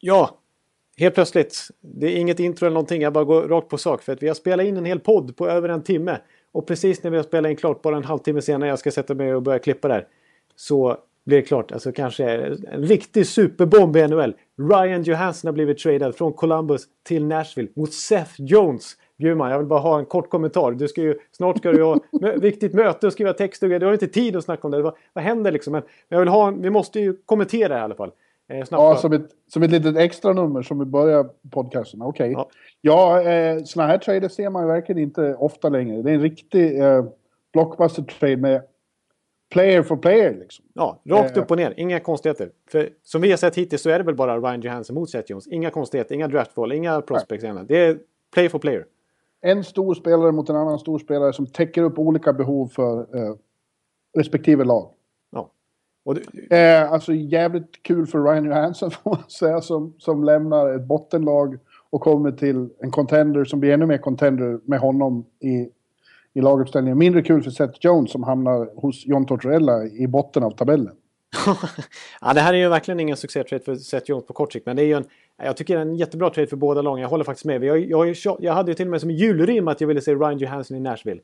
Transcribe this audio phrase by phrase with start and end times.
[0.00, 0.38] Ja,
[0.96, 1.68] helt plötsligt.
[1.80, 4.02] Det är inget intro eller någonting, jag bara går rakt på sak.
[4.02, 6.18] För att vi har spelat in en hel podd på över en timme.
[6.52, 9.14] Och precis när vi har spelat in klart, bara en halvtimme senare jag ska sätta
[9.14, 10.06] mig och börja klippa där.
[10.56, 10.98] Så
[11.28, 14.34] blir det klart, alltså kanske en riktig superbomb i NHL.
[14.70, 18.96] Ryan Johansson har blivit tradad från Columbus till Nashville mot Seth Jones.
[19.18, 20.72] Bjurman, jag vill bara ha en kort kommentar.
[20.72, 22.00] Du ska ju, snart ska du ha
[22.36, 24.82] viktigt möte och skriva text Du har inte tid att snacka om det.
[24.82, 25.72] Vad, vad händer liksom?
[25.72, 28.10] Men jag vill ha, vi måste ju kommentera i alla fall.
[28.48, 32.02] Eh, ja, som ett, som ett litet extra nummer som vi börjar podcasten.
[32.02, 32.36] Okej.
[32.36, 32.44] Okay.
[32.80, 36.02] Ja, ja eh, sådana här trader ser man ju verkligen inte ofta längre.
[36.02, 37.04] Det är en riktig eh,
[37.52, 38.62] blockbuster-trade med
[39.52, 40.34] player for player.
[40.40, 40.64] Liksom.
[40.72, 41.74] Ja, rakt upp och ner.
[41.76, 42.50] Inga konstigheter.
[42.70, 45.30] För som vi har sett hittills så är det väl bara Ryan Johansson mot Seth
[45.30, 45.46] Jones.
[45.46, 47.44] Inga konstigheter, inga draftval, inga prospects.
[47.44, 47.64] Nej.
[47.68, 47.98] Det är
[48.34, 48.84] player for player.
[49.40, 53.34] En stor spelare mot en annan stor spelare som täcker upp olika behov för eh,
[54.16, 54.90] respektive lag.
[56.14, 56.56] Du...
[56.56, 61.58] Eh, alltså jävligt kul för Ryan Johansson får man säga som, som lämnar ett bottenlag
[61.90, 65.68] och kommer till en contender som blir ännu mer contender med honom i
[66.38, 66.98] i laguppställningen.
[66.98, 70.94] Mindre kul för Seth Jones som hamnar hos John Tortorella i botten av tabellen.
[72.20, 74.66] ja, det här är ju verkligen ingen succétrade för Seth Jones på kort sikt.
[74.66, 75.04] Men det är ju en,
[75.42, 77.02] jag tycker det är en jättebra trade för båda lagen.
[77.02, 77.64] Jag håller faktiskt med.
[77.64, 80.38] Jag, jag, jag hade ju till och med som julrim att jag ville se Ryan
[80.38, 81.20] Johansson i Nashville.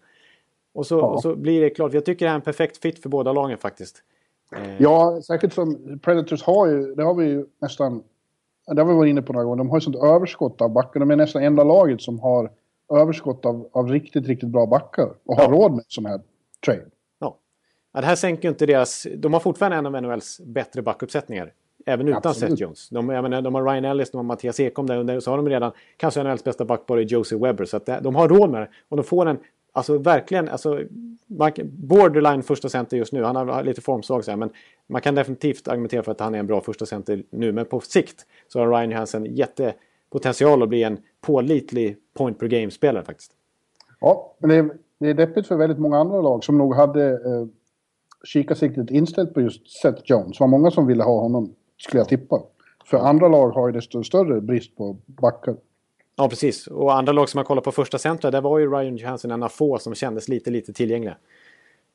[0.74, 1.06] Och så, ja.
[1.06, 1.92] och så blir det klart.
[1.92, 4.02] Jag tycker det är en perfekt fit för båda lagen faktiskt.
[4.56, 4.82] Eh.
[4.82, 8.02] Ja, särskilt som Predators har ju, det har vi ju nästan,
[8.66, 11.00] det har vi varit inne på några gånger, de har ju sånt överskott av backar.
[11.00, 12.50] De är nästan enda laget som har
[12.92, 15.50] överskott av, av riktigt, riktigt bra backar och har ja.
[15.50, 16.20] råd med sån här
[16.64, 16.84] trade.
[17.18, 17.36] Ja.
[17.92, 19.06] ja, det här sänker ju inte deras...
[19.16, 21.52] De har fortfarande en av NHLs bättre backuppsättningar.
[21.86, 22.50] Även utan Absolut.
[22.50, 22.88] Seth Jones.
[22.88, 25.20] De, menar, de har Ryan Ellis, de har Mattias Ekholm där under.
[25.20, 27.64] Så har de redan kanske NHLs bästa backbar i Josie Webber.
[27.64, 28.68] Så att de har råd med det.
[28.88, 29.38] Och de får en...
[29.76, 30.80] Alltså verkligen, alltså,
[31.64, 33.22] borderline första center just nu.
[33.22, 34.50] Han har lite formsvag så här, men
[34.86, 37.52] man kan definitivt argumentera för att han är en bra första center nu.
[37.52, 43.04] Men på sikt så har Ryan Johansson jättepotential att bli en pålitlig point per game-spelare
[43.04, 43.32] faktiskt.
[44.00, 47.10] Ja, men det är, det är deppigt för väldigt många andra lag som nog hade
[47.10, 47.46] eh,
[48.24, 50.38] kikarsiktet inställt på just Seth Jones.
[50.38, 52.42] Det var många som ville ha honom, skulle jag tippa.
[52.84, 55.56] För andra lag har ju desto större brist på backar.
[56.16, 56.66] Ja, precis.
[56.66, 59.42] Och andra lag som har kollat på första centra, där var ju Ryan Johansson en
[59.42, 61.16] av få som kändes lite, lite tillgängliga.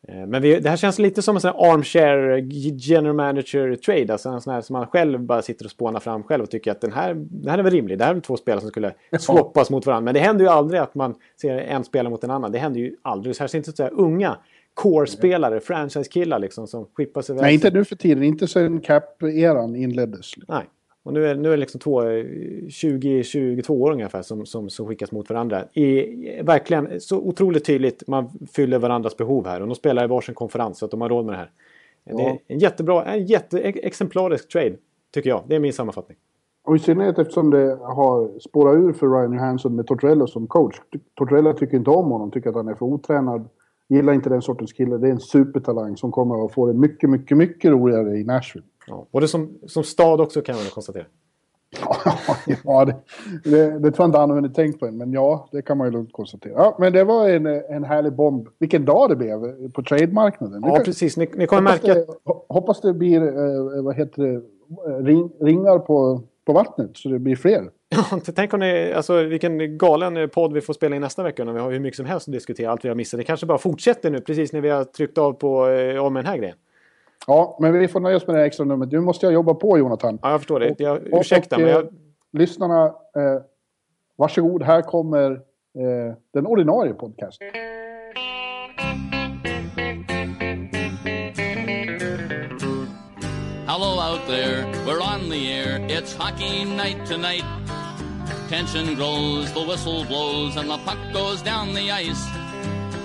[0.08, 2.48] Eh, men vi, det här känns lite som en sån här armchair
[2.90, 4.14] general manager trade.
[4.14, 6.72] Alltså en sån här som man själv bara sitter och spånar fram själv och tycker
[6.72, 7.98] att den här, den här är väl rimlig.
[7.98, 10.06] Det här är väl två spelare som skulle swappas mot varandra.
[10.06, 12.52] Men det händer ju aldrig att man ser en spelare mot en annan.
[12.52, 13.36] Det händer ju aldrig.
[13.36, 14.38] Särskilt inte så här unga
[14.74, 17.42] core-spelare, franchise-killar liksom som skippas iväg.
[17.42, 18.24] Nej, inte nu för tiden.
[18.24, 20.32] Inte sen cap-eran inleddes.
[20.48, 20.66] Nej.
[21.04, 25.12] Och nu är, nu är det liksom två 20-22 år ungefär som, som, som skickas
[25.12, 25.64] mot varandra.
[25.74, 29.62] I, verkligen så otroligt tydligt, man fyller varandras behov här.
[29.62, 31.52] Och de spelar i varsin konferens så att de har råd med det här.
[32.04, 32.18] Ja.
[32.18, 34.76] Det är en jättebra, en jätteexemplarisk trade,
[35.14, 35.44] tycker jag.
[35.48, 36.18] Det är min sammanfattning.
[36.64, 40.76] Och i synnerhet eftersom det har spårat ur för Ryan Johansson med Tortorella som coach.
[41.16, 43.50] Tortorella tycker inte om honom, tycker att han är för otränad.
[43.90, 44.98] Gillar inte den sortens kille.
[44.98, 48.68] Det är en supertalang som kommer att få det mycket, mycket, mycket roligare i Nashville.
[48.88, 51.06] Ja, både som, som stad också kan man konstatera.
[52.64, 52.96] ja, det,
[53.44, 55.78] det, det tror jag inte han har hunnit tänkt på än, men ja, det kan
[55.78, 56.54] man ju lugnt konstatera.
[56.54, 58.48] Ja, men det var en, en härlig bomb.
[58.60, 60.64] Vilken dag det blev på trademarknaden.
[60.66, 61.18] Ja, precis.
[61.18, 62.00] Ni, ni kommer hoppas märka...
[62.00, 62.06] Det,
[62.50, 64.42] hoppas det blir, eh, vad heter det,
[65.04, 67.70] ring, ringar på, på vattnet så det blir fler.
[67.92, 71.54] Ja, tänk om ni, alltså vilken galen podd vi får spela in nästa vecka när
[71.54, 73.18] vi har hur mycket som helst att diskutera, allt vi har missat.
[73.18, 76.26] Det kanske bara fortsätter nu precis när vi har tryckt av på eh, om den
[76.26, 76.56] här grejen.
[77.28, 78.92] Ja, men vi får nöja oss med det extra numret.
[78.92, 80.20] Nu måste jag jobba på Jonathan.
[80.22, 80.76] Ja, jag förstår det.
[80.80, 81.88] Jag, ursäkta, och, och, men jag...
[82.32, 83.42] Lyssnarna, eh,
[84.16, 84.64] varsågod.
[84.64, 87.48] Här kommer eh, den ordinarie podcasten.
[93.68, 95.80] Hello out there, we're on the air.
[95.90, 97.69] It's hockey night tonight.
[98.50, 102.26] Tension grows, the whistle blows, and the puck goes down the ice.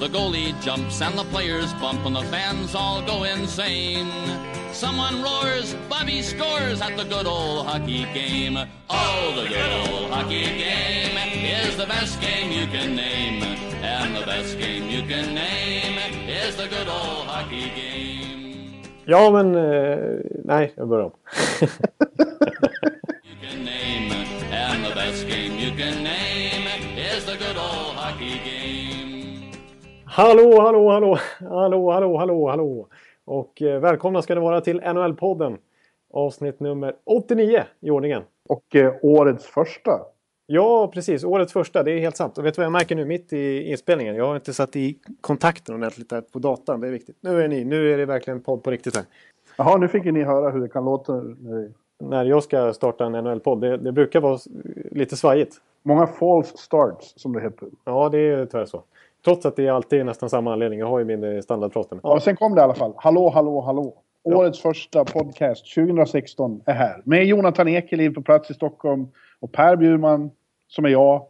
[0.01, 4.11] The goalie jumps and the players bump and the fans all go insane.
[4.73, 8.57] Someone roars, Bobby scores at the good old hockey game.
[8.89, 13.43] Oh, the good old hockey game is the best game you can name.
[13.83, 18.83] And the best game you can name is the good old hockey game.
[19.07, 19.55] Ja, men...
[19.55, 21.13] Eh, nej, jag börjar om.
[23.85, 24.13] name,
[24.53, 26.67] and the best game you can name
[26.97, 29.53] is the good old hockey game.
[30.05, 32.89] Hallå, hallå, hallå, hallå, hallå, hallå, hallå.
[33.25, 35.59] Och eh, välkomna ska ni vara till NHL-podden.
[36.13, 38.23] Avsnitt nummer 89 i ordningen.
[38.49, 40.01] Och eh, årets första.
[40.47, 41.25] Ja, precis.
[41.25, 42.39] Årets första, det är helt sant.
[42.39, 44.17] Och vet du vad jag märker nu mitt i inspelningen?
[44.17, 46.81] Jag har inte satt i kontakten ordentligt där på datorn.
[46.81, 47.17] Det är viktigt.
[47.21, 49.05] Nu är ni, nu är det verkligen podd på riktigt här.
[49.59, 51.23] Jaha, nu fick ni höra hur det kan låta
[52.11, 53.61] när jag ska starta en NHL-podd.
[53.61, 54.39] Det, det brukar vara
[54.91, 55.57] lite svajigt.
[55.83, 57.69] Många false starts, som det heter.
[57.85, 58.83] Ja, det är tyvärr så.
[59.25, 60.79] Trots att det är alltid nästan samma anledning.
[60.79, 62.01] Jag har ju min eh, standardfrosten.
[62.03, 62.93] Ja, sen kom det i alla fall.
[62.97, 63.95] Hallå, hallå, hallå.
[64.23, 67.03] Årets första podcast 2016 är här.
[67.05, 69.09] Med Jonathan Ekeliv på plats i Stockholm
[69.41, 70.31] och Per Bjurman,
[70.69, 71.27] som är jag,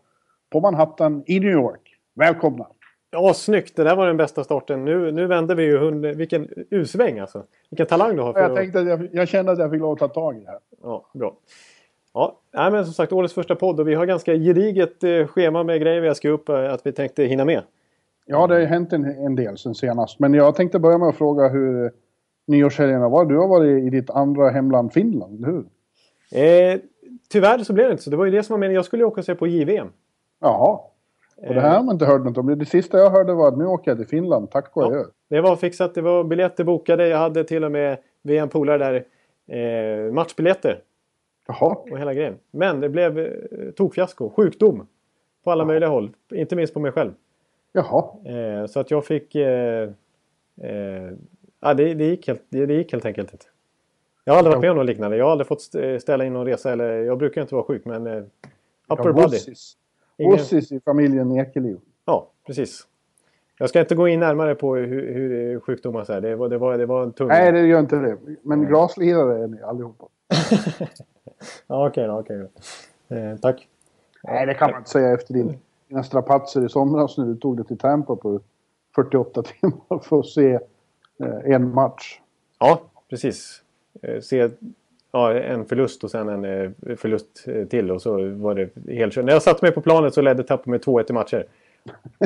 [0.51, 1.97] på Manhattan i New York.
[2.15, 2.67] Välkomna!
[3.15, 3.77] Ja, snyggt!
[3.77, 4.85] Det där var den bästa starten.
[4.85, 6.07] Nu, nu vänder vi ju hund...
[6.07, 7.45] Vilken U-sväng alltså.
[7.71, 8.33] Vilken talang du har.
[8.33, 10.51] För Jag tänkte jag, jag kände att jag fick lov att ta tag i det
[10.51, 10.59] här.
[10.83, 11.37] Ja, bra.
[12.15, 15.63] Ja, nej, men som sagt årets första podd och vi har ganska gediget eh, schema
[15.63, 17.63] med grejer vi ska upp eh, att vi tänkte hinna med.
[18.27, 20.19] Ja, det har hänt en, en del sen senast.
[20.19, 21.93] Men jag tänkte börja med att fråga hur
[22.47, 23.29] nyårshelgen har varit.
[23.29, 25.67] Du har varit i ditt andra hemland Finland, eller hur?
[26.43, 26.81] Eh,
[27.29, 28.11] tyvärr så blev det inte så.
[28.11, 28.75] Det var ju det som var meningen.
[28.75, 29.89] Jag skulle ju åka och se på JVM.
[30.41, 30.79] Jaha.
[31.37, 32.59] Och det här har man inte hört något om.
[32.59, 34.51] Det sista jag hörde var att nu åker jag till Finland.
[34.51, 34.87] Tack och Ja.
[34.87, 35.05] adjö.
[35.31, 35.95] Det var fixat.
[35.95, 37.09] Det var biljetter bokade.
[37.09, 39.05] Jag hade till och med via en polare där
[40.07, 40.81] eh, matchbiljetter
[41.49, 41.77] Jaha.
[41.91, 42.35] och hela grejen.
[42.51, 44.31] Men det blev eh, tokfiasko.
[44.31, 44.87] Sjukdom.
[45.45, 46.11] På alla möjliga håll.
[46.33, 47.11] Inte minst på mig själv.
[47.73, 48.05] Jaha.
[48.25, 49.35] Eh, så att jag fick...
[49.35, 49.89] Eh,
[50.63, 51.11] eh,
[51.61, 53.47] ja, det, det, gick helt, det, det gick helt enkelt inte.
[54.25, 55.17] Jag har aldrig varit med om något liknande.
[55.17, 56.73] Jag har aldrig fått st- ställa in någon resa.
[56.73, 58.07] Eller, jag brukar inte vara sjuk men...
[58.07, 58.23] Eh,
[58.89, 59.39] upper body.
[60.19, 61.81] Wossis i familjen Ekeliv.
[62.05, 62.87] Ja, precis.
[63.59, 66.21] Jag ska inte gå in närmare på hur, hur sjukdomar så här.
[66.21, 67.29] Det var, det var, det var en tung...
[67.29, 68.17] Nej, det gör inte det.
[68.43, 70.07] Men graslirare är ni allihopa.
[71.67, 72.19] Ja, okej då.
[72.19, 72.39] Okej
[73.09, 73.17] då.
[73.17, 73.69] Eh, tack.
[74.23, 75.59] Nej, det kan man inte säga efter din,
[75.89, 78.41] dina strapatser i somras när du tog dig till Tampa på
[78.95, 80.53] 48 timmar för att se
[81.21, 82.21] eh, en match.
[82.59, 83.63] Ja, precis.
[84.03, 84.51] Eh, se
[85.15, 89.15] ja, en förlust och sen en eh, förlust eh, till och så var det helt
[89.15, 89.25] kört.
[89.25, 91.47] När jag satte mig på planet så ledde Tapper med 2-1 i matcher.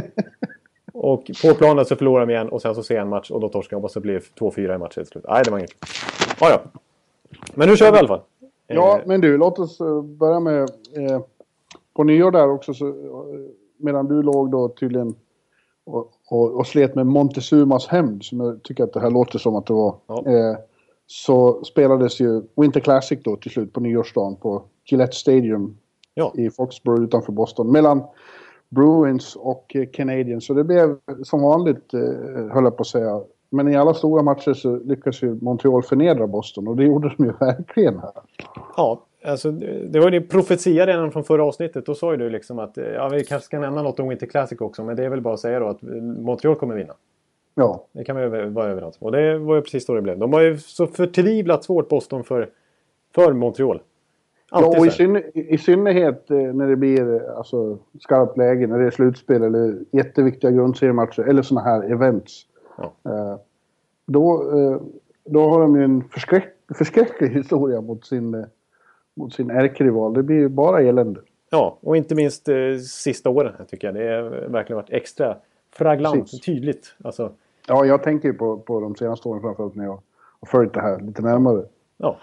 [0.92, 3.40] och på planet så förlorade de igen och sen så ser jag en match och
[3.40, 5.24] då torskade de och så blir det 2-4 i matchen till slut.
[5.28, 5.74] Nej, det var inget.
[6.40, 6.80] Ja, ja.
[7.54, 8.20] Men nu kör vi i alla fall.
[8.66, 10.62] Ja, Eh, men du, låt oss börja med...
[10.96, 11.20] Eh,
[11.94, 12.94] på nyår där också, så,
[13.76, 15.14] medan du låg då tydligen
[15.84, 19.56] och, och, och slet med Montezumas hämnd, som jag tycker att det här låter som
[19.56, 19.94] att det var.
[20.06, 20.24] Ja.
[20.26, 20.56] Eh,
[21.10, 25.76] så spelades ju Winter Classic då till slut på nyårsdagen på Gillette Stadium
[26.14, 26.32] Ja.
[26.36, 27.72] i Foxborough utanför Boston.
[27.72, 28.02] Mellan
[28.68, 30.46] Bruins och eh, Canadiens.
[30.46, 32.00] Så det blev som vanligt, eh,
[32.52, 33.20] höll jag på att säga.
[33.50, 37.24] Men i alla stora matcher så lyckas ju Montreal förnedra Boston och det gjorde de
[37.24, 38.10] ju verkligen här.
[38.76, 39.50] Ja, alltså
[39.90, 41.86] det var ju din profetia redan från förra avsnittet.
[41.86, 44.26] Då sa ju du liksom att eh, ja, vi kanske ska nämna något om Winter
[44.26, 44.84] Classic också.
[44.84, 45.82] Men det är väl bara att säga då att
[46.18, 46.94] Montreal kommer vinna.
[47.58, 49.06] Ja, Det kan vi vara överens om.
[49.06, 50.18] Och det var ju precis så det blev.
[50.18, 52.50] De har ju så förtvivlat svårt Boston för,
[53.14, 53.80] för Montreal.
[54.50, 58.78] ja Alltid och i, synner, i synnerhet eh, när det blir alltså, skarpt läge, när
[58.78, 62.46] det är slutspel eller jätteviktiga grundseriematcher eller såna här events.
[62.76, 62.92] Ja.
[63.10, 63.36] Eh,
[64.06, 64.80] då, eh,
[65.24, 68.46] då har de ju en förskräck, förskräcklig historia mot sin,
[69.14, 70.14] mot sin ärkerival.
[70.14, 71.20] Det blir ju bara elände.
[71.50, 73.94] Ja, och inte minst eh, sista åren tycker jag.
[73.94, 75.36] Det har verkligen varit extra
[75.70, 76.40] fraglant, Precis.
[76.40, 76.94] tydligt.
[77.04, 77.32] Alltså,
[77.68, 80.00] Ja, jag tänker ju på, på de senaste åren framförallt när jag
[80.40, 81.62] har följt det här lite närmare.
[81.96, 82.16] ja.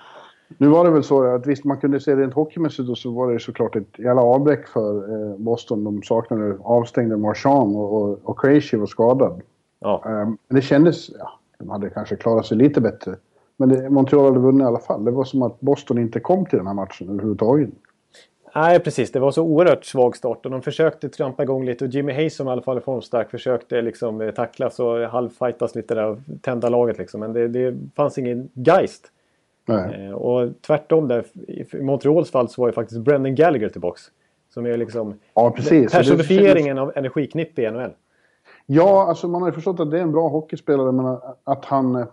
[0.58, 3.34] Nu var det väl så att visst man kunde se rent hockeymässigt och så var
[3.34, 5.84] det såklart ett jävla avbräck för eh, Boston.
[5.84, 9.42] De saknade avstängda Marchand och, och, och Krejci var skadad.
[9.80, 10.04] ja.
[10.06, 13.16] Eh, men det kändes, ja, de hade kanske klarat sig lite bättre.
[13.58, 15.06] Men det, Montreal hade vunnit i alla fall.
[15.06, 17.70] Det var som att Boston inte kom till den här matchen överhuvudtaget.
[18.56, 19.12] Nej, precis.
[19.12, 22.36] Det var så oerhört svag start och de försökte trampa igång lite och Jimmy Hayes
[22.36, 26.18] som i alla fall är formstark försökte liksom eh, tacklas och halvfightas lite där och
[26.42, 27.20] tända laget liksom.
[27.20, 29.12] Men det, det fanns ingen geist.
[29.66, 30.08] Nej.
[30.08, 34.02] Eh, och tvärtom där, i Montreals fall så var ju faktiskt Brendan Gallagher tillbaks.
[34.50, 35.92] Som är liksom Ja, precis.
[35.92, 37.92] Personifieringen av energiknipp i NHL.
[38.66, 41.96] Ja, alltså man har ju förstått att det är en bra hockeyspelare, men att han
[41.96, 42.06] eh,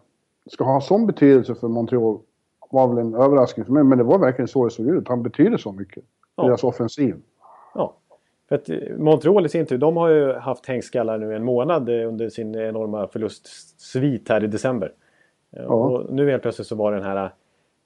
[0.46, 2.18] ska ha sån betydelse för Montreal
[2.70, 3.84] var väl en överraskning för mig.
[3.84, 5.08] Men det var verkligen så det såg ut.
[5.08, 6.04] Han betyder så mycket.
[6.36, 6.42] Ja.
[6.46, 7.16] Deras offensiv.
[7.74, 7.94] Ja.
[8.48, 11.88] För att eh, Montreal i sin tur, de har ju haft hängskallar nu en månad
[11.88, 14.92] eh, under sin enorma förlustsvit här i december.
[15.56, 15.74] Eh, Ja.
[15.74, 17.30] Och nu helt plötsligt så var den här,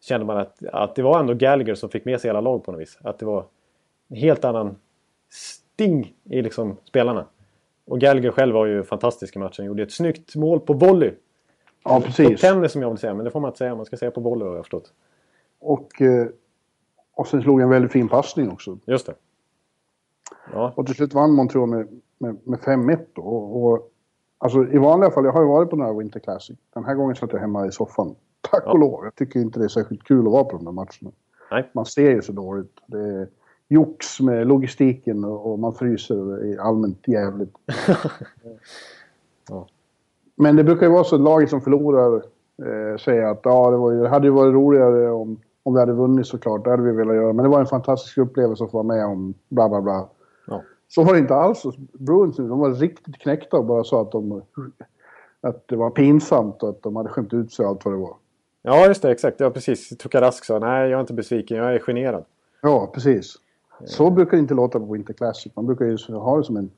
[0.02, 2.72] kände man att, att det var ändå Gallagher som fick med sig hela lag på
[2.72, 2.98] något vis.
[3.02, 3.44] Att det var
[4.08, 4.76] en helt annan
[5.30, 7.24] sting i liksom spelarna.
[7.86, 9.64] Och Gallagher själv var ju fantastisk i matchen.
[9.64, 11.12] Gjorde ett snyggt mål på volley.
[11.84, 12.40] Ja, På precis.
[12.40, 13.74] tennis som jag vill säga, men det får man inte säga.
[13.74, 14.92] Man ska säga på volley har jag förstått.
[15.60, 16.26] Och, eh,
[17.16, 18.78] och sen slog en väldigt fin passning också.
[18.86, 19.14] Just det.
[20.52, 23.22] Ja, Och till slut vann Montreal med, med, med 5-1 då.
[23.22, 23.90] Och, och,
[24.38, 26.56] alltså i vanliga fall, jag har ju varit på den här Winter Classic.
[26.74, 28.14] Den här gången satt jag hemma i soffan.
[28.40, 28.72] Tack Ja.
[28.72, 29.04] och lov.
[29.04, 31.10] Jag tycker inte det är särskilt kul att vara på de där matcherna.
[31.50, 31.70] nej.
[31.72, 32.78] Man ser ju så dåligt.
[32.86, 33.28] Det är
[33.68, 37.54] jox med logistiken och, och man fryser är allmänt jävligt.
[39.48, 39.66] Ja.
[40.34, 42.16] Men det brukar ju vara så att laget som förlorar
[42.62, 45.92] eh, säger att ja, det, var det hade ju varit roligare om om vi hade
[45.92, 47.32] vunnit såklart, det hade vi velat göra.
[47.32, 50.08] Men det var en fantastisk upplevelse att få vara med om, bla bla bla.
[50.46, 50.62] Ja.
[50.88, 52.36] Så var det inte alls hos Bruins.
[52.36, 54.42] De var riktigt knäckta och bara sa att, de,
[55.40, 57.98] att det var pinsamt och att de hade skämt ut sig och allt vad det
[57.98, 58.16] var.
[58.62, 59.10] Ja, just det.
[59.10, 59.40] Exakt.
[59.40, 59.88] Ja, precis.
[59.88, 61.56] Tuka Rask sa nej, jag är inte besviken.
[61.56, 62.24] Jag är generad.
[62.62, 63.34] Ja, precis.
[63.84, 65.52] Så brukar det inte låta på Winter Classic.
[65.56, 66.70] Man brukar ju ha det som en...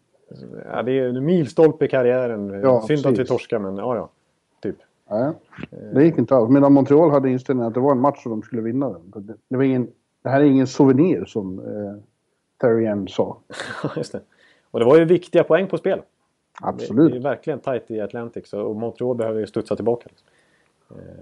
[0.73, 2.61] Ja, det är en milstolpe i karriären.
[2.62, 3.28] Ja, Synd att vi precis.
[3.28, 4.09] torskar, men ja, ja.
[5.11, 5.33] Nej,
[5.95, 6.50] det gick inte alls.
[6.50, 9.27] Medan Montreal hade inställningen att det var en match och de skulle vinna den.
[9.27, 9.88] Det, det, var ingen,
[10.23, 12.03] det här är ingen souvenir som eh,
[12.61, 13.38] Terry Ann sa.
[13.97, 14.21] just det.
[14.71, 15.99] Och det var ju viktiga poäng på spel.
[15.99, 16.05] Det,
[16.61, 17.15] det Absolut.
[17.15, 18.49] är verkligen tajt i Atlantic.
[18.49, 20.09] Så, och Montreal behöver ju studsa tillbaka.
[20.09, 20.29] Liksom.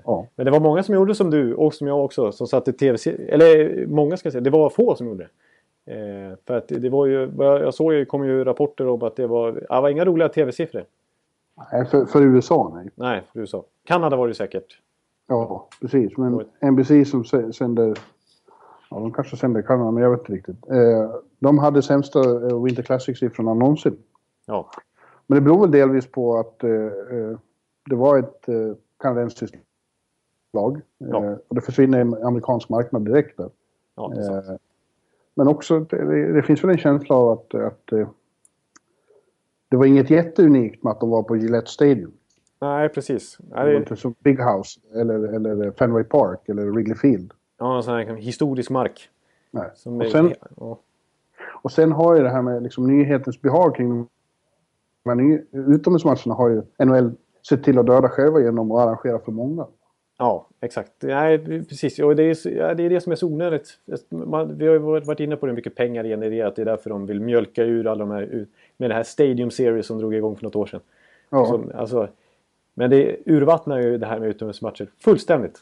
[0.04, 0.26] Ja.
[0.36, 2.32] Men det var många som gjorde som du och som jag också.
[2.32, 4.40] Som satte tv Eller många ska jag säga.
[4.40, 5.30] Det var få som gjorde det.
[5.86, 9.26] Eh, för att det var ju, jag såg ju, kom ju rapporter om att det
[9.26, 10.84] var, det var inga roliga tv-siffror.
[11.72, 12.90] Nej, för, för USA, nej.
[12.94, 13.64] Nej, för USA.
[13.84, 14.80] Kanada var det säkert.
[15.26, 16.16] Ja, precis.
[16.16, 16.44] Men.
[16.72, 17.98] NBC som sä- sänder...
[18.90, 20.70] Ja, de kanske sänder Kanada, men jag vet inte riktigt.
[20.70, 23.96] Eh, de hade sämsta eh, Winter Classic-siffrorna någonsin.
[24.46, 24.70] Ja,
[25.26, 27.38] Men det beror väl delvis på att eh, eh,
[27.90, 29.56] det var ett eh, kanadensiskt
[30.52, 30.80] lag.
[30.98, 31.24] Ja.
[31.24, 33.50] Eh, och det försvinner en amerikansk marknad direkt där.
[33.96, 34.12] ja.
[34.14, 34.54] Eh,
[35.34, 38.08] men också, det, det finns väl en känsla av att, att eh,
[39.76, 42.12] det var inget jätteunikt med att de var på Gillette Stadium.
[42.60, 43.38] Nej, precis.
[43.38, 47.32] Det var inte som Big House eller, eller Fenway Park eller Wrigley Field.
[47.58, 49.08] ja, en sån här historisk mark.
[49.50, 49.70] Nej.
[49.74, 50.78] Som Och är- sen, ja.
[51.62, 54.06] och sen har ju det här med liksom nyhetens behag kring
[55.04, 55.40] de här
[55.74, 57.12] utomhusmatcherna har ju NHL
[57.48, 59.66] sett till att döda själva genom att arrangera för många.
[60.18, 60.92] Ja, exakt.
[61.02, 61.98] Nej, precis.
[61.98, 63.68] Och det, är, det är det som är så onödigt.
[64.10, 66.56] Man, vi har ju varit varit inne på hur mycket pengar det genererat.
[66.56, 68.46] Det är därför de vill mjölka ur alla de här...
[68.76, 70.80] Med det här Stadium Series som drog igång för något år sedan.
[71.30, 72.08] Ja, Som, alltså,
[72.74, 75.58] men det urvattnar ju det här med utomhusmatcher fullständigt.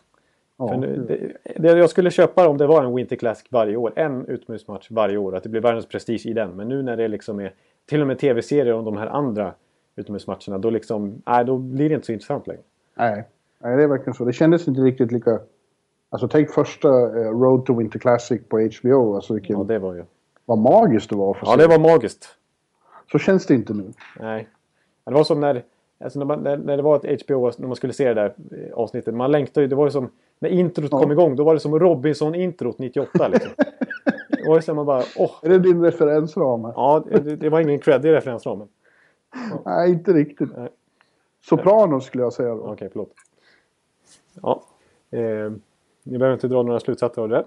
[0.57, 3.77] ja, För nu, det, det jag skulle köpa om det var en Winter Classic varje
[3.77, 3.93] år.
[3.97, 5.37] En utomhusmatch varje år.
[5.37, 6.51] Att det blir världens prestige i den.
[6.51, 7.53] Men nu när det liksom är
[7.87, 9.55] till och med tv-serier om de här andra
[9.97, 10.59] utomhusmatcherna.
[10.59, 12.63] Då, liksom, nej, då blir det inte så intressant längre.
[12.95, 13.25] nej.
[13.59, 14.25] nej, det är verkligen så.
[14.25, 15.41] Det kändes inte riktigt lika...
[16.11, 19.15] Alltså tänk första eh, Road to Winter Classic på HBO.
[19.15, 20.05] Alltså vilken, Ja, det var ju...
[20.45, 22.29] vad magiskt det var få Ja, det var magiskt.
[23.13, 23.93] Så känns det inte nu.
[24.21, 24.49] Nej.
[25.05, 25.65] Det var som när,
[26.05, 28.35] alltså när, man, när, när det var ett HBO, när man skulle se det där
[28.51, 29.15] eh, avsnittet.
[29.15, 29.69] Man längtade ju.
[29.69, 31.01] Det var ju som när introt Ja.
[31.01, 31.37] kom igång.
[31.37, 33.51] Då var det som Robinson-introt 98 liksom.
[34.29, 35.33] det var ju som man bara, åh.
[35.43, 36.61] Är det din referensram?
[36.63, 38.63] Ja, det, det var ingen creddig referensram.
[39.65, 40.57] Nej, inte riktigt.
[40.57, 40.69] Nej.
[41.49, 42.73] Sopranos skulle jag säga då.
[42.73, 43.13] Okej, förlåt.
[44.43, 44.63] Ja.
[45.11, 45.53] Eh,
[46.03, 47.45] ni behöver inte dra några slutsatser av det.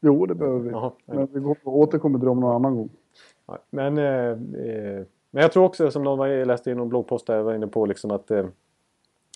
[0.00, 0.70] Jo, det behöver vi.
[0.70, 0.90] Nej.
[1.04, 2.88] Men vi återkommer till dem någon annan gång.
[3.46, 4.30] Ja, Men, eh,
[4.68, 7.44] eh, men jag tror också, som någon var, jag läste i någon bloggpost där jag
[7.44, 8.46] var inne på, liksom att eh,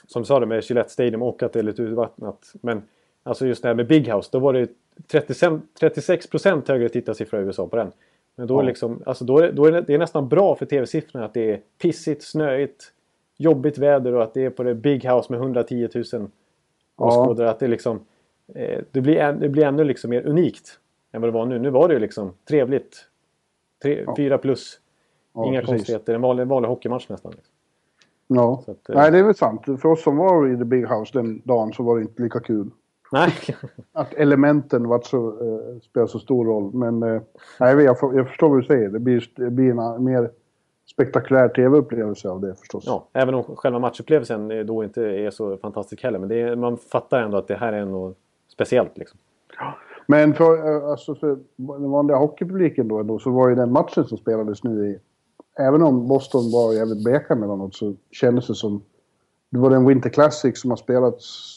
[0.06, 2.52] som sa det med Gillette Stadium och att det är lite urvattnat.
[2.60, 2.82] Men
[3.22, 4.68] alltså just det här med Big House, då var det
[5.06, 7.92] 35, 36% högre tittarsiffra i USA på den.
[8.36, 8.68] Men då är, Ja.
[8.68, 11.50] liksom, alltså då är, då är det, det är nästan bra för tv-siffrorna att det
[11.52, 12.92] är pissigt, snöigt,
[13.36, 16.28] jobbigt väder och att det är på det Big House med 110 000
[16.96, 17.50] åskådare.
[17.50, 18.00] Att det liksom,
[18.54, 20.78] eh, det, blir det blir ännu liksom mer unikt
[21.12, 21.58] än vad det var nu.
[21.58, 23.06] Nu var det ju liksom trevligt.
[23.82, 24.14] Tre, Ja.
[24.16, 24.80] Fyra plus.
[25.34, 25.76] Ja, Inga precis.
[25.76, 26.14] konstigheter.
[26.14, 27.32] En vanlig, vanlig hockeymatch nästan.
[27.32, 27.52] Liksom.
[28.26, 28.62] Ja.
[28.66, 29.62] Att, eh, Nej, det är väl sant.
[29.64, 32.40] För oss som var i The Big House den dagen så var det inte lika
[32.40, 32.70] kul.
[33.12, 33.32] Nej.
[33.92, 36.74] Att elementen var så, eh, spelar så stor roll.
[36.74, 37.22] Men eh,
[37.60, 38.88] nej, jag, jag förstår vad du säger.
[38.88, 40.30] Det blir, det blir en mer
[40.90, 42.84] spektakulär tv-upplevelse av det förstås.
[42.86, 46.18] ja, även om själva matchupplevelsen då inte är så fantastisk heller.
[46.18, 48.16] Men är, man fattar ändå att det här är något
[48.52, 48.98] speciellt.
[48.98, 49.18] Liksom.
[50.06, 54.04] Men för, eh, alltså för den vanliga hockeypubliken då, då så var ju den matchen
[54.04, 54.98] som spelades nu i...
[55.62, 58.82] Även om Boston var jävligt beka mellanåt så kändes det som...
[59.50, 61.56] Det var den Winter Classic som har spelats...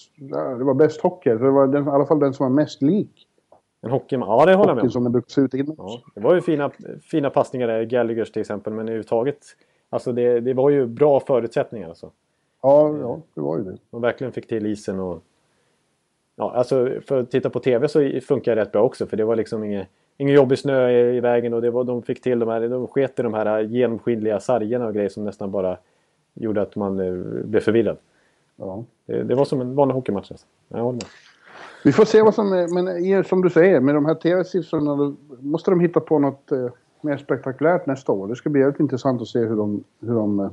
[0.58, 1.30] Det var bäst hockey.
[1.30, 3.28] Det var den, i alla fall den som var mest lik
[3.82, 4.90] En hockey, ja det håller jag med om.
[4.92, 5.54] som den brukar se ut.
[5.54, 6.72] Ja, det var ju fina,
[7.12, 8.74] fina passningar där, Gallaghers till exempel.
[8.74, 9.38] Men överhuvudtaget,
[9.90, 11.90] alltså det, det var ju bra förutsättningar.
[11.90, 12.12] Alltså.
[12.62, 13.78] Ja, ja, det var ju det.
[13.92, 15.24] De verkligen fick till isen och...
[16.36, 19.06] Ja, alltså för att titta på TV så funkar det rätt bra också.
[19.06, 19.86] För det var liksom ingen,
[20.18, 22.62] ingen jobbig snö i, i vägen och det var, de fick till de här...
[22.70, 25.78] De sket i de här genomskinliga sargerna och grejer som nästan bara
[26.34, 27.13] gjorde att man eh,
[27.46, 27.98] blev förvirrad.
[28.56, 28.84] Ja.
[29.06, 30.32] Det, det var som en vanlig hockeymatch.
[30.32, 30.46] Alltså.
[30.68, 31.06] Jag håller med.
[31.86, 34.96] Vi får se vad som är, men i- som du säger, med de här tv-siffrorna
[34.96, 36.68] då måste de hitta på något eh,
[37.02, 38.28] mer spektakulärt nästa år.
[38.28, 40.50] Det ska bli jävligt intressant att se hur de, hur de eh,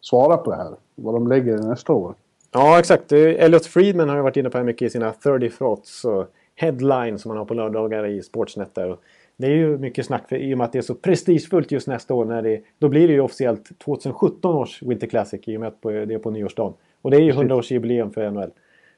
[0.00, 0.74] svarar på det här.
[0.94, 2.14] Vad de lägger nästa år.
[2.52, 3.12] Ja, exakt.
[3.12, 6.34] Elliot Friedman har ju varit inne på det här mycket i sina 30 thoughts och
[6.54, 8.74] headline som han har på lördagar i Sportsnet.
[8.74, 8.96] Där.
[9.36, 11.86] Det är ju mycket snack för, i och med att det är så prestigefullt just
[11.86, 12.24] nästa år.
[12.24, 15.82] När det, då blir det ju officiellt 2017 års Winter Classic i och med att
[15.82, 16.72] det är på nyårsdagen.
[17.02, 18.50] Och det är ju 100-årsjubileum för NHL.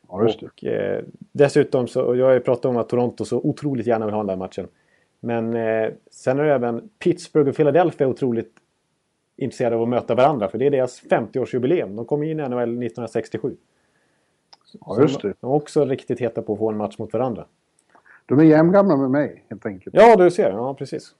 [0.08, 0.46] Ja, just det.
[0.46, 1.02] Och, eh,
[1.32, 4.20] dessutom så, och jag har ju pratat om att Toronto så otroligt gärna vill ha
[4.20, 4.68] den där matchen.
[5.20, 8.52] Men eh, sen är det även Pittsburgh och Philadelphia otroligt
[9.40, 10.48] intresserade av att möta varandra.
[10.48, 11.96] För det är deras 50-årsjubileum.
[11.96, 13.56] De kom in i NHL 1967.
[14.80, 15.34] Ja, just det.
[15.40, 17.44] De är också riktigt heta på att få en match mot varandra.
[18.26, 19.96] De är jämngamla med mig, helt enkelt.
[19.96, 20.50] Ja, du ser.
[20.50, 21.14] Ja, precis.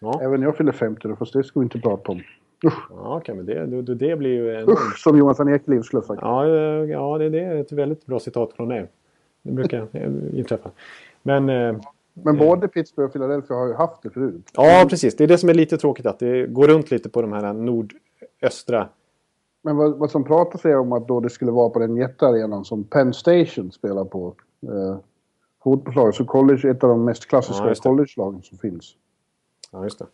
[0.00, 2.20] Ja, Även jag fyller 50 då, fast det ska vi inte prata om.
[2.64, 4.68] Usch, ja okej, men det, det, det blir ju en...
[4.68, 6.22] usch som Jonathan skulle ha sagt.
[6.22, 8.86] Ja, eh, ja det, det är ett väldigt bra citat från dig.
[9.42, 9.88] Det brukar
[10.36, 10.70] inträffa.
[11.22, 11.48] Men...
[11.48, 11.76] eh,
[12.14, 14.50] Men både Pittsburgh och Philadelphia har ju haft det förut.
[14.54, 15.16] Ja, precis.
[15.16, 16.06] Det är det som är lite tråkigt.
[16.06, 18.88] Att det går runt lite på de här nordöstra...
[19.62, 22.64] Men vad, vad som pratas är om att då det skulle vara på den jättearenan
[22.64, 24.34] som Penn Station spelar på.
[24.62, 24.96] Eh,
[25.62, 26.14] fotbollslaget.
[26.14, 27.74] Så college är ett av de mest Ja, klassiska det.
[27.82, 28.96] college-lagen som finns.
[29.72, 30.06] Ja, just det.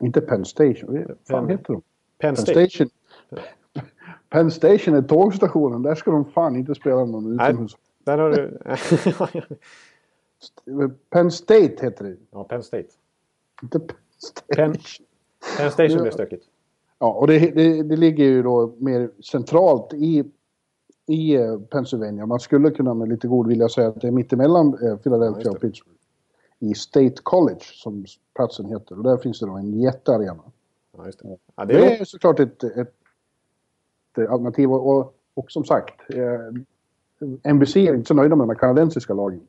[0.00, 0.94] Inte Penn Station.
[0.94, 1.82] Vad fan Penn- heter de?
[2.18, 2.36] Penn Penn.
[2.36, 2.88] Station.
[4.30, 5.82] Penn Station är tågstationen.
[5.82, 7.50] Där ska de fan inte spela någon Nej.
[7.50, 7.76] utomhus.
[8.04, 8.58] Där har du...
[11.10, 12.16] Penn State heter det.
[12.30, 12.88] ja, Penn State.
[13.62, 14.54] Inte Penn State.
[14.56, 14.74] Penn,
[15.58, 16.44] Penn Station blir stökigt.
[16.98, 20.24] Ja, och det, det, det ligger ju då mer centralt i,
[21.06, 22.26] i eh, Pennsylvania.
[22.26, 25.54] Man skulle kunna med lite god vilja säga att det är mittemellan eh, Philadelphia och
[25.54, 25.60] det.
[25.60, 25.98] Pittsburgh.
[26.58, 28.98] I State College, som platsen heter.
[28.98, 30.42] Och där finns det då en jättearena.
[30.96, 31.36] Ja, just det.
[31.56, 32.94] Ja, det Det är, är såklart ett, ett,
[34.18, 34.72] ett alternativ.
[34.72, 39.14] Och, och, och som sagt, eh, NBC är inte så nöjda med de här kanadensiska
[39.14, 39.46] lagen.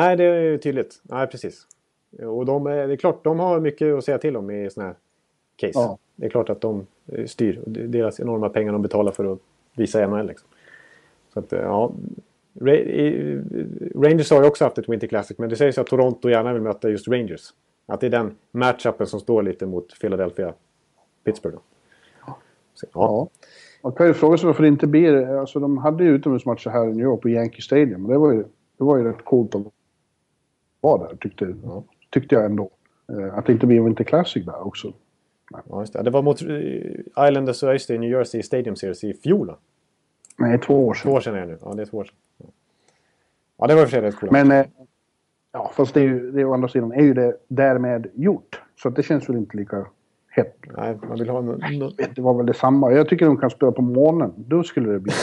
[0.00, 1.00] Nej, det är ju tydligt.
[1.02, 1.66] Nej, precis.
[2.22, 4.88] Och de, är- det är klart, de har mycket att säga till om i sådana
[4.88, 4.96] här
[5.56, 5.72] case.
[5.74, 5.98] Ja.
[6.16, 7.60] Det är klart att de eh, styr.
[7.66, 9.38] Deras enorma pengar de betalar för att
[9.76, 10.26] visa NHL.
[10.26, 10.48] Liksom.
[11.32, 11.92] Så att, eh, ja.
[13.94, 16.62] Rangers har ju också haft ett Winter Classic, men det sägs att Toronto gärna vill
[16.62, 17.54] möta just Rangers.
[17.86, 20.54] Att det är den matchupen som står lite mot Philadelphia
[21.24, 21.56] Pittsburgh.
[21.56, 21.62] Då.
[22.74, 23.00] Så, ja.
[23.00, 23.28] Ja.
[23.82, 25.26] Man kan ju fråga sig varför det inte blir...
[25.38, 28.06] Alltså de hade ju utomhusmatcher här i New York på Yankee Stadium.
[28.06, 28.42] Det var ju,
[28.78, 29.62] det var ju rätt coolt att
[30.84, 31.54] vara där, tyckte,
[32.10, 32.70] tyckte jag ändå.
[33.12, 34.92] Eh, Att det inte blir Winter Classic där också.
[35.68, 36.02] Ja, just det.
[36.02, 39.46] det var mot eh, Islanders och Öster i New Jersey Stadium Series i fjol.
[39.46, 39.56] Då.
[40.38, 41.12] Nej, två år Två sedan.
[41.12, 41.58] år sedan är det nu.
[41.62, 42.14] Ja, det är två år sedan.
[42.38, 42.46] Ja,
[43.58, 44.32] ja det var i och för sig rätt coolt.
[44.32, 44.52] Men...
[44.52, 44.66] eh,
[45.56, 48.62] Ja, fast det är ju, det å andra sidan är ju det därmed gjort.
[48.82, 49.86] Så det känns väl inte lika
[50.28, 50.56] hett.
[50.76, 51.48] Nej, man vill ha en...
[51.62, 52.92] en- Det var väl detsamma.
[52.92, 54.32] Jag tycker de kan spela på månen.
[54.36, 55.12] Då skulle det bli...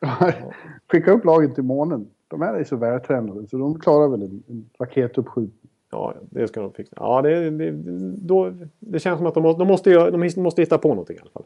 [0.92, 2.06] Skicka upp lagen till månen.
[2.34, 5.70] De här är så vältränade så de klarar väl en, en raketuppskjutning.
[5.90, 6.92] Ja, det ska de fixa.
[6.96, 7.70] Ja, det, det,
[8.16, 11.20] då, det känns som att de, måste- de, måste, de måste hitta på någonting i
[11.20, 11.42] alla fall.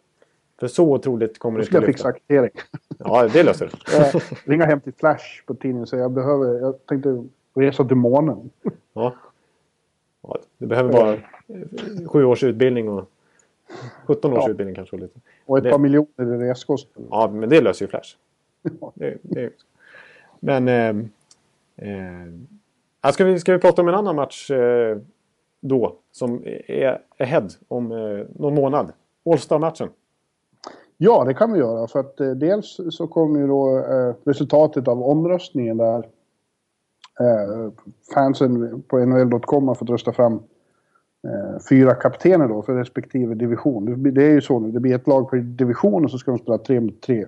[0.61, 2.19] För så otroligt kommer det skulle jag inte fixa lyfta.
[2.19, 2.51] raketering.
[2.99, 3.97] Ja, det löser du.
[3.99, 7.25] Eh, ringa hem till Flash på tidningen och säga jag behöver, jag tänkte
[7.55, 8.51] resa till månen.
[8.93, 9.15] Ja.
[10.23, 11.17] Ja, det behöver bara
[12.07, 13.11] sju års utbildning och
[14.07, 14.51] 17 års Ja.
[14.51, 14.97] utbildning kanske.
[14.97, 15.21] och Lite.
[15.47, 17.09] Och ett Det- par miljoner i reskostnader.
[17.11, 18.17] Ja, men det löser ju Flash.
[18.95, 19.53] Det, det,
[20.41, 20.69] men...
[20.69, 20.97] Eh,
[23.03, 24.99] eh, ska, vi, ska vi prata om en annan match eh,
[25.61, 25.97] då?
[26.13, 28.93] Som är ahead om eh, någon månad.
[29.31, 29.89] All-Star-matchen.
[30.97, 31.87] Ja, det kan vi göra.
[31.87, 35.99] För att eh, dels så kommer ju då eh, resultatet av omröstningen där
[37.21, 37.73] eh,
[38.15, 40.33] fansen på NHL.com har fått rösta fram
[41.25, 44.03] eh, fyra kaptener då för respektive division.
[44.03, 46.31] Det, det är ju så nu, det blir ett lag per division och så ska
[46.31, 47.27] de spela tre mot tre.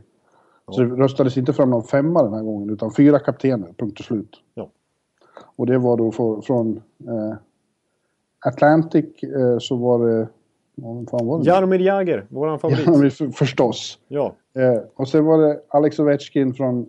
[0.73, 4.05] Så det röstades inte fram någon femma den här gången utan fyra kaptener, punkt och
[4.05, 4.37] slut.
[4.55, 4.71] Ja.
[5.57, 6.77] Och det var då för, från
[7.09, 7.37] eh,
[8.47, 10.29] Atlantic eh, så var det...
[11.11, 11.45] Fan var det?
[11.45, 12.87] Jaromir Jagr, våran favorit.
[12.87, 13.99] Ja, men för, förstås.
[14.09, 16.89] Ja, Eh, och sen var det Alex Ovechkin från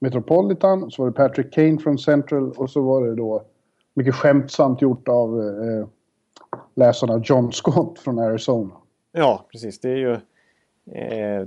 [0.00, 3.42] Metropolitan, så var det Patrick Kane från Central och så var det då
[3.94, 5.86] mycket skämtsamt gjort av eh,
[6.74, 8.74] läsarna John Scott från Arizona.
[9.12, 9.80] ja precis.
[9.80, 10.16] Det är ju...
[10.92, 11.46] Eh,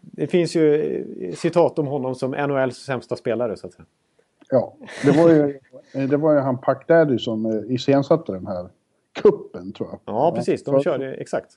[0.00, 0.74] det finns ju
[1.20, 3.86] eh, citat om honom som NHLs sämsta spelare så att säga.
[4.50, 5.58] Ja, det var ju,
[5.94, 8.68] eh, det var ju han Puck Daddy som eh, iscensatte den här
[9.22, 10.00] kuppen tror jag.
[10.14, 10.64] Ja, precis.
[10.64, 11.50] De körde exakt.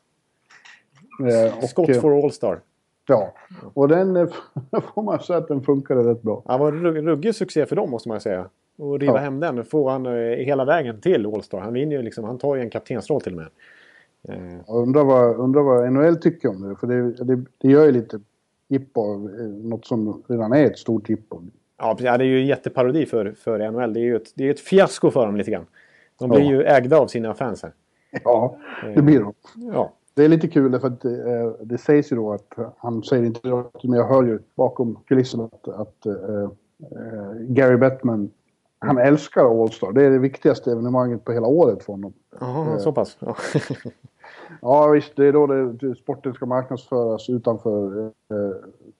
[1.48, 2.60] eh, och, Scott eh, for All-Star.
[3.08, 3.34] Ja,
[3.74, 4.28] och den eh,
[4.96, 6.44] får man säga att den funkade rätt bra.
[6.48, 8.50] Det var en rugg- ruggig succé för dem måste man säga.
[8.78, 9.18] Och riva Ja.
[9.18, 9.66] hem den.
[9.66, 11.60] Få han eh, hela vägen till All-Star.
[11.60, 12.24] Han vinner ju liksom.
[12.24, 13.48] Han tar ju en kaptensroll till och med.
[14.28, 16.76] Eh, Jag undrar vad, undrar vad NHL tycker om det.
[16.76, 18.20] För det, det, det gör ju lite
[18.68, 21.42] jippo av eh, något som redan är ett stort jippo.
[21.78, 23.94] ja, det är ju en jätteparodi för, för NHL.
[23.94, 25.66] Det är ju ett, det är ett fiasko för dem lite grann.
[26.20, 26.50] De blir Ja.
[26.52, 27.74] ju ägda av sina fans här.
[28.24, 28.58] Ja,
[28.96, 29.32] det blir det.
[29.74, 31.12] Ja, Det är lite kul för att eh,
[31.62, 35.44] det sägs ju då att han säger inte det, men jag hör ju bakom kulisserna
[35.44, 36.14] att, att eh,
[36.44, 38.32] eh, Gary Bettman
[38.80, 39.92] han älskar All-Star.
[39.92, 42.14] Det är det viktigaste evenemanget på hela året för honom.
[42.40, 43.18] Jaha, så pass.
[43.20, 43.36] Ja.
[44.62, 48.12] Ja visst, det är då det, sporten ska marknadsföras utanför eh,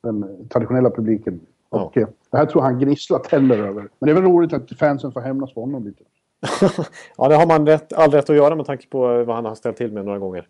[0.04, 1.40] den traditionella publiken.
[1.70, 1.84] Ja.
[1.84, 3.82] Och eh, det här tror jag han gnisslar tänder över.
[3.82, 6.04] Men det är väl roligt att fansen får hämnas på honom lite.
[7.18, 9.56] ja, det har man rätt, all rätt att göra med tanke på vad han har
[9.56, 10.48] ställt till med några gånger.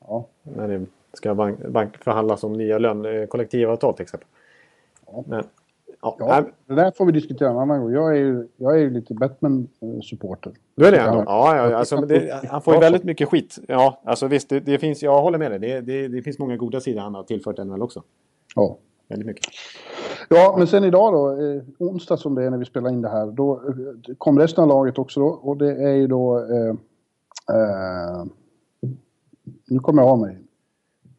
[0.00, 0.26] Ja.
[0.42, 4.28] När det ska bank, bank förhandlas om nya lön, kollektivavtal till exempel.
[5.06, 5.24] Ja.
[5.26, 5.44] Men,
[6.02, 7.92] ja, Ja, det där får vi diskutera en annan gång.
[7.92, 10.52] Jag är ju, jag är ju lite Batman-supporter.
[10.74, 11.22] Du är det ändå?
[11.26, 11.56] Ja.
[11.56, 13.58] Ja, ja alltså, det, han får ju väldigt mycket skit.
[13.68, 15.58] Ja, alltså visst, det, det finns, jag håller med dig.
[15.58, 18.02] Det, det, det finns många goda sidor han har tillfört NHL också.
[18.56, 18.78] Ja.
[19.08, 19.44] Väldigt mycket.
[20.28, 23.08] ja, men sen idag då, eh, onsdag som det är när vi spelar in det
[23.08, 25.26] här, då eh, kom resten av laget också då.
[25.26, 26.38] Och det är ju då...
[26.38, 26.74] Eh,
[27.56, 28.24] eh,
[29.66, 30.38] nu kommer jag av mig.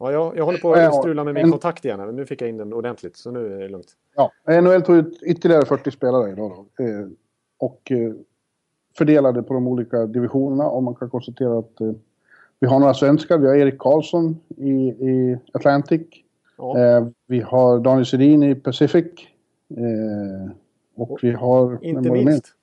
[0.02, 2.00] Ja, jag, jag håller på att strula med min kontakt igen.
[2.00, 3.96] Men nu fick jag in den ordentligt, så nu är det lugnt.
[4.16, 6.84] Ja, NHL tog ut ytterligare 40 spelare idag då.
[6.84, 7.06] Eh,
[7.58, 8.12] och eh,
[8.98, 10.68] fördelade på de olika divisionerna.
[10.68, 11.92] Och man kan konstatera att eh,
[12.60, 13.38] vi har några svenskar.
[13.38, 16.02] Vi har Erik Karlsson i, i Atlantic.
[16.58, 16.78] Ja.
[16.78, 19.06] Eh, vi har Daniel Sedin i Pacific.
[19.70, 20.52] Eh,
[20.94, 21.78] och vi har...
[21.84, 22.54] Inte minst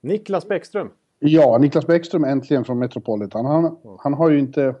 [0.00, 0.90] Niklas Bäckström.
[1.18, 3.46] Ja, Niklas Bäckström äntligen från Metropolitan.
[3.46, 4.74] Han, han har ju inte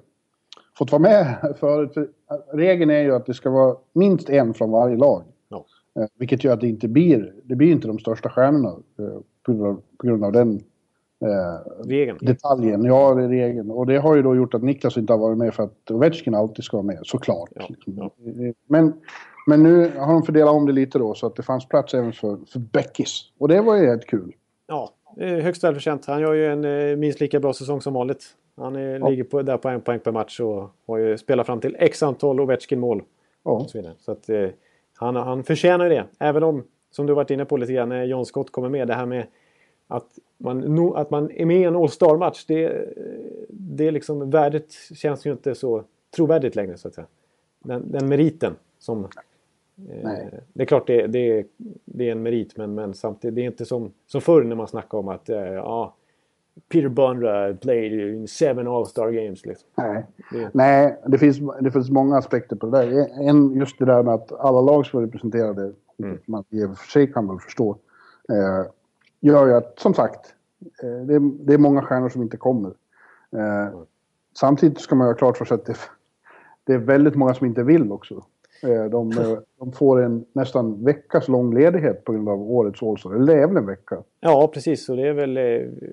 [0.78, 1.94] fått vara med förut.
[1.94, 2.08] För
[2.52, 5.22] regeln är ju att det ska vara minst en från varje lag.
[5.48, 5.64] Ja.
[5.98, 9.52] Eh, vilket gör att det inte blir, det blir inte de största stjärnorna eh, på,
[9.52, 10.54] grund av, på grund av den
[11.24, 12.18] eh, Regeln.
[12.22, 12.84] detaljen.
[12.84, 13.70] Ja, det är regeln.
[13.70, 16.34] Och det har ju då gjort att Niklas inte har varit med för att Ovechkin
[16.34, 17.48] alltid ska vara med, såklart.
[17.54, 17.94] Ja, Liksom.
[17.96, 18.10] ja.
[18.68, 18.92] Men,
[19.46, 22.12] men nu har de fördelat om det lite då så att det fanns plats även
[22.12, 23.20] för, för Beckis.
[23.38, 24.32] Och det var ju rätt kul.
[24.66, 26.06] Ja, högst välförtjänt.
[26.06, 28.24] Han gör ju en eh, minst lika bra säsong som vanligt.
[28.56, 29.08] Han är, Ja.
[29.08, 32.02] ligger på, där på en poäng per match och har ju spelat fram till x
[32.02, 33.02] antal Ovechkin-mål.
[33.44, 33.66] Ja.
[33.98, 34.48] så att, eh,
[34.94, 36.04] han, han förtjänar det.
[36.18, 38.94] Även om, som du varit inne på lite grann, när John Scott kommer med, det
[38.94, 39.26] här med
[39.88, 40.06] att
[40.38, 42.44] man, no, att man är med i en All-Star-match.
[42.48, 42.88] Det,
[43.48, 45.84] det är liksom, värdet känns ju inte så
[46.16, 47.06] trovärdigt längre så att säga.
[47.64, 49.04] Den, den meriten som...
[49.90, 50.10] Eh,
[50.52, 51.46] det är klart det, det,
[51.84, 54.68] det är en merit men, men samtidigt, det är inte som, som förr när man
[54.68, 55.94] snackade om att eh, ja,
[56.68, 59.46] Peter Bondra played in seven All-Star games.
[59.46, 59.68] Liksom.
[59.74, 60.06] Nej.
[60.30, 63.06] Det, Nej, det finns, det finns många aspekter på det där.
[63.28, 66.78] En, just det där med att alla lag ska vara representerade, vilket man i och
[66.78, 67.78] för sig kan väl förstå,
[68.28, 68.70] eh,
[69.20, 70.34] gör ju att, som sagt,
[70.82, 72.70] eh, det, det är många stjärnor som inte kommer.
[73.36, 73.80] Eh,
[74.38, 75.76] Samtidigt ska man ha klart för sig att det,
[76.64, 78.24] det är väldigt många som inte vill också.
[78.62, 83.14] Eh, de, eh, de får en nästan veckas lång ledighet på grund av årets Allstar.
[83.14, 84.02] Eller det är väl en vecka.
[84.20, 84.88] Ja, precis.
[84.88, 85.42] Och det är väl eh,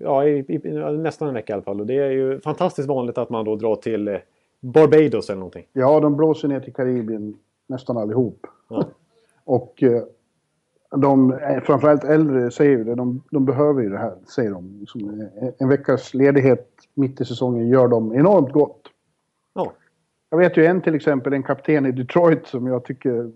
[0.02, 0.60] ja, i, i,
[0.98, 1.80] nästan en vecka i alla fall.
[1.80, 4.20] Och det är ju fantastiskt vanligt att man då drar till
[4.60, 5.66] Barbados eller någonting.
[5.74, 8.48] Ja, de blåser ner till Karibien nästan allihop.
[8.70, 8.86] Ja.
[9.46, 9.84] Och
[10.96, 14.78] de, framförallt äldre säger det, de, de behöver ju det här, säger de.
[14.80, 18.93] Liksom, en veckas ledighet mitt i säsongen gör dem enormt gott.
[20.34, 23.32] Ja, Jag vet ju en till exempel, en kapten i Detroit som jag tycker,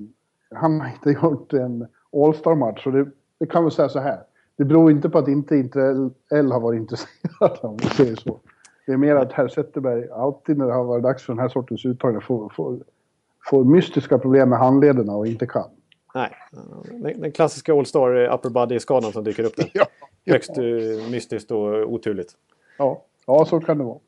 [0.55, 2.85] han har inte gjort en All-Star-match.
[2.87, 3.07] Och det,
[3.39, 4.19] det kan vi säga så här,
[4.57, 8.39] det beror inte på att inte Inter L har varit intresserad om vi säger så.
[8.85, 11.49] Det är mer att herr Zetterberg alltid när det har varit dags för den här
[11.49, 12.79] sortens uttagningar får, får,
[13.49, 15.69] får mystiska problem med handlederna och inte kan.
[16.91, 17.15] nej.
[17.17, 19.69] Den, klassiska All-Star eh, upper body-skadan som dyker upp där.
[19.73, 19.85] Ja.
[20.25, 22.31] Högst eh, mystiskt och oturligt.
[22.77, 23.99] Ja, ja så kan det vara.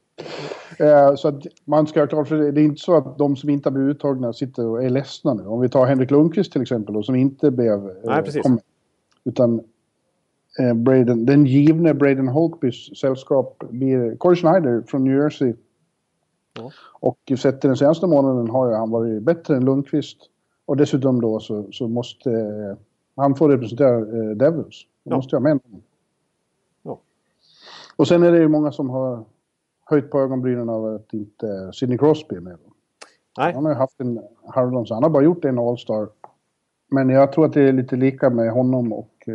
[0.79, 3.35] Eh, så att man ska ha klart för det, det är inte så att de
[3.35, 5.45] som inte har blivit uttagna sitter och är ledsna nu.
[5.45, 7.85] Om vi tar Henrik Lundqvist till exempel då, som inte blev...
[7.89, 8.41] eh, Nej, precis.
[8.41, 8.59] kom-
[9.23, 9.61] utan
[10.59, 15.53] eh, Braden, den givne Braden Holtbys sällskap blir Corey Schneider från New Jersey.
[16.59, 16.71] Ja.
[16.99, 20.17] Och sett till den senaste månaden har ju han varit bättre än Lundqvist.
[20.65, 22.77] Och dessutom då så, så måste eh,
[23.15, 24.85] han få representera eh, Devils.
[25.03, 25.15] Då Ja.
[25.15, 25.81] måste jag med honom.
[26.83, 26.99] Ja.
[27.95, 29.23] Och sen är det ju många som har
[29.89, 32.57] höjt på ögonbrynen av att inte Sidney Crosby är med.
[33.37, 36.07] Nej, Han har ju haft en halvdans, så han har bara gjort en All-Star.
[36.91, 39.33] Men jag tror att det är lite lika med honom och eh,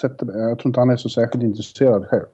[0.00, 0.38] Zetterberg.
[0.40, 2.26] Jag tror inte han är så särskilt intresserad själv.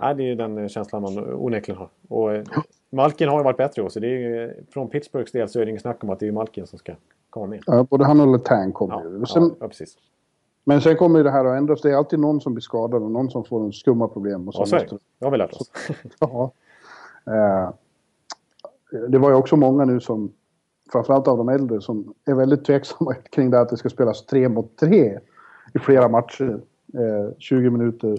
[0.00, 1.88] nej, det är ju den eh, känslan man onekligen har.
[2.08, 2.44] Och eh,
[2.90, 4.00] Malkin har ju varit bättre också.
[4.00, 6.32] Det är ju, från Pittsburghs del så är det inget snack om att det är
[6.32, 6.92] Malkin som ska
[7.30, 7.62] komma med.
[7.66, 9.18] Ja, både han och Letang kommer ju.
[9.18, 9.96] ja, Sen, ja precis.
[10.64, 11.80] Men sen kommer ju det här att ändras.
[11.82, 14.48] Det är alltid någon som blir skadad och någon som får en skumma problem.
[14.48, 14.98] Och Ja, så är det.
[15.18, 15.70] Det har vi lärt oss.
[16.20, 16.52] Ja.
[17.30, 17.70] Eh,
[19.08, 20.32] det var ju också många nu som,
[20.92, 24.48] framförallt av de äldre, som är väldigt tveksamma kring det att det ska spelas tre
[24.48, 25.18] mot tre
[25.74, 26.60] i flera matcher.
[26.94, 28.18] Eh, 20 minuter.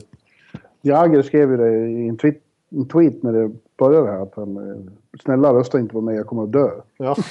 [0.82, 4.58] Jagr skrev ju det i en tweet, en tweet när det började här att han,
[4.58, 4.91] eh,
[5.24, 6.69] snälla rösta inte på mig, jag kommer att dö.
[6.97, 7.15] Ja.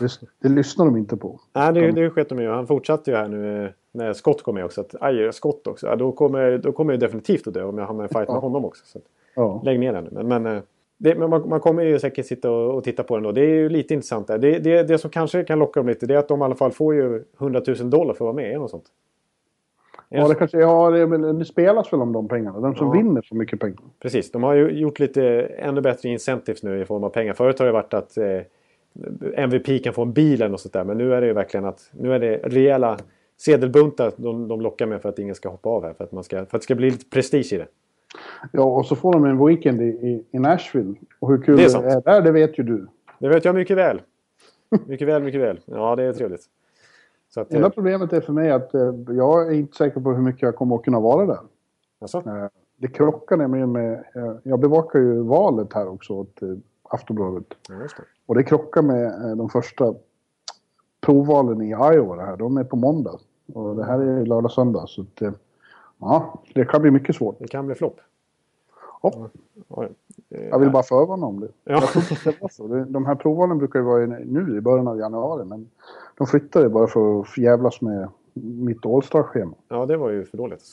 [0.00, 1.40] Det, det lyssnar de inte på.
[1.52, 2.48] Nej, det, det sket de ju.
[2.50, 4.80] Han fortsatte ju här nu eh, när Scott kom med också.
[4.80, 5.86] Att, aj, Scott också.
[5.86, 8.36] Ja, då kommer, då kommer jag definitivt att dö om jag hamnar i fight med
[8.36, 8.40] Ja.
[8.40, 8.86] honom också.
[8.86, 8.98] Så
[9.34, 9.62] Ja.
[9.64, 10.10] lägg ner den nu.
[10.12, 10.62] Men, men eh,
[10.98, 13.32] det, men man, man kommer ju säkert sitta och, och, titta på den då.
[13.32, 14.38] Det är ju lite intressant där.
[14.38, 16.54] Det, det, det som kanske kan locka dem lite det är att de i alla
[16.54, 18.46] fall får ju 100 000 dollar för att vara med.
[18.46, 18.84] Eller något sånt.
[20.08, 22.60] Ja, det, kanske, ja det, men det spelas väl om de pengarna.
[22.60, 22.92] De som ja.
[22.92, 23.78] vinner så mycket pengar.
[24.02, 24.32] Precis.
[24.32, 27.34] De har ju gjort lite ännu bättre incentives nu i form av pengar.
[27.34, 28.40] Förut har det varit att eh,
[29.34, 30.84] MVP kan få en bil eller något sånt där.
[30.84, 32.98] Men nu är det ju verkligen att nu är det rejäla
[33.36, 35.92] sedelbuntar de, de lockar med för att ingen ska hoppa av här.
[35.92, 37.66] För att, man ska, för att det ska bli lite prestige i det.
[38.52, 40.94] Ja, och så får de en weekend i, i, Nashville.
[41.18, 42.86] Och hur kul det är, det är där, det vet ju du.
[43.18, 44.02] Det vet jag mycket väl.
[44.86, 45.60] Mycket väl, mycket väl.
[45.64, 46.44] Ja, det är trevligt.
[47.34, 50.12] Så att, Enda eh, problemet är för mig att eh, jag är inte säker på
[50.12, 51.38] hur mycket jag kommer att kunna vara där.
[52.00, 52.18] Alltså?
[52.18, 52.46] Eh,
[52.76, 53.92] det krockar nämligen med...
[53.92, 56.48] Eh, jag bevakar ju valet här också åt eh,
[56.82, 57.46] Aftonbladet.
[57.68, 57.88] Ja, det.
[58.26, 59.94] Och det krockar med de första
[61.00, 62.24] provvalen i Iowa.
[62.24, 62.36] Här.
[62.36, 63.18] De är på måndag.
[63.54, 64.84] Och det här är lördag söndag.
[64.86, 65.32] Så att, eh,
[66.00, 67.38] ja, det kan bli mycket svårt.
[67.38, 68.00] Det kan bli flopp.
[69.02, 69.28] Ja.
[70.28, 71.48] Jag vill bara förvarna om det.
[71.64, 71.80] Ja.
[72.24, 72.84] det var så.
[72.88, 75.44] De här provvalen brukar ju vara nu i början av januari.
[75.44, 75.70] Men
[76.14, 79.52] de flyttade bara för att jävlas med mitt Allstar-schema.
[79.68, 80.64] Ja, det var ju för dåligt.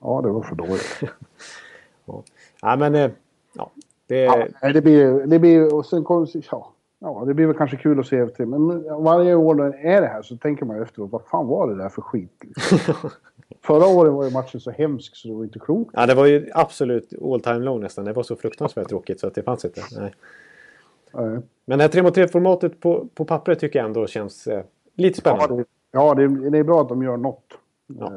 [0.00, 1.00] Ja, det var för dåligt.
[2.04, 2.22] ja.
[2.62, 2.94] ja, men...
[2.94, 3.10] Eh,
[3.52, 3.70] ja,
[4.06, 4.48] det...
[4.60, 5.26] Ja, det blir...
[5.26, 6.28] Det blir och sen kommer...
[6.50, 6.72] Ja,
[7.04, 8.46] ja, det blir väl kanske kul att se efter.
[8.46, 11.68] Men varje år när det är det här så tänker man efteråt, vad fan var
[11.68, 12.42] det där för skit?
[13.60, 15.90] Förra året var ju matchen så hemsk så det var inte klokt.
[15.94, 18.04] Ja, det var ju absolut all time low nästan.
[18.04, 19.80] Det var så fruktansvärt tråkigt så att det fanns inte.
[19.98, 20.14] Nej.
[21.12, 21.40] Nej.
[21.64, 24.64] Men det här 3 mot 3-formatet på, på pappret tycker jag ändå känns eh,
[24.94, 25.64] lite spännande.
[25.90, 27.58] Ja, det, ja det, det, är bra att de gör något.
[27.86, 28.12] Ja.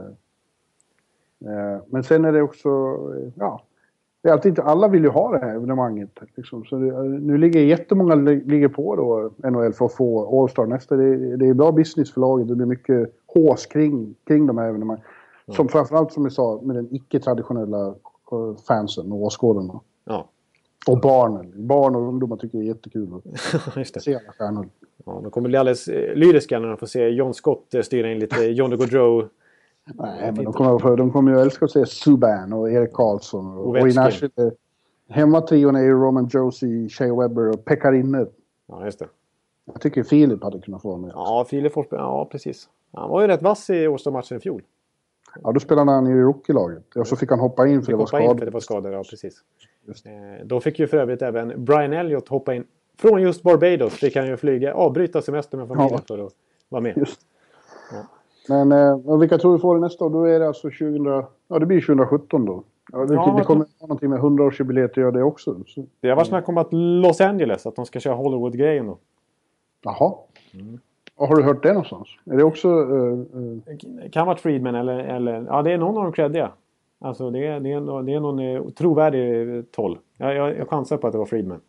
[1.46, 3.62] Eh, eh men sen är det också, eh, ja,
[4.28, 6.10] det är alltid inte, alla vill ju ha det här evenemanget.
[6.36, 6.66] Liksom.
[6.66, 10.96] Så det, nu ligger jättemånga ligger på då NHL för att få All-Star nästa.
[10.96, 12.48] Det, det är bra business för laget.
[12.48, 15.04] Det blir mycket hås kring, kring de här evenemangen.
[15.46, 15.56] Mm.
[15.56, 17.88] Som framförallt som vi sa med den icke-traditionella
[18.32, 19.80] eh, fansen och åskådarna.
[20.06, 20.30] Ja.
[20.88, 21.68] Och barnen.
[21.68, 24.70] Barn och ungdomar tycker det är jättekul att se alla stjärnor.
[25.06, 28.12] Ja, de kommer bli alldeles eh, lyriska när de får se John Scott eh, styra
[28.12, 29.28] in lite Johnny Gaudreau
[29.96, 33.58] Nej, men de kommer, de kommer ju älska att se Subban och Erik Karlsson.
[33.58, 34.52] Och, och i Nashville,
[35.10, 38.26] hemmatrion är ju Roman Josie, Shea Webber och Pekarinne.
[38.68, 39.08] Ja, just det.
[39.66, 41.12] Jag tycker Filip hade kunnat få med.
[41.14, 42.00] Ja, Filip Forsberg.
[42.00, 42.70] Ja, precis.
[42.94, 44.62] Han var ju rätt vass i Årsta-matchen i fjol.
[45.44, 46.96] Ja, då spelade han i rookie-laget.
[46.96, 48.32] Och så fick han hoppa in för det var skador.
[48.32, 49.44] In för det var skador, ja precis.
[49.88, 52.64] Eh, då fick ju för övrigt även Brian Elliott hoppa in.
[52.98, 56.16] Från just Barbados fick han ju flyga, avbryta semestern med familjen ja.
[56.16, 56.34] för att
[56.70, 56.98] vara med.
[56.98, 57.20] Just.
[57.92, 58.06] Ja.
[58.50, 60.10] Men eh, vilka tror du får det nästa år?
[60.10, 61.26] Då är det alltså 20...
[61.48, 62.64] Ja, det blir 2017 då.
[62.92, 65.60] Ja, det, ja, det kommer att ha någonting med 100-årsjubileet att göra det också.
[65.68, 65.86] Så.
[66.00, 68.98] Det har varit snack om att Los Angeles, att de ska köra Hollywood-grejen då.
[69.84, 70.14] Jaha.
[70.54, 70.80] Mm.
[71.16, 72.08] Har du hört det någonstans?
[72.26, 72.70] Är det också...
[72.70, 74.10] Uh, uh...
[74.12, 75.46] Kan vara Friedman eller, eller...
[75.50, 76.52] Ja, det är någon av de creddiga.
[77.00, 80.00] Alltså det är, det är, det är någon eh, trovärdig toll.
[80.18, 81.62] Jag, jag, jag chansar på att det var Friedman.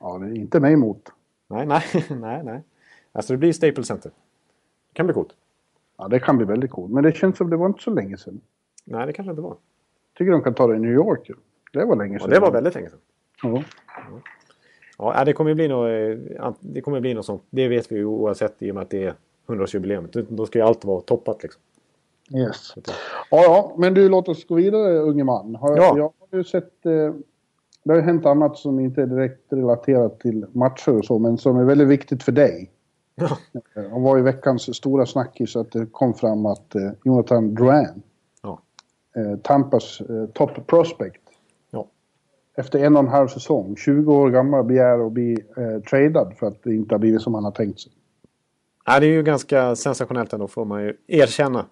[0.00, 1.12] Ja, det är inte mig emot.
[1.48, 1.82] Nej, nej,
[2.20, 2.60] nej, nej.
[3.12, 4.10] Alltså det blir Staples Center.
[4.88, 5.34] Det kan bli coolt.
[6.00, 6.92] Ja, det kan bli väldigt coolt.
[6.92, 8.40] Men det känns som det var inte så länge sedan.
[8.84, 9.56] Nej, det kanske inte var.
[10.18, 11.30] Tycker de kan ta det i New York.
[11.72, 12.28] Det var länge sedan.
[12.30, 12.98] Ja, det var väldigt länge sedan.
[13.42, 13.62] Ja.
[14.98, 15.88] Ja, det kommer bli något,
[16.40, 17.42] eh, det kommer bli något sånt.
[17.50, 19.14] Det vet vi ju oavsett i och med att det är
[19.46, 20.26] 100-årsjubileum.
[20.28, 21.62] Då ska ju allt vara toppat liksom.
[22.34, 22.74] Yes.
[22.76, 22.82] Ja,
[23.30, 25.54] ja, men du låt oss gå vidare unge man.
[25.54, 25.94] Har, ja.
[25.96, 26.86] Jag har ju sett...
[26.86, 27.14] Eh,
[27.84, 31.38] det har ju hänt annat som inte är direkt relaterat till matcher och så, men
[31.38, 32.70] som är väldigt viktigt för dig.
[33.20, 33.38] Ja.
[33.90, 38.02] Han var ju veckans stora snackis att det kom fram att eh, Jonathan Drouin,
[38.42, 38.60] ja.
[39.16, 41.22] eh, Tampas eh, top prospect,
[41.70, 41.86] ja.
[42.56, 46.46] efter en och en halv säsong, 20 år gammal, begär att bli eh, tradad för
[46.46, 47.92] att det inte har blivit som han har tänkt sig.
[48.86, 51.66] Ja, det är ju ganska sensationellt ändå, får man ju erkänna.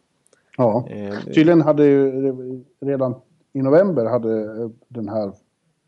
[0.56, 3.14] Ja, eh, tydligen hade ju redan
[3.52, 5.32] i november hade eh, den här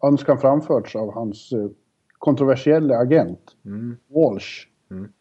[0.05, 1.69] önskan framförts av hans eh,
[2.19, 3.97] kontroversiella agent, mm.
[4.09, 4.67] Walsh.
[4.91, 5.13] Mm.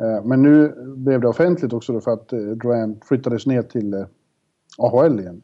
[0.00, 4.06] Eh, men nu blev det offentligt också för att eh, Duran flyttades ner till eh,
[4.78, 5.42] AHL igen.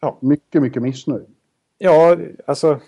[0.00, 0.18] Ja.
[0.20, 1.26] Mycket, mycket missnöjd.
[1.78, 2.80] Ja, alltså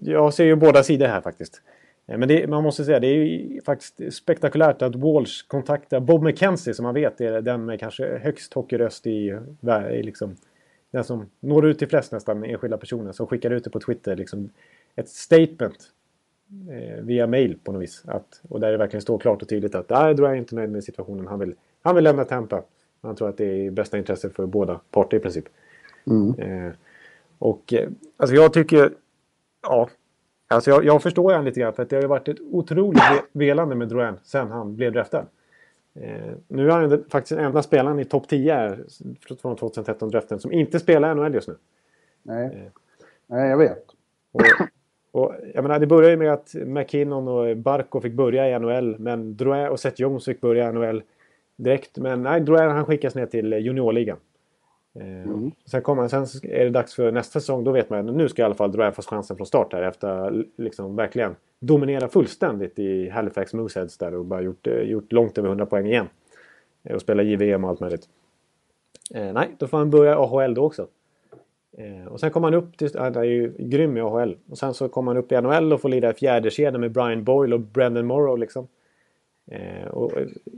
[0.00, 1.62] jag ser ju båda sidor här faktiskt.
[2.06, 6.74] Men det, man måste säga det är ju faktiskt spektakulärt att Walsh kontaktar Bob McKenzie
[6.74, 9.38] som man vet är den med kanske högst hockeyröst i,
[9.92, 10.36] i liksom,
[10.90, 14.16] den som når ut till flest nästan enskilda personer som skickar ut det på Twitter.
[14.16, 14.50] Liksom,
[14.96, 15.92] ett statement
[17.00, 18.02] via mail på något vis.
[18.06, 20.84] Att, och där det verkligen står klart och tydligt att där är inte nöjd med
[20.84, 21.26] situationen.
[21.26, 22.62] Han vill, han vill lämna Tampa.
[23.02, 25.44] Han tror att det är i bästa intresse för båda parter i princip.
[26.06, 26.34] Mm.
[26.38, 26.72] Eh,
[27.38, 28.92] och eh, alltså jag tycker...
[29.62, 29.88] Ja.
[30.48, 33.02] Alltså jag, jag förstår han lite grann för att det har ju varit ett otroligt
[33.32, 35.26] velande med Drouin sen han blev draftad.
[35.94, 38.78] Eh, nu är han faktiskt den enda spelaren i topp 10
[39.40, 41.56] från 2013 draften som inte spelar NHL just nu.
[42.22, 42.72] Nej, eh.
[43.26, 43.84] Nej jag vet.
[44.32, 44.42] Och,
[45.14, 48.98] Och jag menar, det började ju med att McKinnon och Barco fick börja i NHL.
[48.98, 51.02] Men Drouin och Seth Jones fick börja i NHL
[51.56, 51.98] direkt.
[51.98, 54.16] Men nej, Drouin han skickas ner till juniorligan.
[54.94, 55.50] Mm.
[55.66, 57.64] Sen, kommer, sen är det dags för nästa säsong.
[57.64, 59.82] Då vet man att nu ska i alla fall Drouin få chansen från start här.
[59.82, 65.48] Efter liksom verkligen dominera fullständigt i Halifax Mooseheads där och bara gjort, gjort långt över
[65.48, 66.06] 100 poäng igen.
[66.94, 68.08] Och spela JVM och allt möjligt.
[69.14, 70.86] Eh, nej, då får han börja AHL då också.
[71.76, 72.90] Eh, och sen kommer han upp till...
[72.98, 74.36] Han är ju grym i AHL.
[74.50, 76.92] Och sen så kommer han upp i NHL och får lira i fjärde kedjan med
[76.92, 78.68] Brian Boyle och Brendan Morrow liksom.
[79.46, 80.12] Eh, och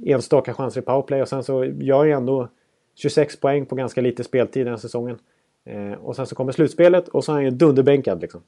[0.04, 2.48] enstaka chanser i powerplay och sen så gör han ändå
[2.94, 5.18] 26 poäng på ganska lite speltid den här säsongen.
[5.64, 8.40] Eh, och sen så kommer slutspelet och så är han ju dunderbänkad liksom.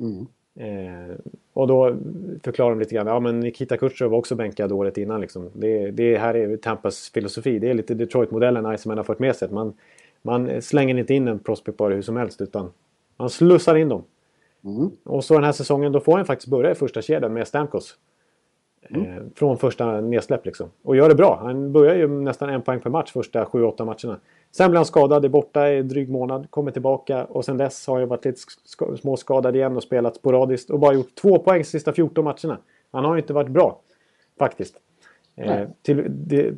[0.00, 0.26] Mm.
[0.54, 1.16] Eh,
[1.52, 1.96] och då
[2.42, 3.06] förklarar de lite grann.
[3.06, 5.50] Ja men Nikita Kutjerov var också bänkad året innan liksom.
[5.52, 7.58] Det, det här är Tampas filosofi.
[7.58, 9.50] Det är lite Detroit-modellen Iceman har fört med sig.
[9.50, 9.74] Man,
[10.22, 12.70] man slänger inte in en prospect bara hur som helst utan
[13.16, 14.04] man slussar in dem.
[14.64, 14.90] Mm.
[15.04, 17.96] Och så den här säsongen då får han faktiskt börja i första kedjan med Stamkos.
[18.90, 19.06] Mm.
[19.06, 20.70] Eh, från första nedsläpp liksom.
[20.82, 21.38] Och gör det bra.
[21.42, 24.20] Han börjar ju nästan en poäng per match första 7-8 matcherna.
[24.50, 28.00] Sen blir han skadad, är borta i dryg månad, kommer tillbaka och sen dess har
[28.00, 28.40] han varit lite
[29.00, 32.58] småskadad igen och spelat sporadiskt och bara gjort två poäng sista 14 matcherna.
[32.90, 33.80] Han har ju inte varit bra
[34.38, 34.76] faktiskt.
[35.36, 36.52] Eh, till, de,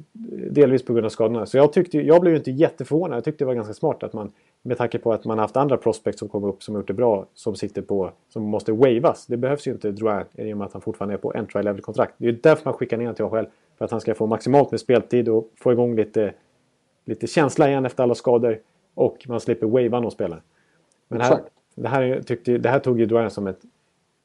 [0.51, 1.47] delvis på grund av skadorna.
[1.47, 3.17] Så jag, tyckte, jag blev ju inte jätteförvånad.
[3.17, 4.33] Jag tyckte det var ganska smart att man
[4.63, 7.27] med tanke på att man haft andra prospects som kom upp som gjort det bra
[7.35, 9.27] som sitter på som måste wavas.
[9.27, 11.81] Det behövs ju inte Drouin i och med att han fortfarande är på entry level
[11.81, 12.15] kontrakt.
[12.19, 13.47] Det är därför man skickar ner honom till AHL.
[13.79, 16.35] För att han ska få maximalt med speltid och få igång lite,
[17.05, 18.59] lite känsla igen efter alla skador.
[18.95, 20.41] Och man slipper wava någon spelare.
[21.09, 21.41] Men här,
[21.75, 23.61] det, här tyckte, det här tog ju Drouin som ett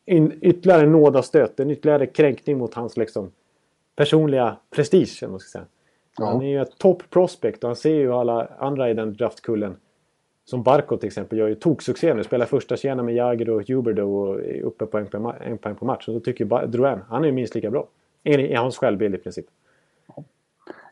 [0.05, 1.59] in, ytterligare nådastöt.
[1.59, 3.31] En ytterligare kränkning mot hans liksom,
[3.99, 5.27] personliga prestige.
[5.29, 5.65] Man ska säga.
[6.17, 6.25] Ja.
[6.25, 9.77] Han är ju ett top prospect och han ser ju alla andra i den draftkullen.
[10.45, 12.23] Som Barco till exempel gör ju toksuccé nu.
[12.23, 15.07] Spelar första tjena med Jagr och Huberdo och är uppe på en,
[15.41, 16.07] en poäng på match.
[16.07, 17.87] Och då tycker Drouin, han är ju minst lika bra.
[18.23, 19.45] I hans självbild i princip.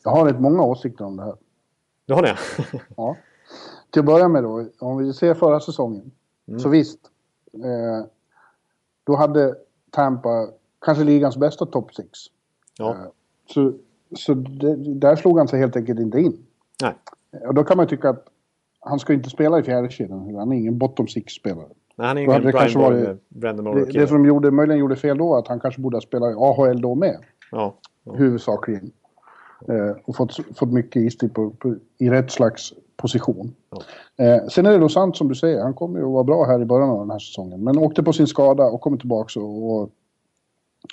[0.03, 1.35] Jag har rätt många åsikter om det här.
[2.05, 2.37] Du har det?
[2.97, 3.17] ja.
[3.89, 6.11] Till att börja med då, om vi ser förra säsongen.
[6.47, 6.59] Mm.
[6.59, 6.99] Så visst.
[7.53, 8.07] Eh,
[9.03, 9.55] då hade
[9.91, 10.47] Tampa
[10.81, 12.09] kanske ligans bästa topp 6.
[12.79, 12.91] Ja.
[12.91, 12.97] Eh,
[13.53, 13.73] så
[14.15, 16.37] så det, där slog han sig helt enkelt inte in.
[16.81, 16.93] Nej.
[17.47, 18.25] Och då kan man tycka att
[18.79, 20.35] han ska inte spela i fjärde kedjan.
[20.35, 21.67] Han är ingen bottom six-spelare.
[21.95, 23.85] Nej, han är ingen Brian Boyle, Brandon Moore.
[23.85, 26.35] Det, det som gjorde, möjligen gjorde fel då, att han kanske borde ha spelat i
[26.37, 27.17] AHL då med.
[27.51, 27.75] Ja.
[28.03, 28.13] ja.
[28.13, 28.91] Huvudsakligen.
[29.67, 33.55] Eh, och fått, fått mycket istid på, på, i rätt slags position.
[33.69, 33.81] Ja.
[34.25, 36.45] Eh, sen är det då sant som du säger, han kommer ju att vara bra
[36.45, 37.63] här i början av den här säsongen.
[37.63, 39.89] Men åkte på sin skada och kommer tillbaka och, och,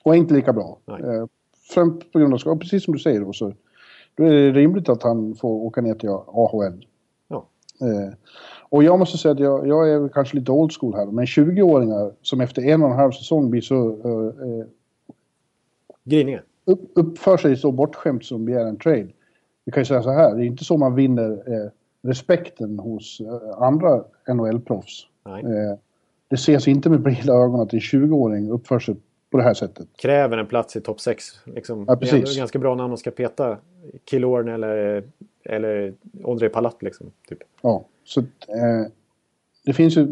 [0.04, 0.78] och är inte lika bra.
[0.88, 1.26] Eh,
[1.64, 3.52] främst på grund av skada, precis som du säger då, så
[4.14, 6.86] då är det rimligt att han får åka ner till AHL.
[7.28, 7.48] Ja.
[7.80, 8.14] Eh,
[8.68, 12.12] och jag måste säga att jag, jag är kanske lite old school här, men 20-åringar
[12.22, 13.88] som efter en och en halv säsong blir så...
[13.88, 14.66] Eh, eh
[16.04, 16.42] Griniga?
[16.64, 19.08] Upp, uppför sig så bortskämt som begär en trade.
[19.64, 21.70] Vi kan ju säga så här, det är inte så man vinner eh,
[22.02, 25.06] respekten hos eh, andra NHL-proffs.
[25.26, 25.78] Eh,
[26.28, 28.96] det ses inte med breda ögon att en 20-åring uppför sig
[29.34, 29.88] på det här sättet.
[29.96, 31.24] Kräver en plats i topp 6.
[31.44, 32.24] Liksom, ja, precis.
[32.24, 33.56] Det är ganska bra när man ska peta
[34.04, 35.04] Killorn eller,
[35.44, 35.94] eller
[36.24, 36.82] Ondrej Palat.
[36.82, 37.38] Liksom, typ.
[37.62, 38.26] Ja, så eh,
[39.64, 40.06] det finns ju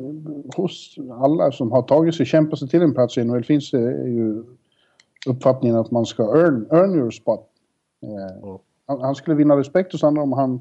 [0.57, 3.79] hos alla som har tagit sig, kämpat sig till en plats i NHL finns det
[4.09, 4.45] ju
[5.27, 7.47] uppfattningen att man ska earn, earn your spot.
[8.03, 8.61] Eh, ja.
[8.87, 10.61] han, han, skulle vinna respekt hos andra om han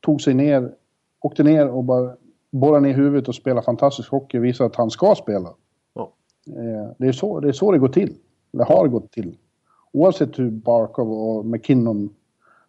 [0.00, 0.72] tog sig ner,
[1.20, 2.16] åkte ner och bara
[2.50, 5.54] borrade ner huvudet och spelade fantastisk hockey och visade att han ska spela.
[6.46, 8.14] Eh, det är, så, det är så det går till.
[8.52, 9.36] Det har gått till.
[9.92, 12.10] Oavsett hur Barkov och McKinnon,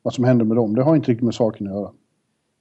[0.01, 1.91] vad som händer med dem, det har inte riktigt med saken att göra.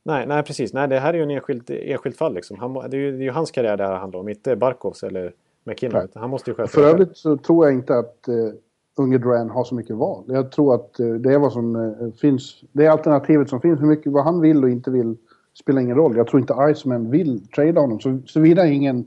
[0.02, 0.72] Nej, nej precis.
[0.72, 2.34] Nej, det här är ju en enskild, enskild fall.
[2.34, 2.58] Liksom.
[2.58, 5.02] Han, det, är ju, det är ju hans karriär det här handlar om, inte Barkovs
[5.02, 5.32] eller
[5.64, 6.08] McKinnon.
[6.14, 8.52] Han måste ju sköta För övrigt så tror jag inte att uh,
[8.96, 10.24] unge Duran har så mycket val.
[10.26, 12.64] Jag tror att uh, det är vad som uh, finns.
[12.72, 13.80] Det är alternativet som finns.
[13.80, 15.16] Hur mycket, vad han vill och inte vill
[15.60, 16.16] spelar ingen roll.
[16.16, 18.00] Jag tror inte Iceman vill trada honom.
[18.00, 19.06] Så, såvida ingen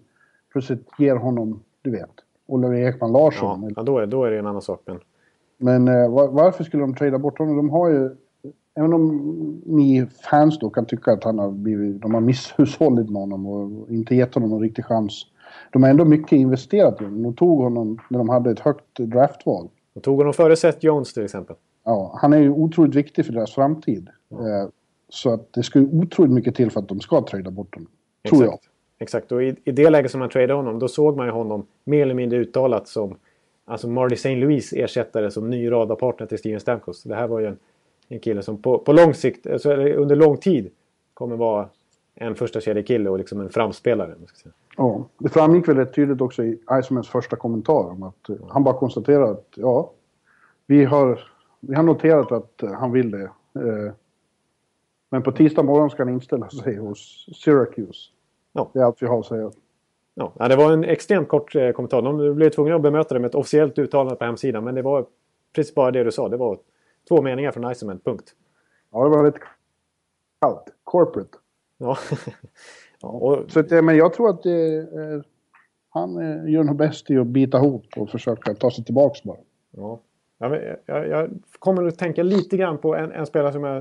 [0.52, 2.12] plötsligt ger honom du vet.
[2.46, 3.64] Oliver Ekman Larsson.
[3.64, 4.82] Ja, ja då, är, då är det en annan sak.
[4.86, 5.00] Men,
[5.58, 7.58] men eh, var, varför skulle de trada bort honom?
[7.58, 8.16] De har ju...
[8.76, 13.22] Även om ni fans då kan tycka att han har blivit, de har misshushållit med
[13.22, 15.26] honom och inte gett honom någon riktig chans.
[15.72, 17.24] De har ändå mycket investerat i honom.
[17.24, 19.70] De tog honom när de hade ett högt draftval.
[19.94, 21.56] De tog honom före Seth Jones till exempel.
[21.86, 24.10] Ja, han är ju otroligt viktig för deras framtid.
[24.30, 24.38] Ja.
[24.38, 24.68] Eh,
[25.10, 27.90] så att det skulle otroligt mycket till för att de ska trada bort honom.
[28.24, 28.40] Exakt.
[28.40, 28.60] Tror jag.
[29.04, 31.66] Exakt, och i, i det läget som man tradade honom då såg man ju honom
[31.84, 33.16] mer eller mindre uttalat som
[33.66, 34.36] alltså Marty St.
[34.36, 37.04] Louis ersättare som ny radarpartner till Steven Stamkos.
[37.04, 37.58] Det här var ju en,
[38.08, 40.72] en kille som på, på lång sikt, alltså under lång tid
[41.14, 41.70] kommer vara
[42.16, 44.16] en första kedjekille och liksom en framspelare.
[44.26, 44.54] Ska säga.
[44.78, 48.64] Ja, det framgick väl rätt tydligt också i Icermans första kommentar om att uh, han
[48.64, 49.92] bara konstaterar att ja,
[50.66, 51.20] vi har,
[51.60, 53.30] vi har noterat att uh, han vill det.
[53.60, 53.92] Uh,
[55.10, 58.10] men på tisdag morgon ska han inställa sig hos Syracuse.
[58.54, 58.72] Ja.
[58.74, 59.52] Det är allt vi har att säga.
[60.16, 62.02] Ja, det var en extremt kort eh, kommentar.
[62.02, 64.64] De blev tvungna att bemöta det med ett officiellt uttalande på hemsidan.
[64.64, 65.06] Men det var
[65.56, 66.30] precis bara det du sa.
[66.30, 66.60] Det var
[67.08, 68.36] två meningar från Iceman, punkt.
[68.92, 69.40] Ja, det var rätt
[70.42, 70.64] kallt.
[70.84, 71.38] Corporate.
[71.78, 71.98] Ja.
[73.02, 73.52] ja och...
[73.52, 74.54] Så att, men jag tror att eh,
[75.90, 79.38] han eh, gör nog bäst i att bita ihop och försöka ta sig tillbaka bara.
[79.72, 80.02] Ja.
[80.38, 81.30] Jag, jag, jag,
[81.60, 83.78] kommer att tänka lite grann på en, en spelare som jag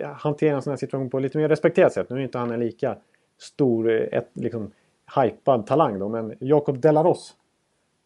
[0.00, 2.10] eh, hanterar en sån här situation på lite mer respekterat sätt.
[2.10, 2.96] Nu är inte han lika
[3.38, 4.70] stor, eh, ett, liksom,
[5.16, 7.36] hypad talang då, men Jakob Delaros.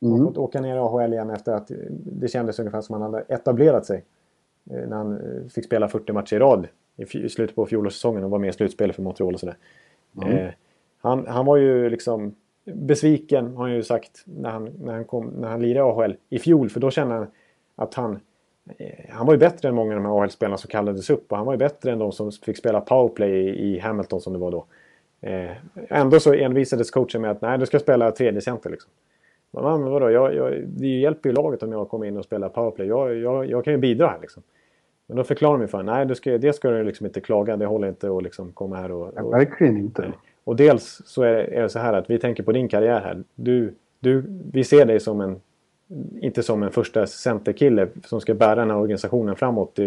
[0.03, 0.19] Mm.
[0.19, 3.25] har fått åka ner i AHL igen efter att det kändes ungefär som han hade
[3.29, 4.05] etablerat sig.
[4.71, 8.31] Eh, när han eh, fick spela 40 matcher i rad i slutet på fjolårssäsongen och
[8.31, 9.57] var med i slutspelet för Montreal och sådär.
[10.23, 10.37] Mm.
[10.37, 10.51] Eh,
[11.01, 15.27] han, han var ju liksom besviken har han ju sagt när han, när han, kom,
[15.27, 16.71] när han lirade i AHL i fjol.
[16.71, 17.27] För då kände han
[17.77, 18.21] att han...
[19.09, 21.33] Han var ju bättre än många av de här AHL-spelarna som kallades upp.
[21.33, 24.33] Och han var ju bättre än de som fick spela powerplay i, i Hamilton som
[24.33, 24.65] det var då.
[25.21, 25.51] Eh,
[25.89, 28.91] ändå så envisades coachen med att nej, du ska spela tredje center liksom.
[29.51, 32.87] Men vadå, jag, jag, det hjälper ju laget om jag kommer in och spelar powerplay.
[32.87, 34.43] Jag, jag, jag kan ju bidra här liksom.
[35.07, 37.57] Men då förklarar de för nej, du ska, det ska du liksom inte klaga.
[37.57, 39.07] Det håller inte att liksom komma här och...
[39.07, 40.03] och ja, verkligen inte.
[40.03, 40.13] Nej.
[40.45, 43.01] Och dels så är det, är det, så här att vi tänker på din karriär
[43.01, 43.23] här.
[43.35, 45.41] Du, du, vi ser dig som en...
[46.21, 49.79] Inte som en första centerkille som ska bära den här organisationen framåt.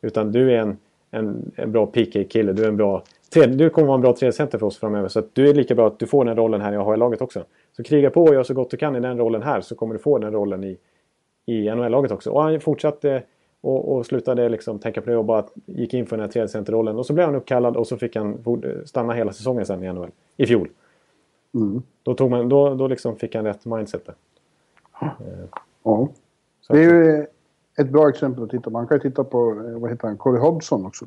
[0.00, 0.76] Utan du är en,
[1.10, 2.52] en, en bra PK-kille.
[2.52, 3.02] Du är en bra
[3.32, 5.08] du kommer vara en bra tredjecenter för oss framöver.
[5.08, 7.44] Så du är lika bra att du får den rollen här i AHL-laget också.
[7.76, 9.94] Så kriga på och gör så gott du kan i den rollen här så kommer
[9.94, 10.78] du få den rollen i,
[11.46, 12.30] i NHL-laget också.
[12.30, 13.22] Och han fortsatte
[13.60, 16.96] och, och slutade liksom tänka på det och bara gick in för den här tredjecenterrollen.
[16.96, 18.38] Och så blev han uppkallad och så fick han
[18.84, 20.10] stanna hela säsongen sen i NHL.
[20.36, 20.68] I fjol.
[21.54, 21.82] Mm.
[22.02, 24.14] Då, tog man, då, då liksom fick han rätt mindset där.
[25.82, 26.08] Ja.
[26.60, 27.26] Så det är ju
[27.78, 28.70] ett bra exempel att titta på.
[28.70, 31.04] Man kan ju titta på, eh, vad heter han, Corey Hodgson också.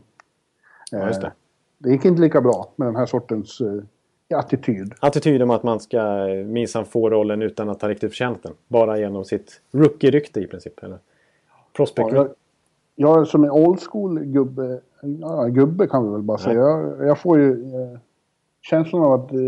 [0.92, 1.32] Ja, just det
[1.78, 4.94] det gick inte lika bra med den här sortens eh, attityd.
[5.00, 8.54] Attityd om att man ska eh, minsann få rollen utan att ha riktigt förtjänat den.
[8.68, 10.84] Bara genom sitt rookie-rykte i princip.
[10.84, 11.00] Eller
[11.74, 12.30] prospect ja, jag,
[12.96, 14.80] jag som är old school-gubbe,
[15.22, 16.60] ja, gubbe kan vi väl bara säga.
[16.60, 18.00] Jag, jag, får ju eh,
[18.62, 19.40] känslan av att eh,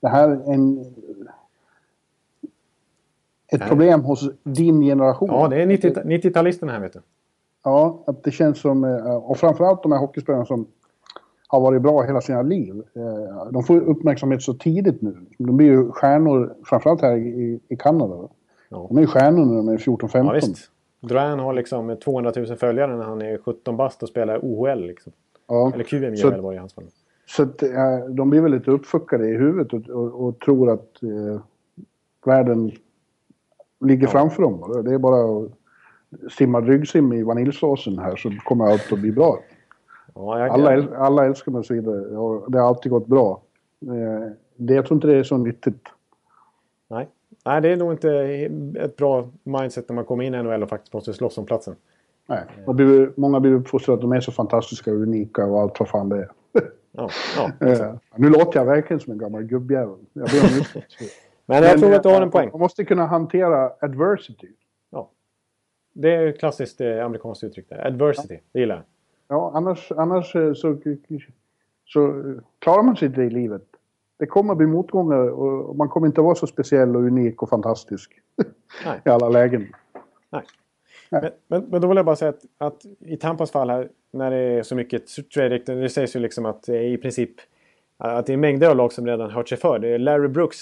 [0.00, 0.80] det här är en,
[3.52, 3.68] ett Nej.
[3.68, 5.28] problem hos din generation.
[5.32, 7.00] Ja, det är 90-talisterna 90 här vet du.
[7.64, 10.66] Ja, att det känns som, eh, och framförallt de här hockeyspelarna som
[11.52, 12.82] har varit bra hela sina liv.
[12.94, 15.16] Eh, de får uppmärksamhet så tidigt nu.
[15.38, 18.28] De blir ju stjärnor, framförallt här i, i Kanada.
[18.68, 18.86] Ja.
[18.88, 20.26] De är ju stjärnor när de är 14-15.
[20.26, 20.70] Ja, visst.
[21.00, 24.86] Duran har liksom 200 000 följare när han är 17 bast och spelar OHL.
[24.86, 25.12] Liksom.
[25.48, 25.72] Ja.
[25.74, 26.84] Eller QMJ så, var i hans fall.
[27.26, 31.02] Så att, äh, de blir väl lite uppfuckade i huvudet och, och, och tror att
[31.02, 31.40] äh,
[32.26, 32.72] världen
[33.80, 34.10] ligger ja.
[34.10, 34.82] framför dem.
[34.84, 35.52] Det är bara att
[36.32, 39.38] simma ryggsim i vaniljsåsen här så kommer allt att bli bra.
[40.14, 43.40] Ja, jag, alla, äl, alla älskar mig och det har alltid gått bra.
[43.82, 45.88] Eh, det, jag tror inte det är så nyttigt.
[46.88, 47.08] Nej.
[47.44, 48.10] Nej, det är nog inte
[48.80, 51.76] ett bra mindset när man kommer in i NHL och faktiskt måste slåss om platsen.
[52.26, 55.80] Nej, och blir, många blir uppfostrade att de är så fantastiska och unika och allt
[55.80, 56.28] vad fan det är.
[56.94, 59.98] Ja, ja, eh, nu låter jag verkligen som en gammal gubbjävel.
[60.12, 60.92] Jag ber om ursäkt.
[61.46, 62.48] Men jag tror att du har en poäng.
[62.52, 64.48] Man måste kunna hantera adversity.
[64.90, 65.10] Ja.
[65.92, 67.86] Det är ett klassiskt eh, amerikanskt uttryck där.
[67.86, 68.40] Adversity, ja.
[68.52, 68.84] det gillar jag.
[69.32, 70.78] Ja, annars, annars eh, så,
[71.84, 72.22] så
[72.58, 73.62] klarar man sig inte i livet.
[74.18, 77.42] Det kommer att bli motgångar och man kommer inte att vara så speciell och unik
[77.42, 78.12] och fantastisk
[79.04, 79.66] i alla lägen.
[80.30, 80.42] Nej.
[81.10, 84.30] Men, men, men, då vill jag bara säga att, att, i Tampas fall här, när
[84.30, 87.30] det är så mycket trade det sägs ju liksom att det är i princip
[87.98, 89.78] att det är mängder av lag som redan hört sig för.
[89.78, 90.58] Det är Larry Brooks,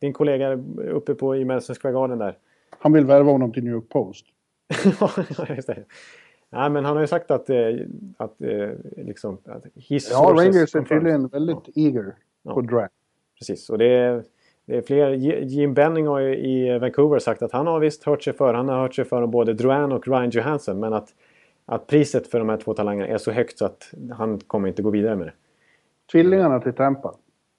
[0.00, 0.52] din kollega
[0.90, 2.36] uppe på i Madison Square Garden där.
[2.78, 4.26] Han vill värva honom till New York Post.
[5.00, 5.10] ja,
[5.48, 5.84] just det.
[6.52, 7.56] Nej, men han har ju sagt att, eh,
[8.16, 11.72] att, eh, liksom, att his Ja, Rangers är tydligen väldigt ja.
[11.74, 12.54] eager ja.
[12.54, 12.94] på draft.
[13.38, 14.24] Precis, och det är,
[14.66, 15.10] det är fler.
[15.42, 18.54] Jim Benning har ju i Vancouver sagt att han har visst hört sig för.
[18.54, 20.80] Han har hört sig för om både Drouin och Ryan Johansson.
[20.80, 21.08] Men att,
[21.66, 24.82] att priset för de här två talangerna är så högt så att han kommer inte
[24.82, 25.32] gå vidare med det.
[26.12, 27.14] Tvillingarna till Tampa.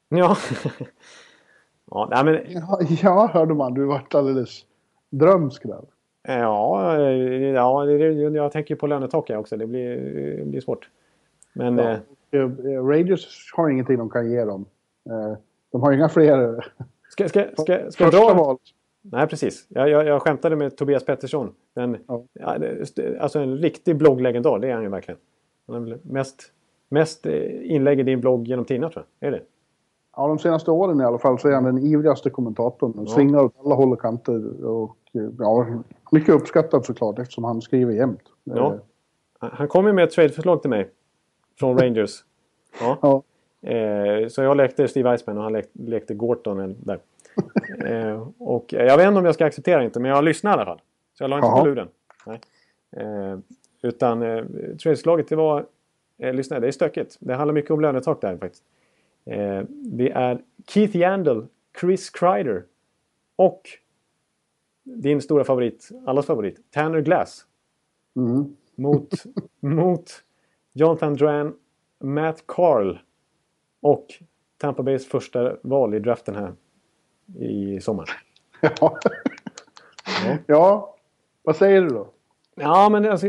[0.10, 0.38] Ja.
[1.91, 2.39] ja, nej, men...
[2.48, 3.74] ja, ja, hörde man.
[3.74, 4.66] Du vart alldeles
[5.10, 5.82] drömsk där.
[6.28, 7.71] Ja, ja
[8.30, 9.57] jag tänker på lönetaket också.
[9.57, 9.97] Det blir,
[10.38, 10.89] det blir svårt.
[11.53, 11.97] Men, ja,
[12.32, 14.65] eh, Rangers har ingenting de kan ge dem.
[15.09, 15.38] Eh,
[15.71, 16.65] de har inga fler...
[17.09, 18.34] Ska, ska, ska, ska Första dra...
[18.34, 18.57] val.
[19.01, 19.65] Nej, precis.
[19.69, 21.53] Jag, jag, jag skämtade med Tobias Pettersson.
[21.76, 22.57] En, ja.
[23.19, 25.19] alltså en riktig blogglegendar, det är han ju verkligen.
[25.67, 26.51] Han är mest,
[26.89, 29.28] mest eh, inlägg i din blogg genom tiderna tror jag.
[29.28, 29.41] Är det?
[30.15, 32.93] Ja, de senaste åren i alla fall så är han den ivrigaste kommentatorn.
[32.95, 34.65] Han svingar åt alla håll och kanter.
[34.65, 35.67] Och, eh, ja,
[36.14, 38.22] mycket uppskattad såklart eftersom han skriver jämt.
[38.43, 38.74] Ja.
[39.41, 40.89] Eh, Han kom ju med ett trade-förslag till mig.
[41.59, 42.24] Från Rangers.
[42.80, 42.97] Ja.
[43.01, 43.24] ja.
[43.70, 46.99] Eh, så jag lekte Steve Eisman och han lekte, lekte Gorton där.
[47.86, 50.66] eh, och jag vet inte om jag ska acceptera inte, men jag lyssnar i alla
[50.66, 50.82] fall.
[51.18, 51.59] Så jag la inte Jaha.
[51.61, 51.88] på luren.
[52.26, 52.39] Nej.
[52.97, 53.38] Eh,
[53.82, 54.43] utan eh,
[54.84, 55.66] trade-förslaget det var...
[56.18, 57.18] Eh, lyssna, det är stökigt.
[57.20, 58.64] Det handlar mycket om lönetak där faktiskt.
[59.26, 61.45] Eh, det är Keith Yandel,
[61.82, 62.64] Chris Kreider
[63.36, 63.61] och
[64.84, 67.46] din stora favorit, allas favorit, Tanner Glass.
[68.16, 68.56] Mm.
[68.76, 69.10] Mot,
[69.60, 70.12] mot
[70.74, 71.56] Jonathan Duran,
[72.00, 72.98] Matt Carl
[73.82, 74.08] och
[74.58, 76.54] Tampa Bays första val i draften här
[77.40, 78.10] i sommar.
[78.80, 79.00] Ja.
[80.48, 80.96] ja.
[81.44, 82.08] Vad säger du då?
[82.56, 83.28] Ja, men alltså...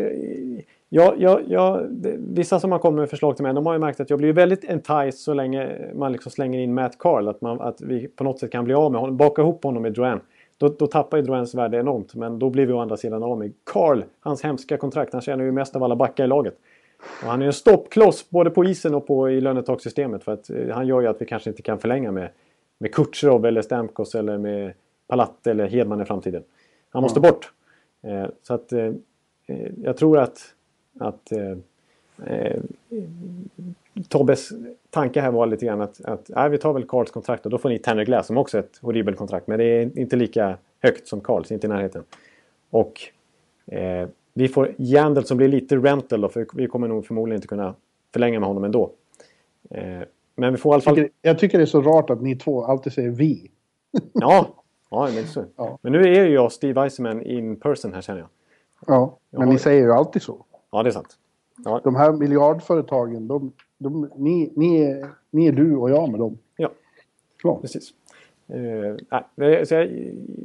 [0.89, 3.79] Ja, ja, ja, det, vissa som har kommit med förslag till mig, de har ju
[3.79, 7.29] märkt att jag blir väldigt enticed så länge man liksom slänger in Matt Carl.
[7.29, 9.83] Att, man, att vi på något sätt kan bli av med honom, baka ihop honom
[9.83, 10.21] med Duran.
[10.59, 13.39] Då, då tappar ju Durans värde enormt, men då blir vi å andra sidan av
[13.39, 14.05] med Carl.
[14.21, 16.59] Hans hemska kontrakt, han tjänar ju mest av alla backar i laget.
[17.23, 20.25] Och han är en stoppkloss både på isen och på, i lönetakssystemet.
[20.25, 22.31] För att eh, han gör ju att vi kanske inte kan förlänga med,
[22.79, 24.73] med Kutjerov eller Stamkos eller med
[25.07, 26.43] Palat eller Hedman i framtiden.
[26.91, 27.53] Han måste bort.
[28.03, 28.93] Eh, så att eh,
[29.47, 30.39] eh, jag tror att,
[31.01, 31.57] att eh,
[32.27, 32.61] eh,
[34.09, 34.49] Tobbes
[34.91, 37.59] tanke här var lite grann att, att nej, vi tar väl Carls kontrakt och då
[37.59, 39.47] får ni Tanner som också är ett horribelt kontrakt.
[39.47, 42.03] Men det är inte lika högt som Carls, inte i närheten.
[42.71, 43.01] Och
[43.67, 47.49] eh, vi får Jandel som blir lite rental då, för vi kommer nog förmodligen inte
[47.49, 47.75] kunna
[48.13, 48.91] förlänga med honom ändå.
[49.71, 50.01] Eh,
[50.37, 50.95] men vi får i alla Jag fall...
[50.95, 53.51] tycker, jag tycker det är så rart att ni två alltid säger vi.
[54.13, 54.49] Ja,
[54.91, 55.45] ja, men, så.
[55.57, 55.79] Ja.
[55.83, 58.29] men nu är ju jag Steve Eisenman in person här känner jag.
[58.87, 59.53] Ja, men Ja.
[59.53, 60.45] ni säger ju alltid så.
[60.71, 61.19] Ja, det är sant.
[61.65, 66.21] Ja, De här miljardföretagen, de, de, ni, ni, är, ni är du och jag med
[66.21, 66.39] dem.
[66.57, 66.71] ja
[67.43, 67.59] Ja.
[67.61, 67.91] precis.
[68.49, 69.89] Eh, nej, så jag,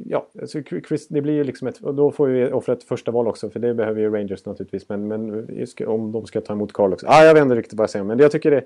[0.06, 1.80] ja, så Chris, det blir ju liksom ett...
[1.80, 4.88] Och då får vi offra ett första val också, för det behöver ju Rangers naturligtvis.
[4.88, 5.48] Men, men
[5.86, 7.06] om de ska ta emot Carl också.
[7.08, 8.64] Ah, jag vet inte riktigt vad jag säger, men jag tycker det...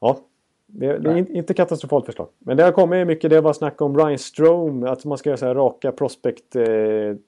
[0.00, 0.18] Ja,
[0.66, 2.28] det, det är in- inte katastrofalt förslag.
[2.38, 5.36] Men det har kommit mycket, det var snack om Ryan Strome, att man ska göra
[5.36, 6.64] så här raka prospect eh,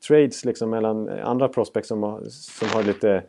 [0.09, 3.23] trades liksom mellan andra prospects som som har lite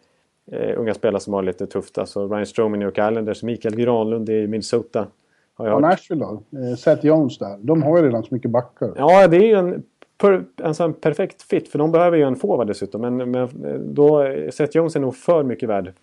[0.51, 1.97] eh, unga spelare som har lite tufft.
[1.97, 5.07] Alltså Ryan Strome i New York Islanders, Mikael Granlund i Minnesota.
[5.53, 5.81] Har jag Och.
[5.81, 6.43] Nashville då?
[6.59, 7.57] Eh, Seth Jones där.
[7.61, 8.93] De har ju redan så mycket backar.
[8.95, 9.83] Ja, det är ju en,
[10.17, 11.67] per, en sån perfekt fit.
[11.67, 13.01] För de behöver ju en forward dessutom.
[13.01, 15.93] Men, men eh, då, Seth Jones är nog för mycket värd.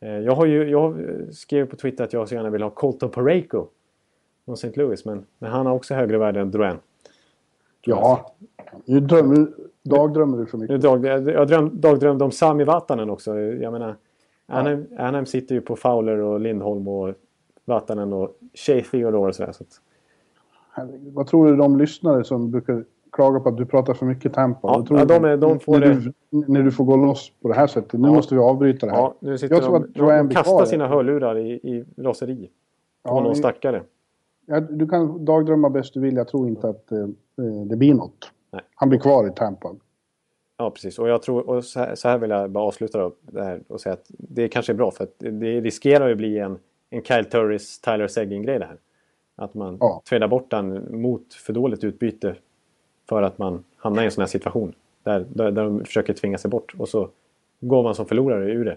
[0.00, 0.96] Eh, Jag, har ju, jag
[1.32, 3.66] skrev på Twitter att jag så gärna vill ha Colton Pareko.
[4.44, 4.70] Från St.
[4.74, 5.04] Louis.
[5.04, 6.76] Men, men han har också högre värde än Drouin.
[7.88, 8.32] Ja.
[8.84, 9.48] Nu drömmer,
[9.82, 10.80] dagdrömmer du för mycket.
[10.82, 13.38] dag, jag dröm, dagdrömde om Sami Vatanen också.
[13.38, 13.96] Jag menar,
[14.46, 17.14] Anaheim, Anaheim sitter ju på Fowler och Lindholm och
[17.64, 19.52] Vatanen och Shea Theodore och sådär.
[19.52, 19.80] Så att,
[21.12, 24.60] Vad tror du de lyssnare som brukar klaga på att du pratar för mycket Tampa?
[24.68, 25.94] Ja, tror ja, de är- de får när, det-
[26.30, 27.92] du, när du får gå loss på det här sättet.
[28.00, 28.14] Nu Ja.
[28.14, 28.98] måste vi avbryta det här.
[28.98, 32.50] ja, nu sitter Jag tror de, att de, de kastar sina hörlurar i, i raseri.
[33.02, 33.82] På Ja, någon vi- stackare.
[34.50, 36.14] Ja, du kan dagdrömma bäst du vill.
[36.16, 37.06] Jag tror inte att eh,
[37.66, 38.32] det blir något.
[38.50, 38.62] Nej.
[38.74, 39.74] Han blir kvar i Tampa.
[40.56, 40.98] Ja, precis.
[40.98, 43.60] Och jag tror, och så här, så här vill jag bara avsluta då, det här
[43.68, 46.58] och säga att det kanske är bra för att det riskerar ju att bli en,
[46.90, 48.76] en Kyle Turris, Tyler Seguin-grej det här.
[49.36, 50.02] Att man Ja.
[50.08, 52.36] trädar bort den mot för dåligt utbyte
[53.08, 54.72] för att man hamnar i en sån här situation.
[55.02, 57.08] Där, där, där de försöker tvinga sig bort och så
[57.60, 58.76] går man som förlorare ur det.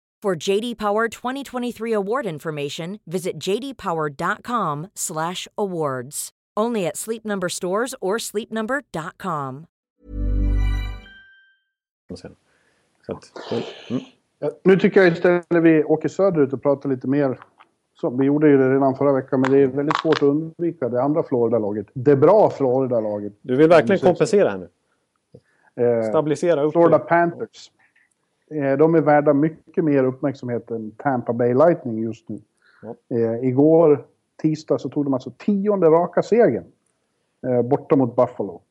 [0.25, 6.29] For JD Power 2023 award information, visit jdpower.com/awards.
[6.59, 9.65] Only at Sleep Number stores or sleepnumber.com.
[13.89, 14.01] Mm,
[14.39, 17.39] Ja, Nu tycker jag istället vi åker söderut och pratar lite mer.
[17.93, 20.89] Så, vi gjorde ju det redan förra veckan, men det är väldigt svårt att undvika
[20.89, 21.87] det andra Florida-laget.
[21.93, 23.33] Det bra Florida-laget.
[23.41, 24.69] du vill verkligen kompensera här nu.
[25.85, 27.03] Eh, Stabilisera upp Florida det.
[27.03, 27.71] Panthers.
[28.51, 32.39] Eh, de är värda mycket mer uppmärksamhet än Tampa Bay Lightning just nu.
[32.81, 32.95] Ja.
[33.17, 34.05] Eh, igår,
[34.41, 36.65] tisdag, så tog de alltså tionde raka segern.
[37.47, 38.61] Eh, borta mot Buffalo.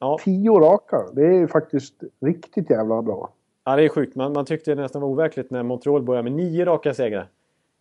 [0.00, 3.32] Ja, Tio raka, det är faktiskt riktigt jävla bra.
[3.64, 4.16] Ja, det är sjukt.
[4.16, 7.28] Man, man tyckte det nästan var overkligt när Montreal började med nio raka segrar.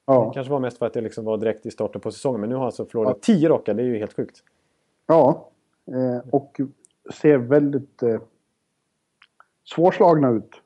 [0.06, 0.26] Ja.
[0.26, 2.42] Det kanske var mest för att det liksom var direkt i starten på säsongen.
[2.42, 3.74] Men nu har alltså Florida tio raka.
[3.74, 4.44] Det är ju helt sjukt.
[5.08, 5.50] Ja,
[5.88, 6.60] eh, och
[7.22, 8.22] ser väldigt eh,
[9.64, 10.61] svårslagna ut.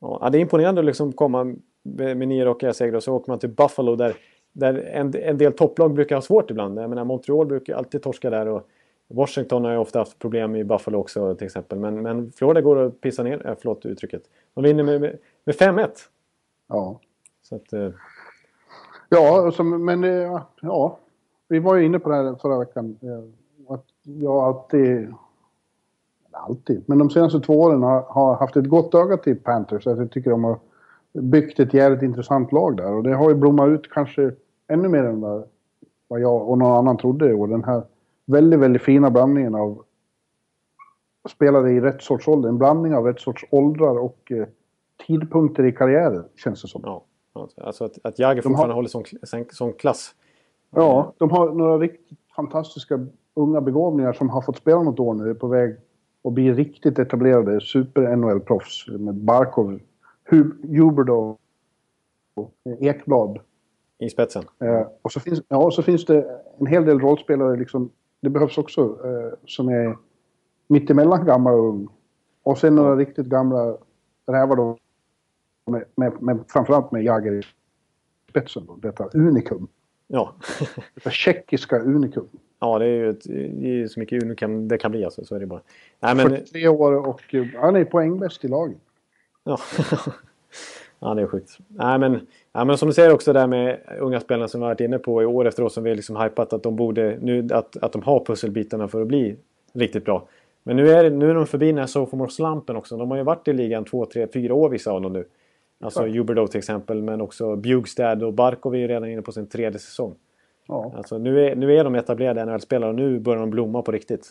[0.00, 3.38] Ja, det är imponerande att liksom komma med nio raka segrar och så åker man
[3.38, 4.16] till Buffalo där,
[4.52, 6.78] där en, en del topplag brukar ha svårt ibland.
[6.78, 8.68] Jag menar, Montreal brukar alltid torska där och
[9.08, 11.78] Washington har ju ofta haft problem i Buffalo också till exempel.
[11.78, 14.22] Men, men Florida går att pissa ner, äh, förlåt uttrycket.
[14.54, 15.88] De vinner med, med, med 5-1.
[16.68, 17.00] Ja,
[17.42, 17.90] Så att, eh,
[19.08, 20.98] ja alltså, men eh, ja,
[21.48, 22.98] vi var ju inne på det här förra veckan.
[23.02, 25.14] eh, Att jag alltid,
[26.32, 29.86] alltid, men de senaste två åren har, har haft ett gott öga till Panthers.
[29.86, 30.58] Att jag tycker de har
[31.12, 32.92] byggt ett jävligt intressant lag där.
[32.94, 34.32] Och det har ju blommat ut kanske
[34.68, 35.44] ännu mer än vad,
[36.08, 37.34] vad jag och någon annan trodde.
[37.34, 37.82] Och den här
[38.26, 39.82] väldigt, väldigt fina blandningen av
[41.28, 42.48] spelare i rätt sorts ålder.
[42.48, 44.46] En blandning av rätt sorts åldrar och eh,
[45.06, 46.82] tidpunkter i karriären, känns det som.
[46.84, 47.04] ja.
[47.56, 50.14] Alltså att, att Jagger har- fortfarande håller sån, sån, sån klass.
[50.70, 55.30] Ja, de har några riktigt fantastiska unga begåvningar som har fått spela något år nu.
[55.30, 55.76] är på väg
[56.24, 59.80] att bli riktigt etablerade super-NHL-proffs med Barkov,
[60.30, 61.36] Hu- Huberdeau
[62.34, 63.38] och Ekblad.
[63.98, 64.44] I spetsen.
[64.58, 67.90] Eh, och så finns, ja, så finns det en hel del rollspelare, liksom,
[68.20, 69.96] det behövs också, eh, som är
[70.68, 71.88] mittemellan gammal och ung.
[72.42, 73.76] Och sen några riktigt gamla
[74.26, 74.78] rävar då,
[75.66, 77.42] med, med, med, framförallt med Jagger i
[78.30, 78.66] spetsen.
[78.66, 79.68] Då, detta unikum.
[80.06, 80.34] Ja.
[80.94, 82.28] Detta tjeckiska unikum.
[82.60, 83.24] Ja, det är ju ett,
[83.60, 85.24] det är så mycket nu kan, det kan bli alltså.
[85.24, 85.60] Så är det bara.
[86.00, 87.20] Nej, men, 43 år och
[87.56, 88.78] han är poängbäst i laget.
[89.44, 89.58] Ja.
[91.00, 91.58] ja, det är sjukt.
[91.68, 94.70] Nej, men, ja, men som du säger också där med unga spelarna som vi har
[94.70, 97.48] varit inne på i år efter år som vi liksom hypat att de borde, nu,
[97.52, 99.36] att, att de har pusselbitarna för att bli
[99.72, 100.28] riktigt bra.
[100.62, 102.96] Men nu är, det- nu är de förbi den här sophomore-slampen också.
[102.96, 105.24] De har ju varit i ligan två, tre, fyra år vissa av dem nu.
[105.80, 106.06] Alltså.
[106.06, 109.78] Huberdeau till exempel, men också Bjugstad och Barkov är ju redan inne på sin tredje
[109.78, 110.14] säsong.
[110.70, 110.92] Ja.
[110.96, 114.30] Alltså nu är, nu är de etablerade NHL-spelare och nu börjar de blomma på riktigt.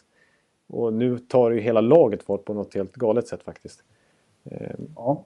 [0.68, 3.84] Och nu tar ju hela laget fart på något helt galet sätt faktiskt.
[4.96, 5.26] Ja,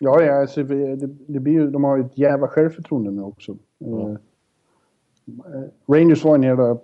[0.00, 0.96] ja, ja alltså, det,
[1.26, 3.56] det blir ju, de har ju ett jävla självförtroende nu också.
[3.84, 4.10] Eh,
[5.54, 6.78] eh, Rangers var en jävla...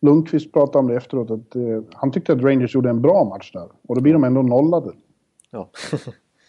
[0.00, 3.52] Lundqvist pratade om det efteråt, att eh, han tyckte att Rangers gjorde en bra match
[3.52, 3.68] där.
[3.88, 4.92] Och då blir de ändå nollade.
[5.50, 5.68] Ja.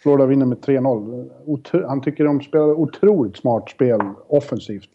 [0.04, 1.30] Florida vinner med 3-0.
[1.46, 4.90] Otro- Han tycker de spelar otroligt smart spel offensivt.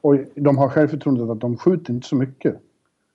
[0.00, 2.54] Och de har självförtroendet att de skjuter inte så mycket.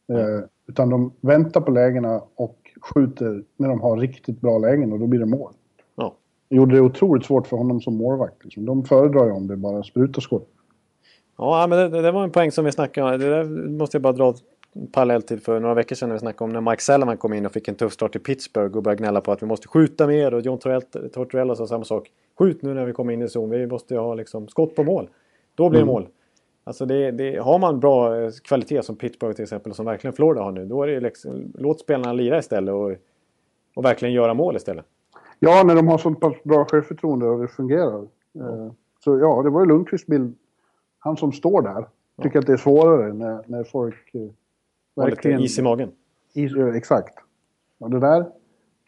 [0.09, 4.99] Eh, utan de väntar på lägena och skjuter när de har riktigt bra lägen och
[4.99, 5.53] då blir det mål.
[5.95, 6.15] ja.
[6.49, 8.43] Det gjorde det otroligt svårt för honom som målvakt.
[8.43, 8.65] Liksom.
[8.65, 10.47] De föredrar ju om det bara sprutar skott.
[11.37, 13.19] Ja, men det, det var en poäng som vi snackade om.
[13.19, 14.33] Det där måste jag bara dra
[14.73, 17.33] en parallell till för några veckor sedan när vi snackade om när Mike Salaman kom
[17.33, 19.67] in och fick en tuff start i Pittsburgh och började gnälla på att vi måste
[19.67, 22.11] skjuta mer och John Torell- Tortorella sa samma sak.
[22.39, 23.49] Skjut nu när vi kommer in i zon.
[23.49, 25.09] Vi måste ha liksom skott på mål.
[25.55, 26.07] Då blir det mål.
[26.63, 30.41] Alltså det, det, har man bra eh, kvalitet som Pittsburgh till exempel som verkligen Florida
[30.41, 30.65] har nu.
[30.65, 32.91] Då är det liksom, låt spelarna lira istället och,
[33.75, 34.85] och verkligen göra mål istället.
[35.39, 38.01] Ja, när de har så pass bra självförtroende och det fungerar.
[38.35, 40.35] Eh, Så ja, det var ju Lundqvists bild.
[40.99, 41.85] Han som står där
[42.21, 44.21] tycker att det är svårare när, när folk eh,
[44.95, 45.91] Och lite is i magen.
[46.33, 47.13] Is, eh, exakt.
[47.79, 48.25] Och det där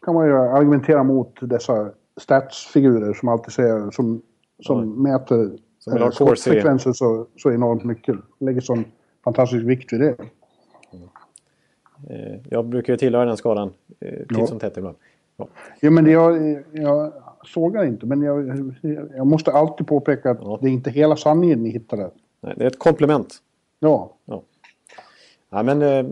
[0.04, 4.22] kan man ju argumentera mot dessa statsfigurer som alltid säger, som,
[4.60, 8.16] som mäter Som vill ha eh, skottfrekvenser så, så enormt mycket.
[8.38, 8.84] Lägger sån
[9.24, 10.16] fantastisk vikt vid det.
[12.10, 13.72] Eh, Jag brukar ju tillhöra den skalan.
[14.00, 14.46] eh, Titt Ja.
[14.46, 14.96] som tätt ibland.
[15.36, 15.48] Ja.
[15.80, 17.12] Ja, men jag, jag
[17.44, 18.46] sågar inte, men jag,
[19.16, 20.58] jag måste alltid påpeka att Ja.
[20.62, 22.10] det är inte hela sanningen ni hittar där.
[22.40, 23.34] Nej, det är ett komplement.
[23.80, 24.12] Ja,
[25.50, 26.06] Ja, men, eh,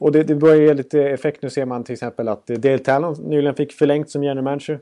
[0.00, 1.42] och det, det börjar ge lite effekt.
[1.42, 4.80] Nu ser man till exempel att Dale Talon nyligen fick förlängt som general manager.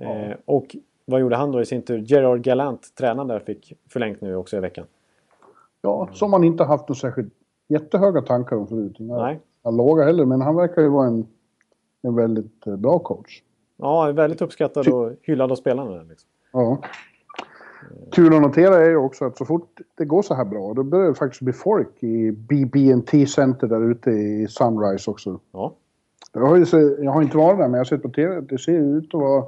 [0.00, 0.76] Eh, och
[1.10, 1.98] vad gjorde han då i sin tur?
[1.98, 4.86] Gerard Gallant, tränaren där, fick förlängt nu också i veckan.
[5.82, 7.32] ja som man inte haft några särskilt
[7.68, 8.96] jättehöga tankar om förut.
[8.98, 9.40] Nej.
[9.64, 11.26] inga låga heller, men han verkar ju vara en,
[12.02, 13.42] en väldigt eh, bra coach.
[13.76, 16.02] Ja, väldigt uppskattad och hyllad av spelarna.
[16.02, 16.28] Liksom.
[16.52, 16.78] Ja.
[18.12, 20.82] Kul att notera är ju också att så fort det går så här bra, då
[20.82, 25.40] börjar det faktiskt bli folk i BB&T Center där ute i Sunrise också.
[25.52, 25.74] Ja.
[26.32, 26.66] Jag har, ju
[27.04, 28.40] jag har inte varit där, men jag har sett på TV.
[28.40, 29.44] Det ser ut att vara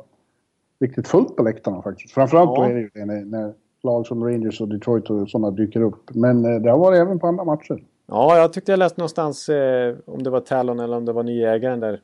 [0.83, 2.14] riktigt fullt på läktarna faktiskt.
[2.14, 2.66] Framförallt Ja.
[2.66, 3.53] är det ju det när, när
[3.83, 6.14] lag som Rangers och Detroit och sådana dyker upp.
[6.14, 7.83] Men eh, det har varit även på andra matcher.
[8.07, 11.22] ja, jag tyckte jag läste någonstans, eh, om det var Talon eller om det var
[11.22, 12.01] nyägaren där,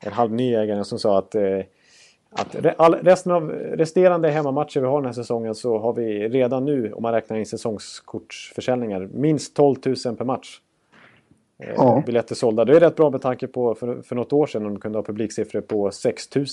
[0.00, 1.42] en halv nyägaren som sa att, eh,
[2.30, 2.56] att
[3.02, 7.02] resten av resterande hemmamatcher vi har den här säsongen så har vi redan nu, om
[7.02, 10.60] man räknar in säsongskortsförsäljningar, minst 12 000 per match.
[11.58, 12.02] Eh, Ja.
[12.06, 12.64] Biljetter sålda.
[12.64, 14.98] Det är rätt bra med tanke på för, för något år sedan när de kunde
[14.98, 16.46] ha publiksiffror på 6 000.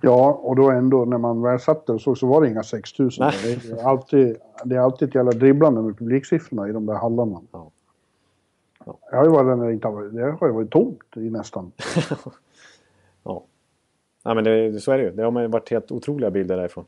[0.00, 2.62] Ja, och då ändå när man väl satt där och såg så var det inga
[2.62, 3.24] 6000.
[3.26, 3.58] Nej.
[3.70, 7.40] Det är, alltid, det är alltid ett jävla dribblande med publiksiffrorna i de där hallarna.
[7.52, 7.70] Ja.
[8.86, 8.98] Ja.
[9.10, 11.16] Jag har ju varit där när det inte har varit, det har ju varit tomt
[11.16, 11.72] i nästan.
[13.24, 13.42] Ja.
[14.22, 15.10] ja men det, så är det ju.
[15.10, 16.84] Det har man varit helt otroliga bilder därifrån.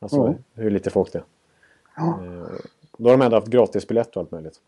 [0.00, 0.62] Alltså Ja.
[0.62, 1.24] hur lite folk det är.
[1.96, 2.18] Ja.
[2.24, 2.48] Eh,
[2.98, 4.60] Då har de ändå haft gratisbiljett och allt möjligt.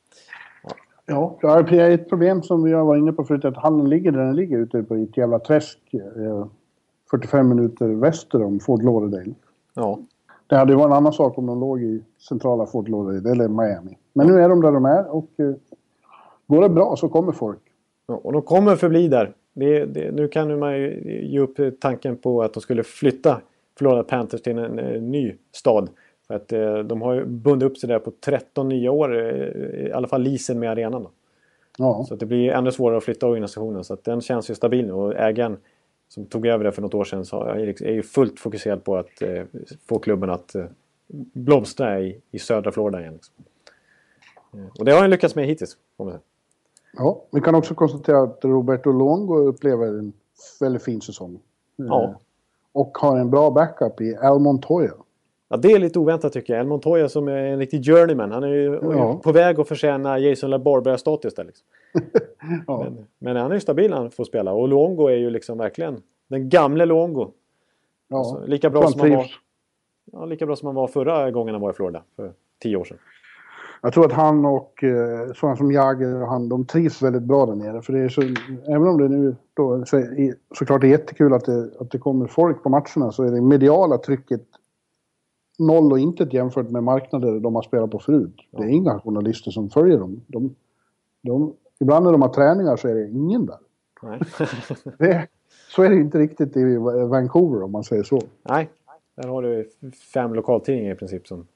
[1.06, 1.38] Ja,
[1.70, 4.24] det är ett problem som vi har varit inne på förut att hallen ligger där
[4.24, 5.78] den ligger ute på ett jävla träsk.
[7.06, 9.34] Eh, 45 minuter väster om Fort Lauderdale.
[9.74, 9.98] Ja,
[10.46, 13.48] Det hade ju varit en annan sak om de låg i centrala Fort Lauderdale eller
[13.48, 13.98] Miami.
[14.12, 15.54] Men nu är de där de är och eh,
[16.46, 17.58] går det bra så kommer folk.
[18.06, 19.32] Ja, och de kommer förbli där.
[19.52, 23.40] Det, det, nu kan man ju ge upp tanken på att de skulle flytta
[23.78, 25.88] Florida Panthers till en, eh, ny stad.
[26.26, 29.86] För att eh, de har ju bundit upp sig där på 13 nya år, eh,
[29.86, 31.02] i alla fall leasen med arenan.
[31.02, 31.10] Då.
[31.78, 33.84] Ja, Så det blir ännu svårare att flytta organisationen.
[33.84, 35.56] Så att den känns ju stabil nu och ägaren
[36.08, 39.22] som tog över det för något år sedan så är ju fullt fokuserad på att
[39.22, 39.44] eh,
[39.88, 40.64] få klubben att eh,
[41.32, 43.12] blomstra i, i södra Florida igen.
[43.14, 43.34] Liksom.
[44.54, 45.76] Eh, och det har han lyckats med hittills.
[46.96, 47.22] Ja.
[47.30, 50.12] Vi kan också konstatera att Roberto Longo upplever en
[50.60, 51.34] väldigt fin säsong.
[51.78, 52.20] Eh, Ja.
[52.72, 54.92] Och har en bra backup i Al Montoya.
[55.48, 56.60] Ja, det är lite oväntat tycker jag.
[56.60, 58.32] El Montoya som är en riktig journeyman.
[58.32, 59.20] Han är ju Ja.
[59.24, 61.44] på väg att förtjäna Jason LaBarbera-status där.
[61.44, 61.66] Liksom.
[62.66, 62.84] Ja.
[62.84, 64.52] Men, men han är ju stabil när han får spela.
[64.52, 67.30] Och Luongo är ju liksom verkligen den gamle Luongo.
[68.08, 68.18] ja.
[68.18, 69.26] Alltså, lika, bra som han var,
[70.12, 72.02] ja, lika bra som han var förra gången han var i Florida.
[72.16, 72.32] För
[72.62, 72.98] tio år sedan.
[73.82, 77.46] Jag tror att han och eh, sådana som Jagger och han, de trivs väldigt bra
[77.46, 77.82] där nere.
[77.82, 78.22] För det är så,
[78.68, 82.26] även om det nu då, så, är- såklart är jättekul att det, att det kommer
[82.26, 84.40] folk på matcherna så är det mediala trycket
[85.58, 88.36] noll och intet jämfört med marknader de har spelat på förut.
[88.50, 90.20] Det är inga journalister som följer dem.
[90.26, 90.54] De,
[91.22, 93.58] de, ibland när de har träningar så är det ingen där.
[94.02, 94.20] Nej.
[94.98, 95.28] Det,
[95.70, 96.76] så är det inte riktigt i
[97.10, 98.20] Vancouver om man säger så.
[98.42, 98.70] Nej,
[99.16, 99.70] där har du
[100.14, 101.46] fem lokaltidningar i princip som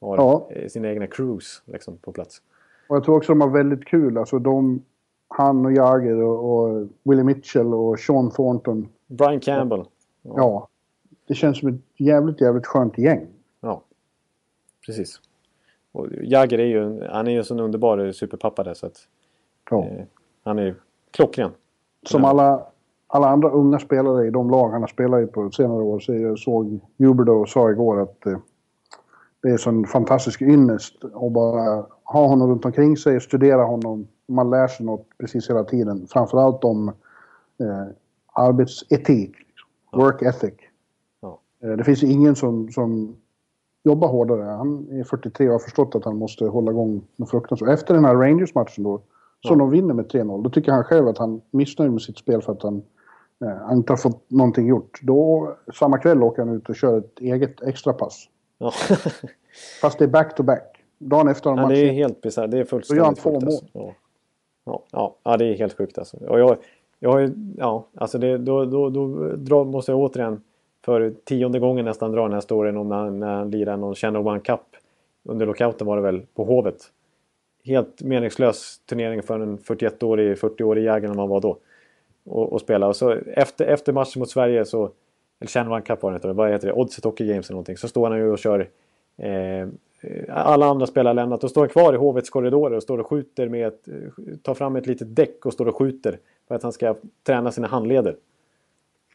[0.00, 0.48] har Ja.
[0.68, 2.42] sina egna crews liksom, på plats.
[2.88, 4.18] Och jag tror också de har väldigt kul.
[4.18, 4.82] Alltså de,
[5.28, 8.88] han och Jagger och, och Willie Mitchell och Sean Thornton.
[9.06, 9.84] Brian Campbell.
[10.22, 10.68] Ja.
[11.28, 13.26] Det känns som ett jävligt, jävligt skönt gäng.
[14.88, 15.20] Precis.
[15.92, 18.96] Och Jagger är ju, han är ju en sån underbar superpappa där så att
[19.70, 19.84] Ja.
[19.84, 20.04] eh,
[20.44, 20.74] han är ju
[21.10, 21.50] klockren.
[22.06, 22.62] Som alla,
[23.06, 26.00] alla andra unga spelare i de lag han har spelat i på senare år.
[26.00, 28.38] Så jag såg Huberdo och sa igår att eh,
[29.42, 34.08] det är sån fantastisk ynnest att bara ha honom runt omkring sig, studera honom.
[34.26, 36.06] Man lär sig något precis hela tiden.
[36.10, 36.88] Framförallt om
[37.60, 37.86] eh,
[38.32, 39.32] arbetsetik,
[39.92, 40.54] work ethic.
[41.20, 41.38] Ja.
[41.62, 43.16] Eh, det finns ingen som, som
[43.84, 44.42] jobbar hårdare.
[44.42, 47.68] Han är 43 och har förstått att han måste hålla igång med fruktansvärt.
[47.68, 49.00] Efter den här Rangers-matchen då,
[49.46, 52.18] som de vinner med 3-0, då tycker han själv att han är missnöjd med sitt
[52.18, 52.82] spel för att han,
[53.44, 55.00] eh, han inte har fått någonting gjort.
[55.02, 58.28] Då, samma kväll åker han ut och kör ett eget extrapass.
[58.58, 58.72] Ja.
[59.80, 60.84] Fast det är back-to-back.
[60.98, 62.50] Dagen efter har ja, det är helt bisarrt.
[62.50, 63.42] Det är Då gör han fullständigt två sjukt.
[63.42, 63.44] mål.
[63.44, 63.66] Alltså.
[63.72, 63.94] Ja.
[64.68, 66.16] Ja, ja, ja, det är helt sjukt alltså.
[66.16, 66.56] Och jag,
[66.98, 69.06] jag har ju, ja, alltså det, då, då, då
[69.36, 70.40] drar, måste jag återigen
[70.88, 74.26] för tionde gången nästan dra den här storyn om när, när han lirar någon Channel
[74.26, 74.60] One Cup.
[75.24, 76.76] Under lockouten var det väl, på Hovet.
[77.64, 81.58] Helt meningslös turnering för en 41-årig, 40-årig jägare när man var då.
[82.24, 82.86] Och, och spela.
[82.86, 84.90] Och så efter, efter matchen mot Sverige så,
[85.40, 87.76] eller Channel One Cup var det inte, vad heter det, Oddset Hockey Games eller någonting.
[87.76, 88.68] Så står han ju och kör
[89.16, 89.68] eh,
[90.28, 91.40] alla andra spelare har lämnat.
[91.40, 94.54] Då står han kvar i hovets korridorer och står och skjuter med ett, eh, tar
[94.54, 96.18] fram ett litet däck och står och skjuter.
[96.48, 96.94] För att han ska
[97.26, 98.16] träna sina handleder.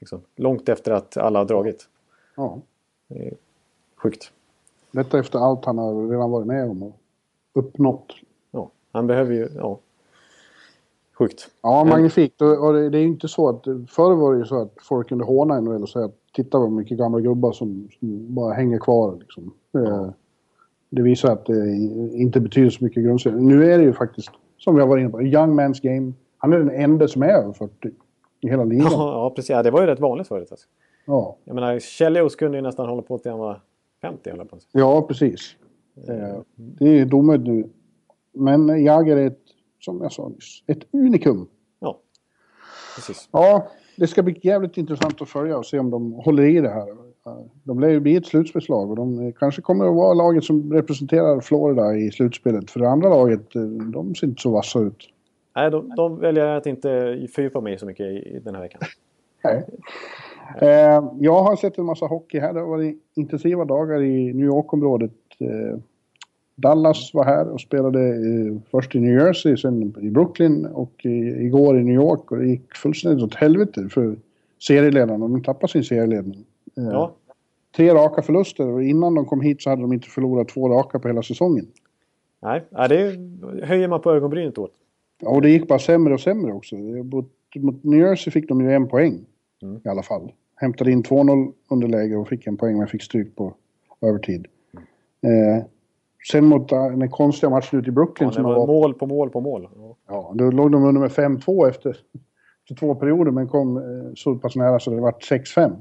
[0.03, 1.87] Liksom, långt efter att alla har dragit.
[2.35, 2.57] Ja.
[3.95, 4.31] Sjukt.
[4.91, 6.99] Detta efter allt han har redan varit med om och
[7.53, 8.13] uppnått.
[8.51, 9.49] Ja, han behöver ju...
[9.55, 9.79] Ja.
[11.19, 11.49] Sjukt.
[11.61, 12.41] Ja, magnifikt.
[12.41, 13.63] Och, det, det är ju inte så att...
[13.89, 16.71] Förr var det ju så att folk kunde håna NHL och säga att titta vad
[16.71, 19.17] mycket gamla gubbar som, som bara hänger kvar.
[19.19, 19.53] Liksom.
[19.71, 20.13] Det,
[20.89, 21.75] det visar att det
[22.13, 23.35] inte betyder så mycket grundserie.
[23.35, 26.13] Nu är det ju faktiskt, som vi har varit inne på, en young man's game.
[26.37, 27.91] Han är den enda som är över 40
[28.43, 28.87] i hela ligan.
[28.91, 29.49] Ja, ja, precis.
[29.49, 30.47] Ja, det var ju rätt vanligt förut.
[30.51, 30.67] Alltså.
[31.05, 33.61] Ja, Jag menar, Chelios kunde ju nästan hålla på till han var
[34.01, 34.29] 50.
[34.29, 34.57] Höll jag på.
[34.71, 35.55] ja precis.
[36.07, 37.69] Eh, Det är domöd nu.
[38.33, 39.39] Men Jagger är ett,
[39.79, 41.47] som jag sa nyss, ett unikum.
[41.79, 41.99] Ja,
[42.95, 43.29] precis.
[43.31, 43.67] Ja,
[43.97, 46.87] det ska bli jävligt intressant att följa och se om de håller i det här.
[47.63, 51.39] De lär ju bli ett slutspelslag och de kanske kommer att vara laget som representerar
[51.41, 52.71] Florida i slutspelet.
[52.71, 55.09] För det andra laget, eh, de ser inte så vassa ut.
[55.55, 58.81] Nej, de, de väljer att inte fördjupa mig så mycket i, i den här veckan.
[59.43, 59.65] Nej.
[60.61, 62.53] Eh, jag har sett en massa hockey här.
[62.53, 65.11] Det har varit intensiva dagar i New York-området.
[65.39, 65.79] Eh,
[66.55, 71.45] Dallas var här och spelade eh, först i New Jersey, sen i Brooklyn och i,
[71.45, 72.31] igår i New York.
[72.31, 74.15] Och det gick fullständigt åt helvete för
[74.67, 75.27] serieledarna.
[75.27, 76.45] De tappade sin serieledning.
[76.75, 77.13] Ja,
[77.75, 80.99] Tre raka förluster och innan de kom hit så hade de inte förlorat två raka
[80.99, 81.67] på hela säsongen.
[82.41, 83.17] nej, ja, det
[83.63, 84.71] höjer man på ögonbrynet åt.
[85.23, 86.75] Ja, och det gick bara sämre och sämre också.
[86.75, 89.25] Mot, mot New Jersey fick de ju en poäng
[89.63, 89.81] Mm.
[89.85, 90.31] i alla fall.
[90.55, 93.53] Hämtade in 2-0 underläge och fick en poäng men fick stryk på
[94.01, 94.47] övertid.
[95.21, 95.65] Eh,
[96.31, 99.07] sen mot eh, den konstiga matchen ute i Brooklyn Ja, som var var, mål på
[99.07, 99.69] mål på mål.
[99.75, 99.95] Ja.
[100.07, 104.35] ja, då låg de under med 5-2 efter, efter två perioder men kom eh, så
[104.35, 105.75] pass nära så det var 6-5.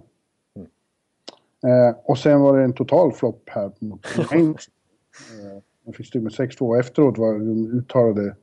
[1.67, 4.69] Eh, och sen var det en total flopp här mot Rangers.
[5.43, 8.37] eh, de fick stryk med 6-2 och efteråt var de uttalade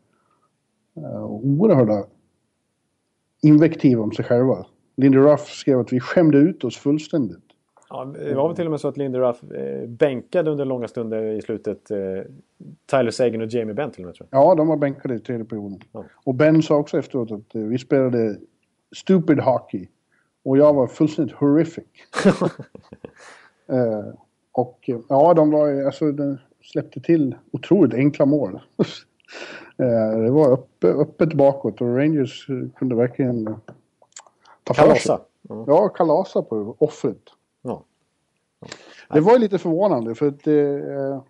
[0.93, 2.03] oerhörda
[3.41, 4.65] invektiv om sig själva.
[4.97, 7.43] Lindy Ruff skrev att vi skämde ut oss fullständigt.
[7.89, 10.87] Ja, det var väl till och med så att Lindy Ruff eh, bänkade under långa
[10.87, 11.97] stunder i slutet eh,
[12.91, 14.41] Tyler Sagan och Jamie Benn till och med tror jag.
[14.41, 15.79] Ja, de var bänkade i tredje perioden.
[15.91, 16.05] Ja.
[16.23, 18.37] Och Ben sa också efteråt att eh, vi spelade
[18.95, 19.87] stupid hockey.
[20.43, 21.85] Och jag var fullständigt horrific.
[23.67, 24.13] eh,
[24.51, 28.59] och eh, ja, de var alltså, de släppte till otroligt enkla mål.
[29.77, 33.45] Eh, det var öppet, öppet bakåt och Rangers kunde verkligen
[34.63, 34.73] ta.
[34.73, 35.19] Kalasa.
[35.41, 35.63] Ja.
[35.67, 37.21] Ja, kalasa på offret.
[37.61, 37.83] Ja.
[39.13, 40.47] Det var ju lite förvånande för att...
[40.47, 41.23] Eh,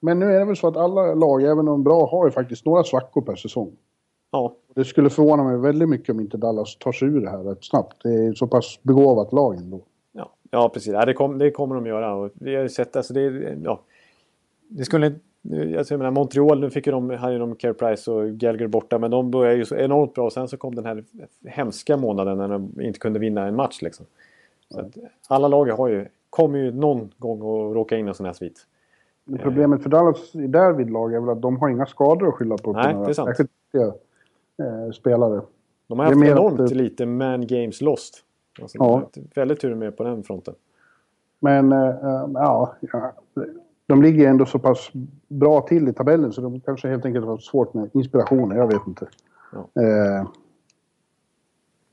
[0.00, 2.64] men nu är det väl så att alla lag, även de bra, har ju faktiskt
[2.66, 3.76] några svackor per säsong.
[4.30, 4.56] ja.
[4.74, 7.64] Det skulle förvåna mig väldigt mycket om inte Dallas tar sig ur det här rätt
[7.64, 8.02] snabbt.
[8.02, 9.80] Det är så pass begåvat lag ändå.
[10.12, 10.92] Ja, ja precis.
[10.92, 12.14] Ja, det, kom, det kommer de göra.
[12.14, 13.20] Och vi har ju sett, alltså det,
[13.64, 13.80] ja,
[14.68, 15.14] det skulle
[15.78, 18.66] alltså jag menar, Montreal, nu fick ju de, hade ju de Care Price och Gallagher
[18.66, 20.30] borta, men de började ju så enormt bra.
[20.30, 21.04] Sen så kom den här
[21.44, 23.82] hemska månaden när de inte kunde vinna en match.
[23.82, 24.06] Liksom.
[25.22, 28.26] Så alla lag har ju, kommer ju någon gång att råka in i en sån
[28.26, 28.66] här svit.
[29.24, 32.34] Men Problemet för Dallas i därvid lag är väl att de har inga skador att
[32.34, 32.72] skylla på.
[32.72, 33.28] Nej, det är sant.
[33.28, 35.40] särskilt eh, spelare.
[35.86, 38.22] De har haft enormt att- lite man games lost.
[38.62, 39.08] Alltså, Ja.
[39.34, 40.54] väldigt tur med på den fronten.
[41.40, 43.12] Men eh, eh, ja, ja,
[43.86, 44.90] de ligger ändå så pass
[45.28, 48.58] bra till i tabellen så de kanske helt enkelt har svårt med inspirationen.
[48.58, 49.08] Jag vet inte.
[49.52, 49.82] Ja.
[49.82, 50.26] Eh,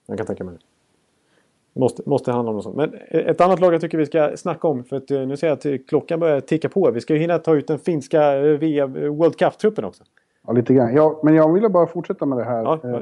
[0.05, 1.79] Jag kan tänka mig det.
[1.79, 2.75] Måste, måste handla om något sånt.
[2.75, 4.83] Men ett annat lag jag tycker vi ska snacka om.
[4.83, 6.91] För att eh, nu ser jag att eh, klockan börjar ticka på.
[6.91, 10.03] Vi ska ju hinna ta ut den finska eh, VM World Cup-truppen också.
[10.47, 10.95] ja, lite grann.
[10.95, 12.63] Ja, men jag ville bara fortsätta med det här.
[12.63, 13.01] Ja, Eh,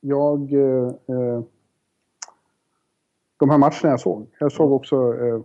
[0.00, 0.52] jag...
[0.52, 1.42] Eh,
[3.36, 4.26] de här matcherna jag såg.
[4.38, 5.40] Jag såg också eh,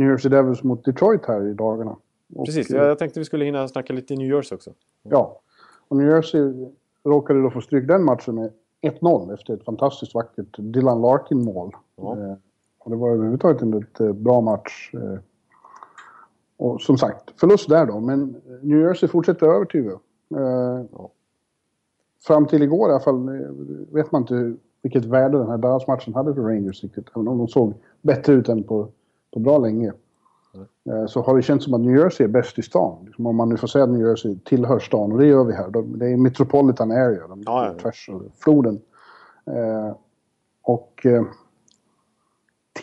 [0.00, 1.96] New Jersey Devils mot Detroit här i dagarna.
[2.36, 2.70] Och, precis.
[2.70, 4.70] eh, Jag, jag tänkte vi skulle hinna snacka lite i New Jersey också.
[5.02, 5.40] Ja.
[5.88, 6.52] Och New Jersey
[7.04, 11.76] råkade då få stryk den matchen med 1-0 efter ett fantastiskt vackert Dylan Larkin-mål.
[11.96, 12.16] Ja.
[12.18, 12.34] Eh,
[12.78, 14.90] och det var överhuvudtaget en väldigt eh, bra match.
[14.94, 15.18] Eh,
[16.56, 19.90] och som sagt, förlust där då, men New Jersey fortsätter övertyga.
[20.36, 21.10] Eh, Ja.
[22.26, 23.50] Fram till igår i alla fall eh,
[23.92, 27.06] vet man inte vilket värde den här Dallas-matchen hade för Rangers riktigt.
[27.16, 28.88] Även om de såg bättre ut än på,
[29.32, 29.92] på bra länge.
[30.90, 33.04] Eh, Så har det känts som att New Jersey är bäst i stan.
[33.06, 35.52] Liksom om man nu får säga att New Jersey tillhör stan, och det gör vi
[35.52, 35.70] här.
[35.70, 37.74] De, det är Metropolitan Area, de Ja, ja.
[37.82, 38.80] tvärs över floden.
[39.46, 39.96] Eh,
[40.62, 41.22] och eh,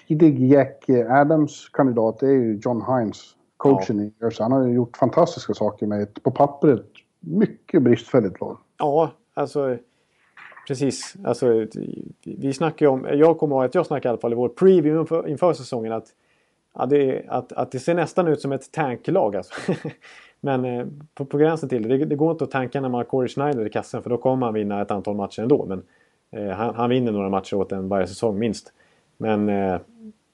[0.08, 4.44] tidig Jack Adams-kandidat är ju John Hines, coachen i New Jersey.
[4.44, 6.86] Han har ju gjort fantastiska saker med ett, på pappret,
[7.20, 8.58] mycket bristfälligt lag.
[8.78, 9.78] Ja, alltså
[10.68, 11.16] precis.
[11.26, 11.66] Alltså,
[12.26, 14.50] vi snackar ju om, jag kommer ihåg att jag snackade i alla fall i vår
[14.50, 16.06] preview inför, inför säsongen att,
[16.78, 19.36] ja, det, att, att det ser nästan ut som ett tanklag.
[19.36, 19.54] Alltså.
[20.42, 21.98] Men eh, på, på gränsen till det.
[21.98, 22.06] det.
[22.06, 24.46] Det går inte att tanka när man har Corey Schneider i kassen för då kommer
[24.46, 25.66] han vinna ett antal matcher ändå.
[25.66, 25.84] Men
[26.32, 28.74] eh, han, han vinner några matcher åt en varje säsong minst.
[29.18, 29.80] Men, eh,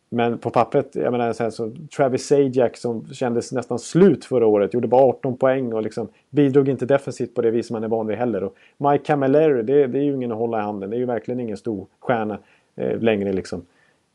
[0.09, 4.47] men på pappret, jag menar så, här, så Travis Sajak som kändes nästan slut förra
[4.47, 4.73] året.
[4.73, 8.07] Gjorde bara 18 poäng och liksom bidrog inte defensivt på det vis man är van
[8.07, 8.43] vid heller.
[8.43, 10.89] Och Mike Camilleri, det, det är ju ingen att hålla i handen.
[10.89, 12.39] Det är ju verkligen ingen stor stjärna
[12.75, 13.65] eh, längre liksom.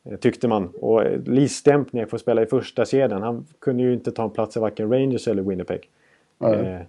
[0.09, 0.69] Eh, Tyckte man.
[0.81, 3.23] Och eh, Lee Stempniak får spela i första kedjan.
[3.23, 5.91] Han kunde ju inte ta en plats i varken Rangers eller Winnipeg.
[6.41, 6.81] Eh,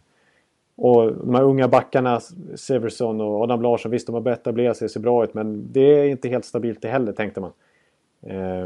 [0.76, 2.20] och de här unga backarna,
[2.56, 5.34] Severson och Adam Larsson, visst de har börjat etablera sig, ser bra ut.
[5.34, 7.52] Men det är inte helt stabilt det heller, tänkte man.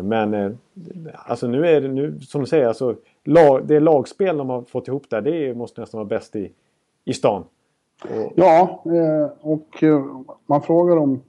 [0.03, 0.57] Men
[1.13, 4.87] alltså nu är det, nu, som du säger, alltså, lag, det lagspel de har fått
[4.87, 6.51] ihop där, det måste nästan vara bäst i,
[7.05, 7.43] i stan.
[8.03, 8.83] Och, Ja,
[9.41, 9.83] och
[10.45, 11.21] man frågar om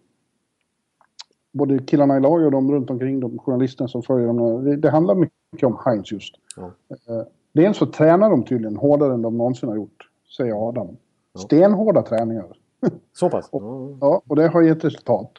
[1.54, 4.64] både killarna i laget och de runt omkring, de journalisterna som följer dem.
[4.64, 6.34] Det, det handlar mycket om Heinz just.
[6.56, 6.70] Ja.
[6.90, 10.96] Eh, dels så tränar de tydligen hårdare än de någonsin har gjort, säger Adam.
[11.38, 12.46] Stenhårda träningar.
[13.12, 13.48] så pass?
[13.52, 13.88] Ja.
[14.00, 15.30] Ja, och det har gett resultat.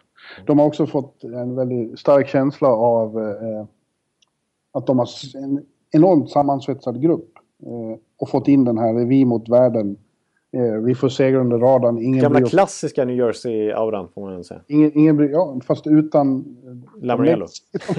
[0.45, 3.65] De har också fått en väldigt stark känsla av eh,
[4.71, 7.31] att de har en enormt sammansvetsad grupp.
[7.65, 10.04] Eh, och fått in den här vi mot världen Eh,
[10.83, 11.97] vi får segra under radarn.
[11.97, 14.61] Ingen Gamla bryr klassiska New Jersey-auran får man säga.
[14.67, 16.57] Ingen, ingen bryr, ja, fast utan...
[17.01, 17.47] Lamoriello.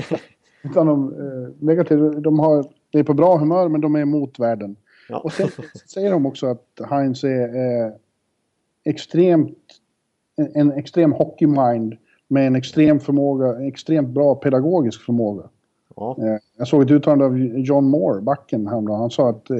[0.62, 2.08] utan de eh, negativa.
[2.08, 4.76] De har, de är på bra humör men de är emot världen.
[5.08, 5.18] Ja.
[5.18, 5.48] Och sen
[5.86, 7.92] säger de också att Heinz är eh,
[8.84, 9.58] extremt...
[10.36, 11.96] En, en extrem hockeymind
[12.28, 15.42] med en extrem förmåga, en extremt bra pedagogisk förmåga.
[15.96, 16.16] Ja.
[16.18, 19.00] Eh, jag såg ett uttalande av John Moore, backen, häromdagen.
[19.00, 19.58] Han sa att eh,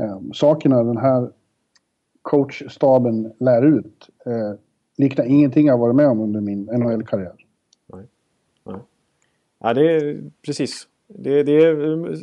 [0.00, 1.30] eh, sakerna den här
[2.28, 4.58] coachstaben lär ut eh,
[4.96, 7.32] liknar ingenting jag varit med om under min NHL-karriär.
[9.60, 10.86] Ja, det är precis.
[11.06, 11.74] Det, det är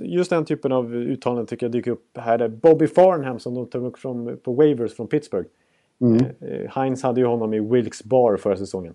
[0.04, 2.38] just den typen av uttalanden tycker jag dyker upp här.
[2.38, 5.48] Där Bobby Farnham som de tog upp från, på waivers från Pittsburgh.
[6.02, 6.26] Mm.
[6.40, 8.94] Eh, Heinz hade ju honom i Wilkes Bar förra säsongen.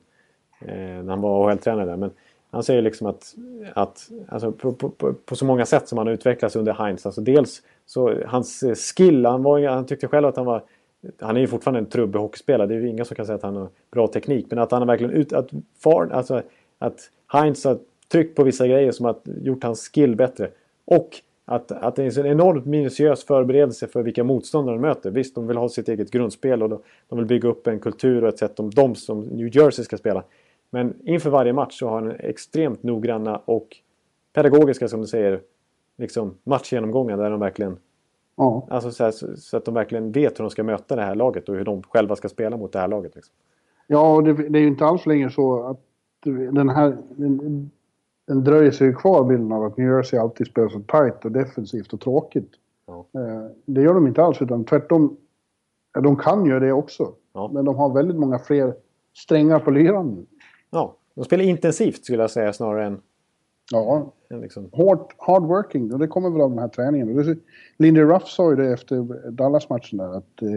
[0.61, 1.97] Eh, när han var AHL-tränare där.
[1.97, 2.11] Men
[2.51, 3.35] han säger liksom att,
[3.75, 7.07] att alltså på, på, på, så många sätt som han har utvecklats under Heinz.
[7.07, 8.65] Alltså dels så hans
[8.97, 9.27] skill.
[9.27, 10.65] Han, var, han tyckte själv att han var...
[11.21, 12.69] Han är ju fortfarande en trubbig hockeyspelare.
[12.69, 14.47] Det är ju ingen som kan säga att han har bra teknik.
[14.51, 15.33] Men att han har verkligen ut...
[15.33, 16.43] Att, far, alltså,
[16.79, 17.79] att Heinz har
[18.13, 20.51] tryckt på vissa grejer som har gjort hans skill bättre.
[20.85, 21.09] Och
[21.45, 25.11] att, att det är en enormt minutiös förberedelse för vilka motståndare de möter.
[25.11, 28.23] Visst, de vill ha sitt eget grundspel och de, de vill bygga upp en kultur
[28.23, 30.25] och ett sätt om de som New Jersey ska spela.
[30.71, 33.77] Men inför varje match så har han extremt noggranna och
[34.33, 35.41] pedagogiska, som du säger,
[35.99, 37.77] liksom matchgenomgångar där de verkligen
[38.37, 38.67] Ja.
[38.71, 41.15] Alltså så, här, så, så att de verkligen vet hur de ska möta det här
[41.15, 43.15] laget och hur de själva ska spela mot det här laget.
[43.15, 43.35] Liksom.
[43.87, 45.81] Ja, och det, det är ju inte alls längre så att
[46.53, 46.97] den här...
[47.17, 47.71] Den,
[48.27, 51.33] den dröjer sig ju kvar bilden av att New Jersey alltid spelar så tight och
[51.33, 52.51] defensivt och tråkigt.
[52.87, 53.07] Ja.
[53.15, 55.17] Eh, det gör de inte alls, utan tvärtom.
[56.03, 57.13] De kan göra det också.
[57.33, 57.51] Ja.
[57.53, 58.75] Men de har väldigt många fler
[59.17, 60.27] strängar på lyran.
[60.71, 63.01] Ja, de spelar intensivt skulle jag säga snarare än,
[63.73, 64.69] Ja, liksom...
[64.73, 65.93] hårt, hard working.
[65.93, 67.19] Och det kommer väl av den här träningen.
[67.19, 67.37] Och det,
[67.77, 70.49] Lindy Ruff sa ju det efter Dallas-matchen där att eh,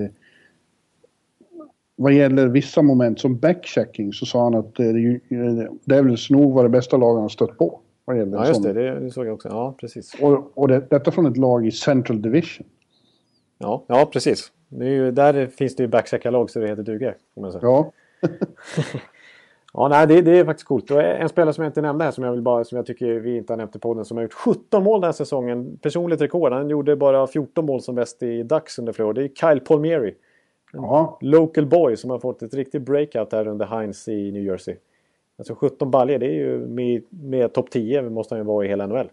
[1.96, 6.54] vad gäller vissa moment som backchecking så sa han att eh, ju- eh, Devils nog
[6.54, 7.80] var det bästa laget han stött på.
[8.06, 9.48] Vad gäller Ja, just det, det, det såg jag också.
[9.50, 10.14] Ja, precis.
[10.22, 12.68] Och, och det, detta från ett lag i Central Division.
[13.58, 14.52] Ja, ja precis.
[14.70, 16.84] Ju, där finns det ju backcheckarlag så det heter
[17.52, 17.62] säga.
[17.64, 17.92] Ja,
[19.74, 20.92] Ja, nej, det, det är faktiskt coolt.
[20.92, 23.14] Och en spelare som jag inte nämnde här som jag, vill bara, som jag tycker
[23.20, 25.78] vi inte har nämnt i podden som har gjort 17 mål den här säsongen.
[25.82, 26.52] Personligt rekord.
[26.52, 29.14] Han gjorde bara 14 mål som bäst i Ducks under flera år.
[29.14, 30.16] Det är Kyle Palmieri.
[30.74, 34.76] ja, Local boy som har fått ett riktigt breakout här under Heinz i New Jersey.
[35.38, 38.68] Alltså 17 baljor, det är ju med, med topp 10 måste han ju vara i
[38.68, 39.10] hela NHL.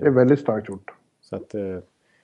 [0.00, 0.94] det är väldigt starkt gjort.
[1.20, 1.76] Så att, eh,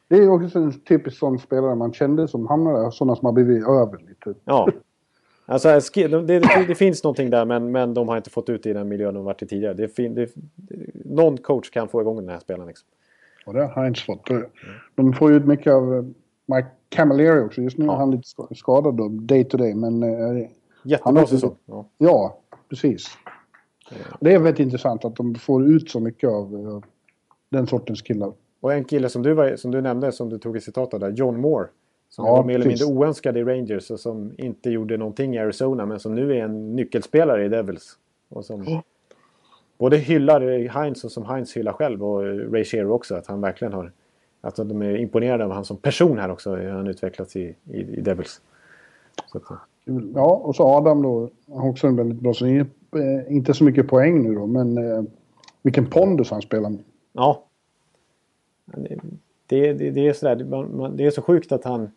[0.09, 2.91] Det är också en typisk sån spelare man kände som hamnade där.
[2.91, 4.35] Sådana som har blivit över lite.
[4.45, 4.69] ja.
[5.47, 6.39] Alltså, det,
[6.69, 9.15] det, finns någonting där men, men de har inte fått ut det i den miljön
[9.15, 9.75] de varit i tidigare.
[9.75, 10.31] Det, fin, det,
[11.05, 12.69] någon coach kan få igång den här spelaren.
[12.69, 12.89] Liksom.
[13.47, 14.29] Och det har Heinz fått.
[14.95, 16.03] De får ju mycket av eh,
[16.47, 17.61] Mike Camilleri också.
[17.63, 17.93] Just nu Ja.
[17.93, 19.75] är han lite ska- skadad då, day to day.
[19.75, 20.47] Men eh,
[20.83, 21.57] Jättebra har- säsong.
[21.67, 21.89] Ja.
[21.99, 22.39] ja,
[22.69, 23.07] precis.
[24.21, 26.81] Det är väldigt intressant att de får ut så mycket av eh,
[27.49, 28.33] den sortens killar.
[28.61, 31.11] Och en kille som du, var, som du nämnde, som du tog i citatet där,
[31.11, 31.69] John Moore.
[32.09, 35.39] Som Ja, var mer eller mindre oönskad i Rangers och som inte gjorde någonting i
[35.39, 37.99] Arizona men som nu är en nyckelspelare i Devils.
[38.29, 38.83] Och som
[39.79, 43.15] både hyllar Heinz och som Heinz hyllar själv och Ray Shero också.
[43.15, 43.93] Att han verkligen har...
[44.41, 46.57] Att de är imponerade av han som person här också.
[46.57, 48.41] Hur han utvecklats i, i, i Devils.
[49.33, 49.45] Så att,
[50.15, 51.31] Ja, och så Adam då.
[51.49, 52.35] Han har också en väldigt bra...
[52.35, 52.67] Så eh,
[53.29, 55.03] inte så mycket poäng nu då, men eh,
[55.63, 56.83] vilken pondus han spelar med.
[57.13, 57.43] Ja.
[59.47, 61.91] Det, det, det, är sådär, man, man, det är så sjukt att han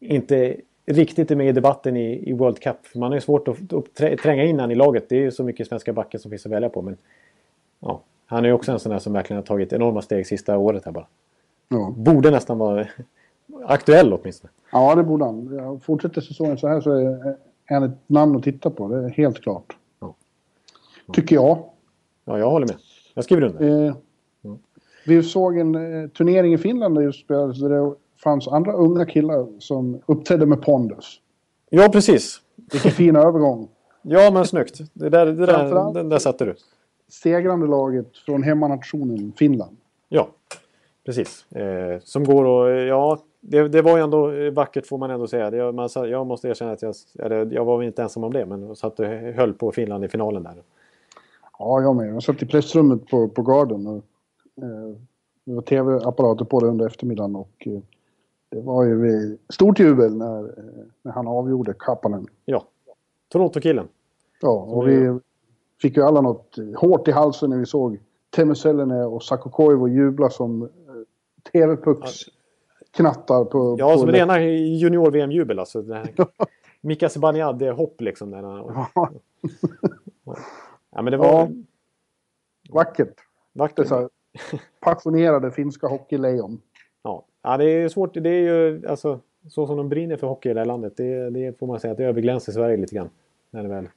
[0.00, 0.56] inte
[0.86, 2.86] riktigt är med i debatten i, i World Cup.
[2.86, 5.08] För man har ju svårt att, att trä- tränga in han i laget.
[5.08, 6.82] Det är ju så mycket svenska backar som finns att välja på.
[6.82, 6.96] Men
[7.80, 10.58] ja, han är ju också en sån där som verkligen har tagit enorma steg sista
[10.58, 11.06] året här bara.
[11.68, 11.94] Ja.
[11.96, 12.86] Borde nästan vara
[13.64, 14.50] aktuell åtminstone.
[14.72, 15.80] ja, det borde han.
[15.80, 18.88] Fortsätter säsongen så här så är han ett namn att titta på.
[18.88, 19.76] Det är helt klart.
[20.00, 20.14] Ja.
[21.12, 21.58] Tycker jag.
[22.24, 22.76] Ja, jag håller med.
[23.14, 23.86] Jag skriver under.
[23.86, 23.94] Eh,
[25.10, 29.06] Vi såg en eh, turnering i Finland där just spelades där det fanns andra unga
[29.06, 31.20] killar som uppträdde med pondus.
[31.70, 32.40] Ja, precis.
[32.72, 33.68] Vilken fin övergång.
[34.02, 34.80] Ja, men snyggt.
[34.92, 36.54] Det där, det där, den där satte du.
[37.08, 39.76] Segrande laget från hemmanationen Finland.
[40.08, 40.28] Ja,
[41.06, 41.52] precis.
[41.52, 45.50] Eh, som går och ja, det, det var ju ändå vackert får man ändå säga.
[45.50, 48.46] Det, man, jag måste erkänna att jag, eller, jag var väl inte ensam om det,
[48.46, 50.62] men jag satt och höll på Finland i finalen där.
[51.58, 52.14] Ja, jag med.
[52.14, 53.86] Jag satt i pressrummet på, på Garden.
[53.86, 54.04] Och,
[55.44, 57.80] det var tv-apparater på det under eftermiddagen och eh,
[58.48, 60.64] det var ju eh, stort jubel när, eh,
[61.02, 62.26] när han avgjorde Kapanen.
[62.44, 62.64] Ja,
[63.28, 63.88] Toronto-killen.
[64.40, 65.18] Ja, och vi
[65.82, 67.98] fick ju alla något eh, hårt i halsen när vi såg
[68.30, 70.68] Teemu Selänne och Sakko Koivu jubla som eh,
[71.52, 72.12] TV-pucks
[72.90, 73.76] knattar på...
[73.78, 75.84] Ja, på som rena junior-VM-jubel alltså.
[76.80, 78.30] Mika Zibanejad-hopp liksom.
[78.30, 79.10] Där Ja,
[80.90, 81.48] ja, men det var Ja.
[82.70, 83.14] vackert.
[83.52, 84.10] Vackert.
[84.80, 86.60] Passionerade finska hockeylejon.
[87.02, 87.24] Ja.
[87.42, 88.14] ja, det är svårt.
[88.14, 90.92] Det är ju alltså så som de brinner för hockey i det här landet.
[90.96, 93.10] Det, det får man säga att det överglänser Sverige lite grann.
[93.50, 93.88] När det väl.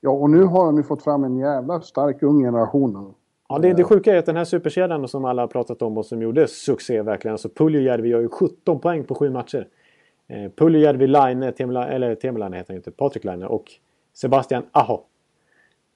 [0.00, 3.14] Ja, och nu har de ju fått fram en jävla stark ung generation.
[3.48, 6.06] Ja, det, det sjuka är att den här superkedjan som alla har pratat om och
[6.06, 7.32] som gjorde succé verkligen.
[7.32, 9.68] Alltså Puljujärvi gör ju 17 poäng på sju matcher.
[10.28, 13.64] Eh, Puljujärvi, Laine, Temela, eller Temelainen heter han inte, Patrik Laine och
[14.14, 15.00] Sebastian Aho.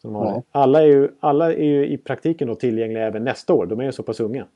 [0.06, 0.42] Som har, Ja.
[0.52, 3.66] alla, är ju, alla är ju i praktiken då tillgängliga även nästa år.
[3.66, 4.46] De är ju så pass unga.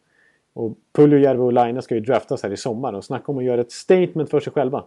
[0.53, 3.61] Och Puljujärvi och Laine ska ju draftas här i sommar och snacka om att göra
[3.61, 4.84] ett statement för sig själva.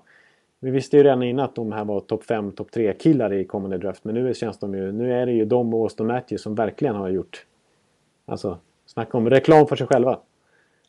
[0.60, 3.46] Vi visste ju redan innan att de här var topp 5, topp 3 killar i
[3.46, 4.04] kommande draft.
[4.04, 6.96] Men nu känns de ju, nu är det ju de och Auston Matthews som verkligen
[6.96, 7.46] har gjort
[8.26, 10.20] Alltså, snacka om reklam för sig själva.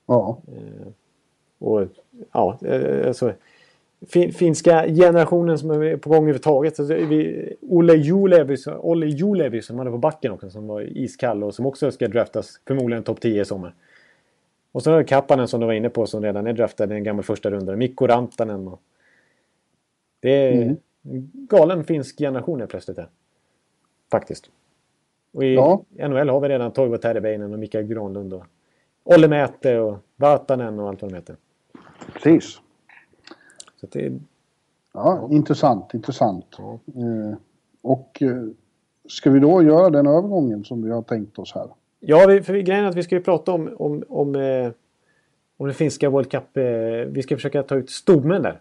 [0.07, 0.39] Ja,
[1.59, 1.83] Och
[2.33, 3.33] ja, eh, alltså,
[4.09, 6.79] fin, finska generationen som är på gång överhuvudtaget.
[6.81, 11.55] Alltså, vi, Olle Julevi, Olle Julevi som hade på backen också som var iskall och
[11.55, 13.75] som också ska draftas förmodligen topp 10 i sommar.
[14.73, 16.97] Och så har vi Kappanen som du var inne på som redan är draftad i
[16.97, 17.77] en gammal första runda.
[17.77, 18.69] Mikko Rantanen.
[18.69, 18.81] Och...
[20.21, 20.77] Det är Mm.
[21.03, 22.97] en galen finsk generation helt plötsligt.
[22.99, 23.09] Här.
[24.11, 24.51] Faktiskt.
[25.33, 25.83] Och i Ja.
[26.09, 28.45] NHL har vi redan Toivo Terveinen och Mikael Granlund och
[29.05, 31.37] Olle Mäte och Vatanen och allt vad de heter.
[32.15, 32.61] precis.
[33.93, 34.13] Så det,
[34.95, 36.47] Ja, intressant, intressant.
[36.59, 36.79] Ja.
[36.87, 37.37] Eh,
[37.83, 38.45] och eh,
[39.09, 41.69] ska vi då göra den övergången som vi har tänkt oss här?
[42.01, 44.71] ja, vi, för grejen är att vi ska ju prata om, om, om, eh,
[45.57, 46.57] om den finska World Cup.
[46.57, 46.65] Eh,
[47.09, 48.61] vi ska försöka ta ut stommen där.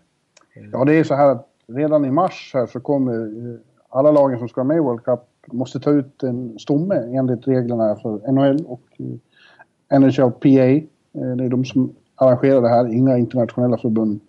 [0.71, 3.59] Ja, det är så här att redan i mars här så kommer eh,
[3.89, 7.47] alla lagen som ska vara med i World Cup måste ta ut en stomme enligt
[7.47, 10.87] reglerna för NHL och eh, NHLPA.
[11.11, 14.19] Det är de som arrangerar det här, inga internationella förbund.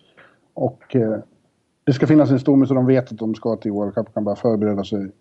[0.55, 1.17] Och eh,
[1.83, 4.13] det ska finnas en stomme så de vet att de ska till World Cup och
[4.13, 5.11] kan bara förbereda sig.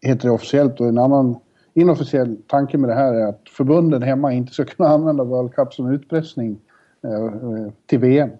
[0.00, 1.36] Heter det officiellt och en annan
[1.74, 5.74] inofficiell tanke med det här är att förbunden hemma inte ska kunna använda World Cup
[5.74, 6.58] som utpressning
[7.02, 8.30] eh, eh, till VM.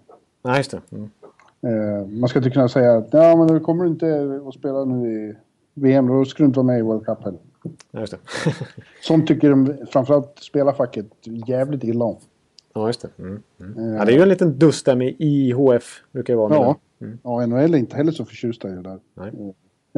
[0.43, 0.81] Nej, just det.
[0.93, 1.11] Mm.
[1.61, 4.85] Eh, man ska inte kunna säga att ja, men nu kommer du inte att spela
[4.85, 5.37] nu i
[5.75, 7.41] VM, då ska du inte vara med i World Cup heller.
[7.93, 8.19] Just det.
[9.03, 11.07] Sånt tycker de, framförallt spelarfacket,
[11.47, 12.17] jävligt illa om.
[12.75, 13.09] Ja, just det.
[13.19, 13.43] Mm.
[13.61, 13.79] Mm.
[13.79, 16.03] Eh, Ja, det är ju en liten dust där med IHF.
[16.13, 16.55] Brukar det vara.
[16.55, 17.19] Ja, Mm.
[17.23, 18.99] ja NHL är inte heller så förtjusta i det där.
[19.15, 19.55] Nej.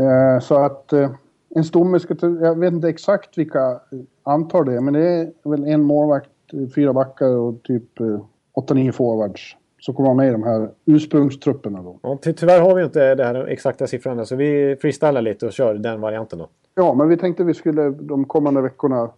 [0.06, 1.10] Eh, så att eh,
[1.54, 3.80] en stomme jag vet inte exakt vilka
[4.22, 6.30] antar det, men det är väl en målvakt,
[6.74, 8.20] fyra backar och typ eh,
[8.56, 9.56] 8-9 forwards.
[9.80, 11.98] Som kommer vara med i de här ursprungstrupperna då.
[12.02, 15.52] Ja, ty tyvärr har vi inte det här exakta siffrorna så vi freestylar lite och
[15.52, 16.48] kör den varianten då.
[16.74, 19.10] Ja, men vi tänkte vi skulle de kommande veckorna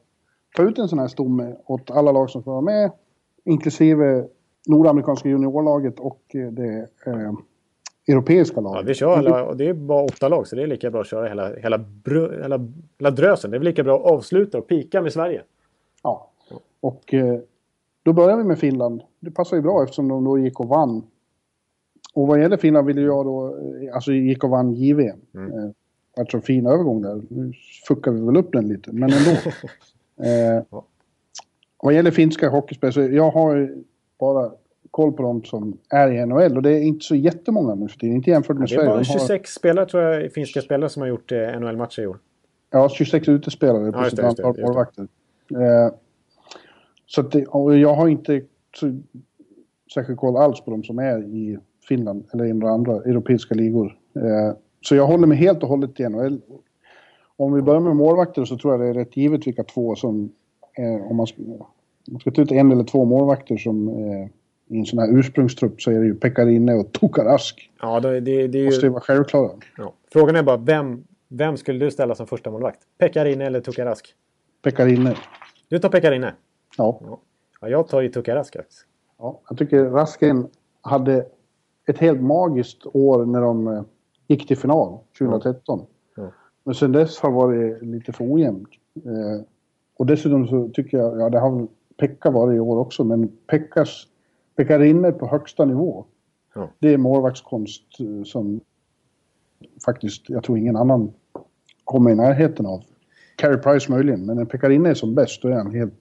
[0.56, 2.90] ta ut en sån här stomme åt alla lag som får vara med.
[3.44, 4.26] Inklusive
[4.68, 7.32] nordamerikanska juniorlaget och eh, det eh,
[8.08, 8.88] europeiska Ja, laget.
[8.90, 11.06] vi kör alla, och det är bara åtta lag så det är lika bra att
[11.06, 12.66] köra hela, hela, br- hela,
[12.98, 13.50] hela drösen.
[13.50, 15.42] Det är lika bra att avsluta och pika med Sverige.
[16.02, 16.30] Ja.
[16.80, 17.38] Och eh,
[18.02, 19.02] då börjar vi med Finland.
[19.20, 21.02] Det passar ju bra eftersom de då gick och vann.
[22.14, 25.20] Och vad gäller Finland ville jag då, eh, alltså gick och vann JVM.
[25.34, 25.52] Mm.
[25.58, 25.70] Eh,
[26.16, 27.22] vart så fin övergång där.
[27.28, 27.52] Nu
[27.88, 29.30] fuckar vi väl upp den lite, men ändå.
[30.22, 30.84] eh, Ja.
[31.82, 33.70] Vad gäller finska hockeyspel så jag har
[34.20, 34.50] bara
[34.90, 37.98] koll på de som är i NHL och det är inte så jättemånga nu för
[37.98, 38.16] tiden.
[38.16, 38.88] Inte jämfört med Det är Sverige.
[38.88, 42.06] bara De har, 26 spelare tror jag, finska spelare som har gjort eh, NHL-matcher i
[42.06, 42.18] år.
[42.70, 45.08] Ja, 26 utespelare Ja, det, antal målvakter.
[45.50, 45.94] Eh,
[47.06, 47.38] så det,
[47.80, 48.42] jag har inte
[48.76, 48.98] så,
[49.94, 51.58] särskilt koll alls på de som är i
[51.88, 53.98] Finland eller i några andra europeiska ligor.
[54.16, 56.40] Eh, så jag håller mig helt och hållet till NHL.
[57.36, 60.32] Om vi börjar med målvakter så tror jag det är rätt givet vilka två som...
[60.78, 61.42] Eh, om man ska,
[62.10, 64.28] man ska ta ut en eller två målvakter som eh,
[64.68, 67.70] i en sån här ursprungstrupp så är det ju Pekarinne och Tokarask.
[67.80, 68.92] Ja, det, det, det är Måste ju ju...
[68.92, 69.50] vara självklara.
[69.76, 69.92] Ja.
[70.12, 72.80] Frågan är bara vem, vem skulle du ställa som första målvakt?
[72.98, 74.14] Pekarinne eller Tukarask?
[74.62, 75.16] Pekarinne.
[75.68, 76.34] Du tar Pekarinne.
[76.76, 77.00] Ja.
[77.04, 77.20] Ja.
[77.60, 78.56] ja, jag tar ju Tukarask.
[78.56, 78.86] faktiskt.
[79.18, 80.48] Ja, jag tycker Rasken
[80.80, 81.26] hade
[81.86, 83.82] ett helt magiskt år när de eh,
[84.26, 85.86] gick till final 2013.
[86.16, 86.32] Ja.
[86.64, 88.68] Men sen dess har varit lite för ojämnt.
[88.96, 89.42] Eh,
[89.98, 91.66] och dessutom så tycker jag, ja det har väl
[91.96, 94.06] Pekka varit i år också, men Pekkas,
[94.56, 96.04] Pekarinne på högsta nivå.
[96.54, 96.68] Ja.
[96.78, 98.60] Det är målvaktskonst eh, som
[99.84, 101.12] faktiskt, jag tror ingen annan
[101.84, 102.82] kommer i närheten av.
[103.36, 105.94] Carey Price möjligen, men när Pekarinne är som bäst då är han helt,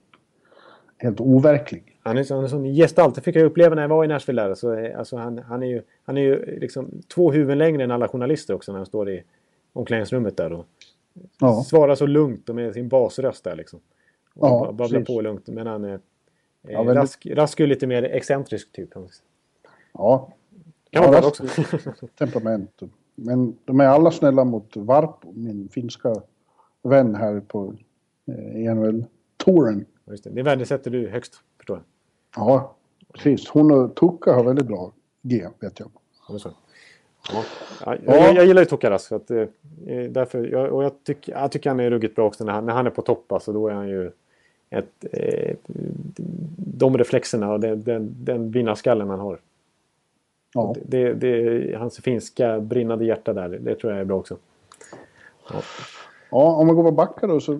[0.97, 1.83] helt overklig.
[2.03, 3.15] Han är, så- han är sån gestalt.
[3.15, 4.41] Det fick jag uppleva när jag var i Nashville.
[4.41, 4.53] Där.
[4.55, 7.91] Så, eh, alltså, han, han är ju, han är ju liksom två huvuden längre än
[7.91, 9.23] alla journalister också när han står i
[9.73, 10.51] omklädningsrummet där.
[10.53, 10.65] Och
[11.39, 11.63] Ja.
[11.63, 13.79] Svarar så lugnt och med sin basröst där liksom.
[14.33, 15.07] Och Ja, ba- babblar precis.
[15.07, 15.47] på lugnt.
[15.47, 15.99] Men han är...
[16.61, 18.89] Ja, Eh, väldigt- rask, rask är lite mer excentrisk typ.
[19.93, 20.29] Ja.
[20.89, 21.43] Kan vara Ja, också.
[22.17, 22.81] temperament.
[23.15, 26.15] Men de är alla snälla mot Varpo, min finska
[26.83, 27.73] vän här på
[28.27, 29.85] eh, NHL-touren.
[30.05, 30.29] Just det.
[30.29, 31.83] det värdesätter du högst, förstår jag.
[32.47, 32.75] Ja,
[33.13, 33.49] precis.
[33.49, 34.91] Hon och Tuka har väldigt bra
[35.21, 35.89] G, vet jag.
[36.29, 36.49] Det så?
[37.33, 37.43] Ja.
[37.85, 39.11] Ja, jag, jag gillar ju Tokaras.
[39.11, 39.45] Att, eh,
[40.09, 42.73] därför, jag, och jag, tycker, jag tycker han är ruggigt bra också när han, när
[42.73, 43.31] han är på topp.
[43.31, 44.11] Alltså, då är han ju
[44.69, 45.55] ett, eh,
[46.57, 49.39] de reflexerna och den, den, den vinnarskallen han har.
[50.53, 50.75] Ja.
[50.85, 54.37] Det, det, hans finska brinnande hjärta där, det tror jag är bra också.
[56.31, 57.59] ja, om man går på backar då så...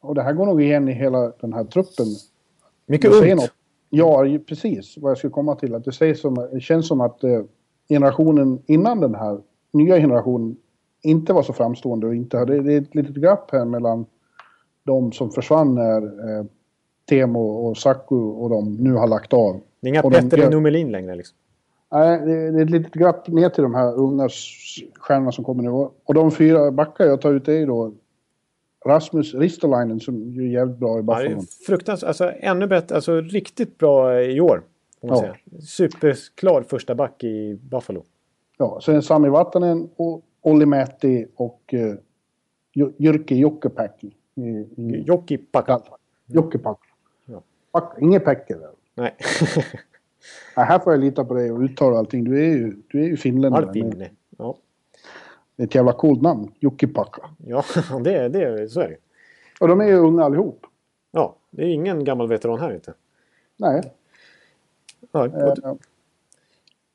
[0.00, 2.06] Och det här går nog igen i hela den här truppen.
[2.86, 3.52] Mycket ungt.
[3.90, 5.74] Ja, precis vad jag skulle komma till.
[5.74, 7.42] Att det, sägs som, det känns som att eh,
[7.92, 9.40] generationen innan den här
[9.72, 10.56] nya generationen
[11.02, 12.62] inte var så framstående och inte hade...
[12.62, 14.06] Det är ett litet glapp här mellan
[14.84, 16.44] de som försvann när eh,
[17.08, 19.60] Temo och Saku och de nu har lagt av.
[19.80, 21.36] Det är inga Och de Petter gör- Numelin längre liksom.
[21.92, 24.28] Nej, det det är ett litet glapp ner till de här unga
[24.98, 25.70] stjärnorna som kommer nu.
[26.04, 27.92] Och de fyra backar jag tar ut är då
[28.86, 31.42] Rasmus Ristolainen som ju är jävligt bra i Ja, Buffalo.
[31.66, 34.62] fruktansvärt, alltså ännu bättre, alltså riktigt bra i år.
[35.02, 35.22] Får man Ja.
[35.22, 35.60] säga.
[35.62, 38.04] Superklar första back i Buffalo.
[38.58, 41.94] Ja, sen Sami Vatanen och Olli Mäti och uh,
[42.98, 44.16] Jyrki Jokkipäki.
[44.34, 45.80] I, i, Jocki Paka.
[46.26, 46.88] Jokkipäki.
[47.72, 47.94] Ja.
[48.00, 48.70] Inget Päckki där.
[48.94, 49.16] Nej.
[50.56, 52.24] Nej, här får jag lita på dig och uttala allting.
[52.24, 53.60] Du är ju, du är ju finländare.
[53.60, 54.10] med Alpinne.
[54.38, 54.56] Ja,
[55.56, 56.52] Ett jävla coolt namn.
[56.60, 57.22] Jokkipakka.
[57.46, 57.64] ja
[58.04, 58.96] det, det, så är det.
[59.60, 60.66] Och de är ju unga allihop.
[61.10, 62.94] Ja, det är ingen gammal veteran här inte.
[63.56, 63.82] Nej,
[65.12, 65.74] Och, Eh,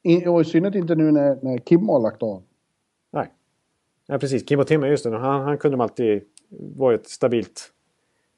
[0.03, 2.43] i, och i synnerhet inte nu när, när Kim har lagt av.
[3.11, 3.31] nej.
[4.09, 4.49] Ja, precis.
[4.49, 5.17] Kimmo Timmer, just det.
[5.17, 6.21] Han, han kunde de alltid...
[6.49, 7.71] var ett stabilt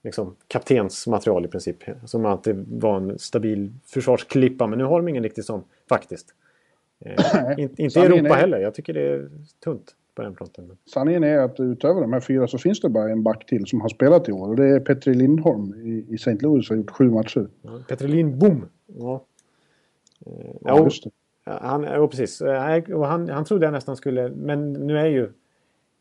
[0.03, 1.77] liksom, kaptensmaterial i princip.
[2.05, 4.67] Som alltid var en stabil försvarsklippa.
[4.67, 6.33] Men nu har de ingen riktigt sån faktiskt.
[7.05, 7.15] Eh,
[7.59, 8.59] in, inte i Europa är- heller.
[8.59, 9.29] Jag tycker det är
[9.63, 10.77] tunt på den fronten.
[10.93, 13.81] Sanningen är att utöver de här fyra så finns det bara en back till som
[13.81, 14.47] har spelat i år.
[14.49, 16.37] Och det är Petri Lindholm i, i St.
[16.41, 17.47] Louis och har gjort sju matcher.
[17.61, 18.65] Ja, Petter Lindbom.
[18.87, 19.25] Ja.
[20.25, 21.09] Eh, Ja, ja, just det.
[21.43, 22.41] Ja, Han, ja, precis.
[22.41, 24.29] Eh, och Han, han trodde jag nästan skulle...
[24.29, 25.29] Men nu är ju...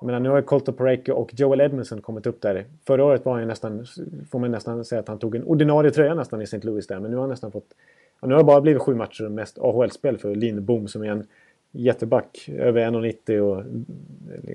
[0.00, 2.64] Jag menar, nu har ju Colton Pareko och Joel Edmondson kommit upp där.
[2.86, 3.86] Förra året var han ju nästan...
[4.30, 6.60] Får man nästan säga att han tog en ordinarie tröja nästan i St.
[6.62, 7.00] Louis där.
[7.00, 7.74] Men nu har han nästan fått...
[8.20, 11.10] Ja, nu har det bara blivit sju matcher och mest AHL-spel för Lindbom som är
[11.10, 11.26] en
[11.72, 12.48] jätteback.
[12.48, 13.64] Över 1,90 och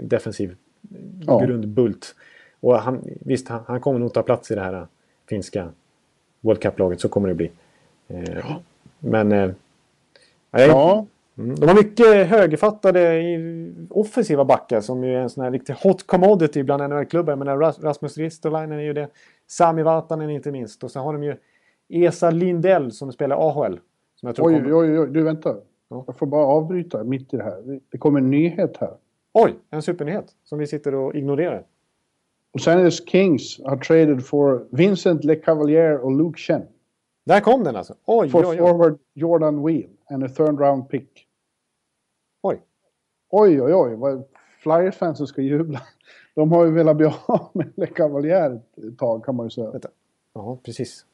[0.03, 0.55] defensiv
[1.27, 1.39] Ja.
[1.39, 2.15] grundbult.
[2.59, 4.83] Och han, visst, han, han kommer nog ta plats i det här äh,
[5.29, 5.69] finska
[6.41, 7.01] World Cup-laget.
[7.01, 7.51] Så kommer det bli.
[8.07, 8.57] Eh,
[9.03, 9.31] Men...
[9.31, 9.51] Eh,
[10.51, 11.05] Ja,
[11.37, 11.55] Mm.
[11.55, 13.21] De har mycket högerfattade
[13.89, 17.35] offensiva backar som ju är en sån här riktig hot commodity bland NHL-klubbar.
[17.35, 19.07] Men Ras- Rasmus Ristolainen är ju det.
[19.47, 20.83] Sami Vatanen inte minst.
[20.83, 21.35] Och sen har de ju
[21.89, 23.79] Esa Lindell som spelar AHL.
[24.15, 24.73] Som jag tror oj, kommer...
[24.79, 25.07] oj, oj.
[25.11, 25.55] Du, vänta.
[25.89, 26.03] Ja.
[26.07, 27.61] Jag får bara avbryta mitt i det här.
[27.65, 28.93] Det- Det kommer en nyhet här.
[29.33, 31.63] Oj, en supernyhet som vi sitter och ignorerar.
[32.53, 36.61] Los Angeles Kings har traded for Vincent LeCavalier och Luke Chen.
[37.23, 37.95] Där kom den alltså.
[38.05, 38.57] Oj, For oj, oj.
[38.57, 41.27] forward Jordan Wheel and a third round pick.
[42.41, 42.61] oj.
[43.29, 43.95] Oj, oj, oj.
[43.95, 44.23] Vad
[44.63, 45.81] Flyers-fansen ska jubla.
[46.35, 49.71] De har ju velat bli av med LeCavalier ett tag kan man ju säga.
[49.71, 49.89] Vänta.
[50.33, 51.05] Ja, precis.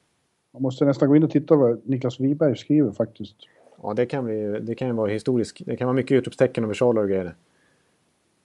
[0.53, 3.35] Man måste nästan gå in och titta vad Niklas Wiberg skriver faktiskt.
[3.81, 5.57] Ja, det kan, bli, det kan ju vara historiskt.
[5.65, 7.35] Det kan vara mycket utropstecken och versaler och grejer.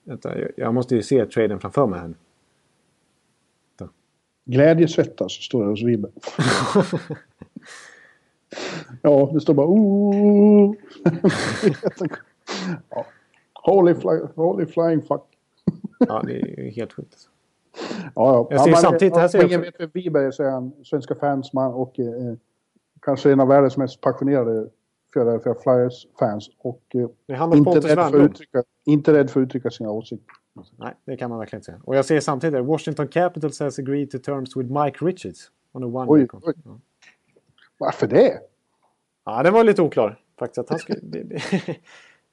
[0.05, 2.15] Vänta, jag- jag måste ju se traden framför mig här.
[4.47, 6.13] Glädjesvettas står det hos Wiberg.
[9.03, 10.75] ja, det står bara ooh.
[12.91, 13.07] ja.
[13.55, 15.23] Holy, fly, holy flying fuck.
[15.99, 17.13] Ja, det är helt sjukt.
[17.13, 17.29] Alltså.
[18.15, 18.49] Ja, ja.
[18.51, 20.73] Jag ser ja, samtidigt- här ser jag ingen vet vem Wiberg är så är han
[20.85, 22.35] svenska fansman och eh,
[23.03, 24.69] kanske en av världens mest passionerade
[25.13, 26.51] Philadelphia Flyers-fans.
[26.59, 27.01] Och eh,
[27.55, 30.35] inte, rädd för uttrycka, inte rädd för att uttrycka sina åsikter.
[30.79, 31.81] Nej, det kan man verkligen inte säga.
[31.85, 35.51] Och jag ser samtidigt att Washington Capitals has agreed to terms with Mike Richards.
[35.73, 36.55] On a one Oj, oj.
[37.79, 38.41] Varför det?
[39.25, 40.59] Ja, den var lite oklar faktiskt.
[40.59, 41.41] Att han skulle, det,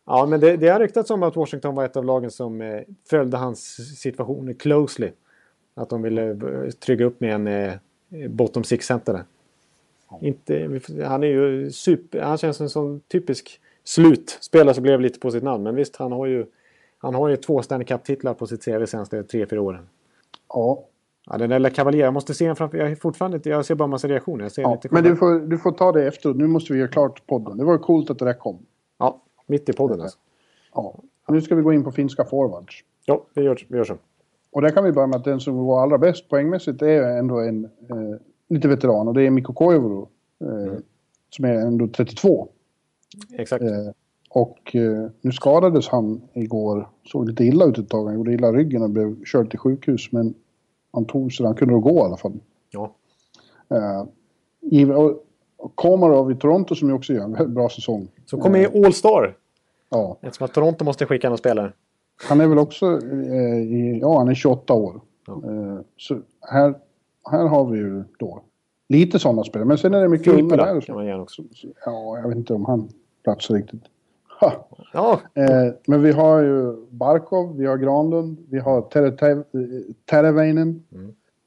[0.06, 2.82] ja, men det, det har ryktats om att Washington var ett av lagen som eh,
[3.10, 3.62] följde hans
[4.00, 5.12] situation closely.
[5.74, 7.74] Att de ville eh, trygga upp med en eh,
[8.30, 9.24] bottom six-center där.
[10.22, 15.20] Inte, han är ju super, han känns som en sån typisk slutspelare som blev lite
[15.20, 15.64] på sitt namn.
[15.64, 16.46] Men visst, han har ju,
[16.98, 19.90] han har ju två Stanley Cup-titlar på sitt CV senaste tre, fyra åren.
[20.50, 20.84] Ja,
[21.32, 22.78] Ja, den där Cavalier, jag måste se en framför...
[22.78, 24.44] Jag, fortfarande jag ser bara en massa reaktioner.
[24.44, 24.74] Jag ser ja.
[24.74, 26.38] lite men du får, du får ta det efteråt.
[26.38, 27.58] Nu måste vi göra klart podden.
[27.58, 28.66] Det var coolt att det där kom.
[28.98, 30.18] Ja, mitt i podden alltså.
[30.74, 30.96] Ja.
[31.28, 32.84] Nu ska vi gå in på finska forwards.
[33.06, 33.98] Ja, vi gör, vi gör så.
[34.52, 37.40] Och där kan vi börja med att den som var allra bäst poängmässigt är ändå
[37.40, 40.06] en eh, lite veteran och det är Mikko Koivu.
[40.42, 40.74] Eh,
[41.30, 42.48] Som är ändå 32.
[43.38, 43.64] Exakt.
[43.64, 43.70] Eh,
[44.30, 46.90] och eh, nu skadades han igår.
[47.06, 48.06] Såg lite illa ut ett tag.
[48.06, 50.12] Han gjorde illa ryggen och blev körd till sjukhus.
[50.12, 50.34] Men
[50.94, 52.34] han tog sig, han kunde gå i alla fall.
[52.70, 52.96] Ja.
[53.70, 54.06] Eh,
[54.62, 55.26] i- och-
[55.58, 58.08] och Komarov i Toronto som ju också gör en väldigt bra säsong.
[58.26, 59.38] Så kommer i All-Star.
[59.90, 61.74] Ja, Eftersom att Toronto måste skicka någon spelare.
[62.30, 65.02] han är väl också, eh, i, ja han är 28 år.
[65.28, 65.34] Ja.
[65.34, 66.74] Eh, så här,
[67.32, 68.42] här har vi ju då
[68.90, 69.68] lite sådana spelare.
[69.68, 70.82] Men sen är det mycket unga där.
[70.82, 71.44] kan man också.
[71.86, 72.90] Ja, jag vet inte om han
[73.24, 73.82] platsar riktigt.
[74.94, 79.44] Ja, Eh, men vi har ju Barkov, vi har Granlund, vi har Tere- Tere-
[80.10, 80.84] Tereväinen,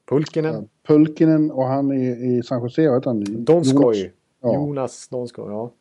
[0.09, 0.69] Pulkinen.
[0.87, 2.05] Pulkinen och han i,
[2.37, 3.23] i San Jose, vad heter han?
[3.45, 4.13] Donskoj.
[4.41, 4.53] Ja.
[4.53, 5.71] Jonas Donskoj, ja.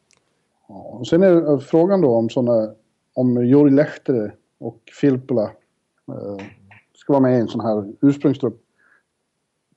[0.68, 2.70] Ja, och sen är det frågan då om sådana,
[3.14, 5.42] om Jori Lehtere och Filppula
[6.08, 6.44] eh,
[6.94, 8.60] ska vara med i en sån här ursprungstrupp.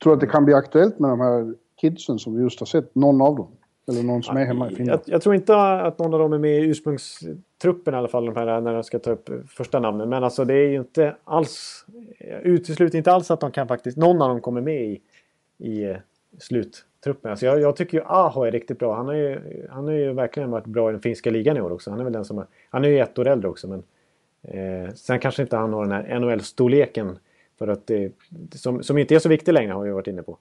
[0.04, 2.96] Tror att det kan bli aktuellt med de här kidsen som vi just har sett,
[2.96, 3.48] någon av dem?
[3.88, 5.02] Eller någon som är hemma i Finland?
[5.06, 8.26] Jag, jag tror inte att någon av dem är med i ursprungstruppen i alla fall,
[8.26, 10.10] de här, när de ska ta upp första namnen.
[10.10, 11.86] Men alltså det är ju inte alls...
[12.20, 13.98] Jag utesluter inte alls att de kan faktiskt...
[13.98, 15.02] Någon av dem kommer med i,
[15.58, 15.98] i eh,
[16.40, 17.32] sluttruppen.
[17.32, 18.96] Alltså jag, jag tycker ju Aho är riktigt bra.
[18.96, 19.40] Han har, ju,
[19.70, 21.90] han har ju verkligen varit bra i den finska ligan i år också.
[21.92, 22.38] Han är väl den som...
[22.38, 23.84] har- Han är ju ett år äldre också men...
[24.44, 27.18] Eh, sen kanske inte han har den här NHL-storleken.
[27.60, 28.12] För att det,
[28.56, 30.38] som, som inte är så viktig längre har vi varit inne på.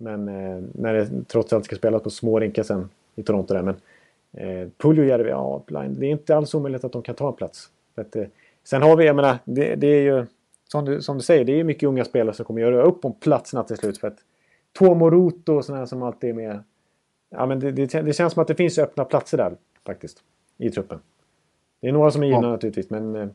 [0.00, 3.62] Men eh, när det trots allt ska spelas på små rinkar sen i Toronto där.
[3.62, 3.74] Men
[4.32, 7.70] eh, Puljujärvi, ja, blind, det är inte alls omöjligt att de kan ta en plats.
[7.94, 8.24] För att, eh,
[8.64, 10.26] sen har vi, jag menar, det, det är ju
[10.68, 13.12] som du, som du säger, det är mycket unga spelare som kommer göra upp om
[13.12, 13.98] platserna till slut.
[13.98, 14.18] För att
[14.78, 16.62] Tuomo Ruto och sådana som alltid är med.
[17.30, 19.56] Ja, men det, det, det känns som att det finns öppna platser där
[19.86, 20.22] faktiskt.
[20.58, 20.98] I truppen.
[21.80, 22.50] Det är några som är givna Ja.
[22.52, 23.28] naturligtvis, men eh,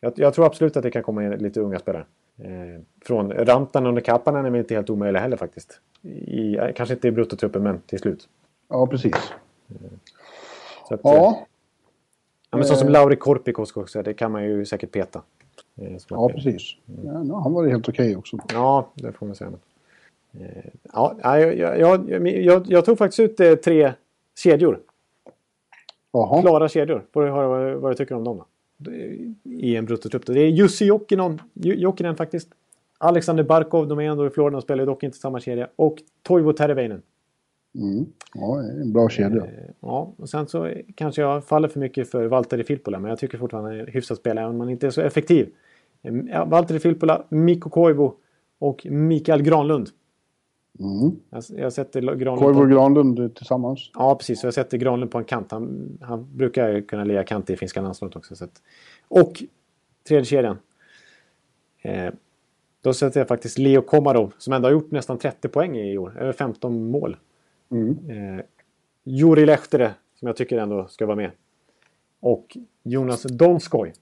[0.00, 2.04] jag, jag tror absolut att det kan komma in lite unga spelare.
[2.44, 5.80] Eh, från Rantanen och Kapanen är väl inte helt omöjliga heller faktiskt.
[6.02, 8.28] I, eh, kanske inte i bruttotruppen, men till slut.
[8.68, 9.14] Ja, precis.
[10.90, 11.46] Att, eh, Ja,
[12.50, 12.92] ja, men så som eh.
[12.92, 15.22] Lauri Korpikoski också, det kan man ju säkert peta.
[16.08, 16.76] Ja precis.
[17.04, 18.38] Ja, no, han var helt okej också.
[18.52, 19.50] Ja, det får man säga.
[20.92, 23.92] Ja, jag, jag, jag, jag, tog faktiskt ut tre
[24.38, 24.80] kedjor.
[26.12, 26.42] Jaha.
[26.42, 27.04] Klara kedjor.
[27.12, 28.46] Får du höra vad, vad du tycker om dem då?
[29.44, 30.26] I en bruttotrupp.
[30.26, 32.48] Det är Jussi Jokinen, Jokinen faktiskt.
[32.98, 35.68] Alexander Barkov, de är ändå i Florida och spelar dock inte samma kedja.
[35.76, 37.02] Och Toivo Terveinen.
[37.74, 38.06] Mm.
[38.34, 39.44] Ja, en bra kedja.
[39.44, 39.50] Eh,
[39.80, 43.38] Ja, och sen så kanske jag faller för mycket för Valtteri Filppula, men jag tycker
[43.38, 45.48] fortfarande han är en hyfsad spelare, även om han inte är så effektiv.
[46.02, 48.10] Eh, Valtteri Filppula, Mikko Koivu
[48.58, 49.88] och Mikael Granlund.
[50.80, 51.16] Mm.
[51.30, 52.70] Jag, jag sätter Granlund Koivu och.
[52.70, 53.90] Granlund tillsammans.
[53.94, 54.44] Ja, precis.
[54.44, 55.50] Jag sätter Granlund på en kant.
[55.50, 58.36] Han, han brukar kunna lira kant i finska landslaget också.
[58.36, 58.62] Så att...
[59.08, 59.42] Och
[60.08, 60.58] tredje kedjan.
[61.82, 62.12] Eh,
[62.82, 66.18] då sätter jag faktiskt Leo Komarov som ändå har gjort nästan 30 poäng i år.
[66.18, 67.16] Över 15 mål.
[67.70, 67.98] Mm.
[68.10, 68.44] Eh,
[69.04, 71.30] Juri Lehtere som jag tycker ändå ska vara med.
[72.20, 73.92] Och Jonas Donskoj.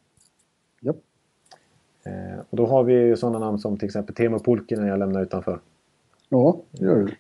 [0.81, 0.97] Japp.
[2.05, 5.61] Eh, och då har vi sådana namn som till exempel Teemu Pulkkinen jag lämnar utanför.
[6.28, 7.15] Ja, det gör du.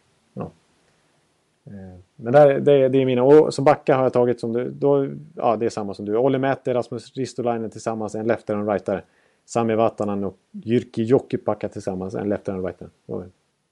[1.66, 3.22] Eh, Men där, det, det är mina.
[3.22, 4.70] Och som backa har jag tagit som du.
[4.70, 6.16] Då, ja, det är samma som du.
[6.16, 8.14] Olli Mäter, Rasmus Ristolainen tillsammans.
[8.14, 9.02] En och en rightare.
[9.46, 12.14] Sami Vatanen och Jyrki Jokipakka tillsammans.
[12.14, 12.88] En och en rightare.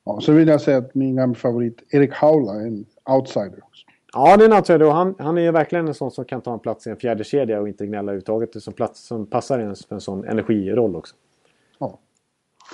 [0.05, 3.59] Ja, så vill jag säga att min gamla favorit Erik Haula är en outsider.
[3.63, 3.87] Också.
[4.13, 4.83] Ja, det är en outsider.
[4.83, 7.25] Och Han, han är verkligen en sån som kan ta en plats i en fjärde
[7.25, 8.63] kedja och inte gnälla överhuvudtaget.
[8.63, 11.15] Som plats som passar in för en sån energiroll också.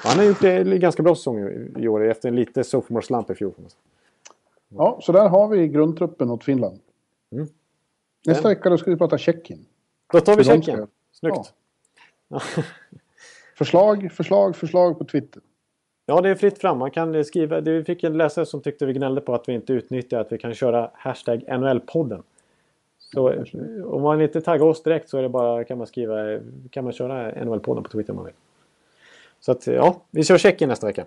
[0.04, 0.10] Ja.
[0.10, 1.38] Han har gjort det ganska bra säsong
[1.78, 2.04] i- år.
[2.04, 3.52] Efter en lite sophomore slump i fjol.
[4.68, 6.78] ja, så där har vi grundtruppen åt Finland.
[7.32, 7.46] Mm.
[8.26, 9.58] Nästa vecka då ska vi prata Tjeckien.
[10.12, 10.76] Då tar vi Tjeckien.
[10.76, 11.54] ska- Snyggt.
[13.58, 15.42] Förslag, förslag, förslag på Twitter.
[16.06, 16.78] Ja, det är fritt fram.
[16.78, 17.60] Man kan skriva.
[17.60, 20.32] Det vi fick en läsare som tyckte vi gnällde på att vi inte utnyttjar att
[20.32, 22.22] vi kan köra hashtag NHL-podden.
[22.98, 23.34] Så
[23.84, 26.38] om man inte taggar oss direkt så är det bara kan man skriva
[26.70, 28.34] kan man köra NHL-podden på Twitter om man vill.
[29.40, 31.04] Så att ja, vi kör Tjeckien nästa vecka.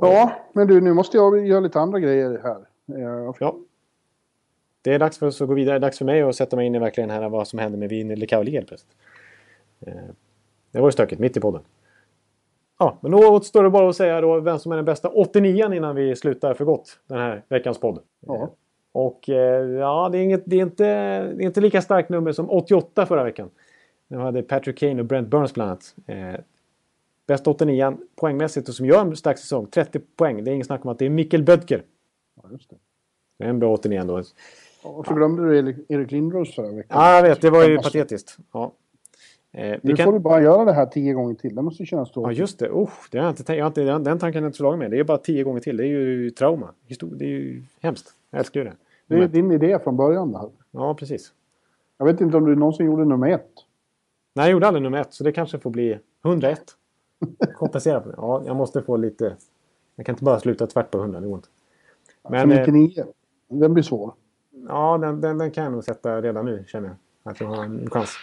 [0.00, 2.56] Ja, men du, nu måste jag göra lite andra grejer här.
[2.98, 3.56] Eh, Ja.
[4.82, 5.74] Det är dags för oss att gå vidare.
[5.74, 7.78] Det är dags för mig att sätta mig in i verkligen här vad som händer
[7.78, 8.96] med Wiener Lekauli helt plötsligt.
[9.86, 9.92] Eh,
[10.72, 11.62] Det var ju stökigt, mitt i podden.
[12.78, 15.74] Ja, men då återstår det bara att säga då vem som är den bästa 89
[15.74, 17.98] innan vi slutar för gott den här veckans podd.
[18.26, 18.50] Ja.
[18.92, 20.84] Och eh, ja, det är, inget, det, är inte,
[21.22, 23.50] det är inte lika starkt nummer som 88 förra veckan.
[24.08, 25.94] Nu hade Patrick Kane och Brent Burns bland annat.
[26.06, 26.40] Eh,
[27.26, 29.66] bäst 89 poängmässigt och som gör en stark säsong.
[29.66, 30.44] 30 poäng.
[30.44, 31.82] Det är ingen snack om att det är Mikkel Bödker.
[32.42, 32.76] Ja, just det.
[33.38, 34.22] Det är en bra 89 ändå.
[34.82, 35.58] Och så glömde du
[35.88, 37.00] Erik- Lindros förra veckan.
[37.00, 37.40] Ja, jag vet.
[37.40, 38.36] Det var ju patetiskt.
[38.52, 38.72] Ja.
[39.52, 40.04] Eh, Nu kan...
[40.04, 41.54] får du bara göra det här tio gånger till.
[41.54, 42.38] Det måste kännas Ja, tråkigt.
[42.38, 42.70] just det.
[42.70, 43.58] Oh, det har jag inte tänkt.
[43.58, 44.90] Jag har inte, den, den tanken har jag inte slagit med.
[44.90, 45.76] Det är bara tio gånger till.
[45.76, 46.70] Det är ju trauma.
[46.88, 48.14] Histor- Det är ju hemskt.
[48.30, 48.72] Jag älskar ju det.
[49.06, 50.32] Det är din idé från början.
[50.32, 50.50] Där.
[50.70, 51.32] Ja, precis.
[51.98, 53.50] Jag vet inte om du någonsin gjorde nummer ett.
[54.34, 56.60] Nej, jag gjorde aldrig nummer ett, så det kanske får bli 101.
[57.54, 58.14] Kompensera på det.
[58.16, 59.36] Ja, jag måste få lite...
[59.96, 61.48] Jag kan inte bara sluta tvärt på 100, det går inte.
[62.28, 63.04] Men, Men, eh, 99.
[63.48, 64.12] Den blir svår.
[64.68, 66.96] ja, den, den, den kan jag nog sätta redan nu, känner jag.
[67.32, 68.16] Att jag har en chans.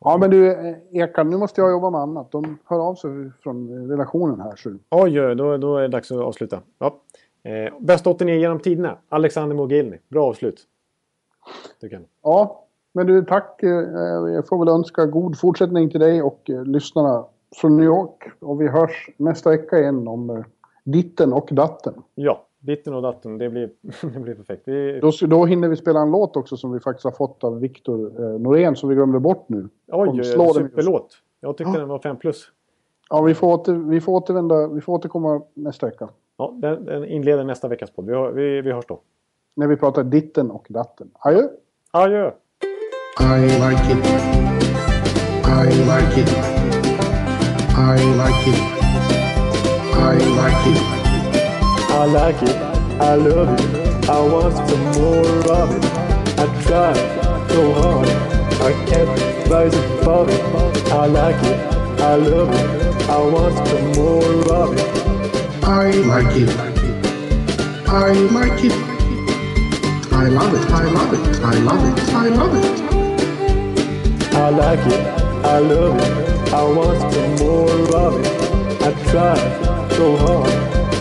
[0.00, 2.32] Ja, men du eh, Ekan, nu måste jag jobba med annat.
[2.32, 4.56] De hör av sig från redaktionen här.
[4.56, 4.70] Så.
[4.90, 6.60] Oj, oj, då, då är det dags att avsluta.
[6.78, 7.00] Ja.
[7.42, 8.98] Eh, bäst 89 genom tiderna.
[9.08, 9.98] Alexander Mogilny.
[10.08, 10.66] Bra avslut.
[11.80, 12.04] Tycker jag.
[12.22, 12.61] Ja,
[12.92, 13.62] men du tack.
[13.62, 13.70] eh,
[14.34, 17.24] Jag får väl önska god fortsättning till dig och eh, lyssnarna
[17.56, 18.24] från New York.
[18.40, 20.44] Och vi hörs nästa vecka igen om eh,
[20.84, 21.94] ditten och datten.
[22.14, 23.38] Ja, ditten och datten.
[23.38, 23.70] Det blir,
[24.14, 24.62] det blir perfekt.
[24.68, 27.60] Vi, Då, då hinner vi spela en låt också som vi faktiskt har fått av
[27.60, 29.68] Viktor eh, Norén som vi glömde bort nu.
[29.92, 31.16] oj, superlåt.
[31.40, 31.78] Jag tyckte Ja.
[31.80, 32.48] den var 5 plus.
[33.10, 34.66] Ja, vi får, åter, vi får återvända.
[34.68, 36.08] Vi får återkomma nästa vecka.
[36.36, 38.06] Ja, den, den inleder nästa veckas podd.
[38.06, 39.00] Vi, vi, vi hörs då.
[39.56, 41.10] När vi pratar ditten och datten.
[41.18, 41.48] Adjö!
[41.90, 42.30] Adjö!
[43.18, 44.04] I like it.
[45.44, 46.28] I like it.
[47.76, 48.60] I like it.
[49.94, 51.02] I like it.
[51.92, 52.56] I like it,
[53.00, 55.84] I love it, I want some more of it.
[56.38, 56.94] I try
[57.48, 58.08] so hard,
[58.60, 60.42] I can't rise above it.
[60.90, 61.60] I like it,
[62.00, 65.02] I love it, I want some more of it.
[65.64, 66.48] I like it.
[67.88, 68.72] I like it.
[70.12, 70.70] I love it.
[70.70, 71.40] I love it.
[71.40, 72.14] I love it.
[72.14, 72.91] I love it.
[74.34, 75.06] I like it,
[75.44, 78.82] I love it, I want some more of it.
[78.82, 79.36] I try
[79.90, 80.50] so hard,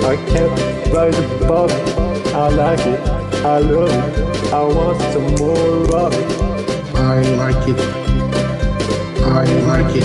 [0.04, 2.36] I can't rise above it.
[2.36, 3.00] I like it,
[3.46, 6.42] I love it, I want some more of it.
[6.96, 7.80] I like it.
[9.24, 10.04] I like it.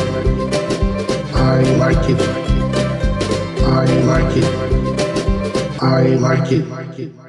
[1.34, 2.20] I like it.
[3.62, 4.44] I like it.
[5.82, 7.25] I like it.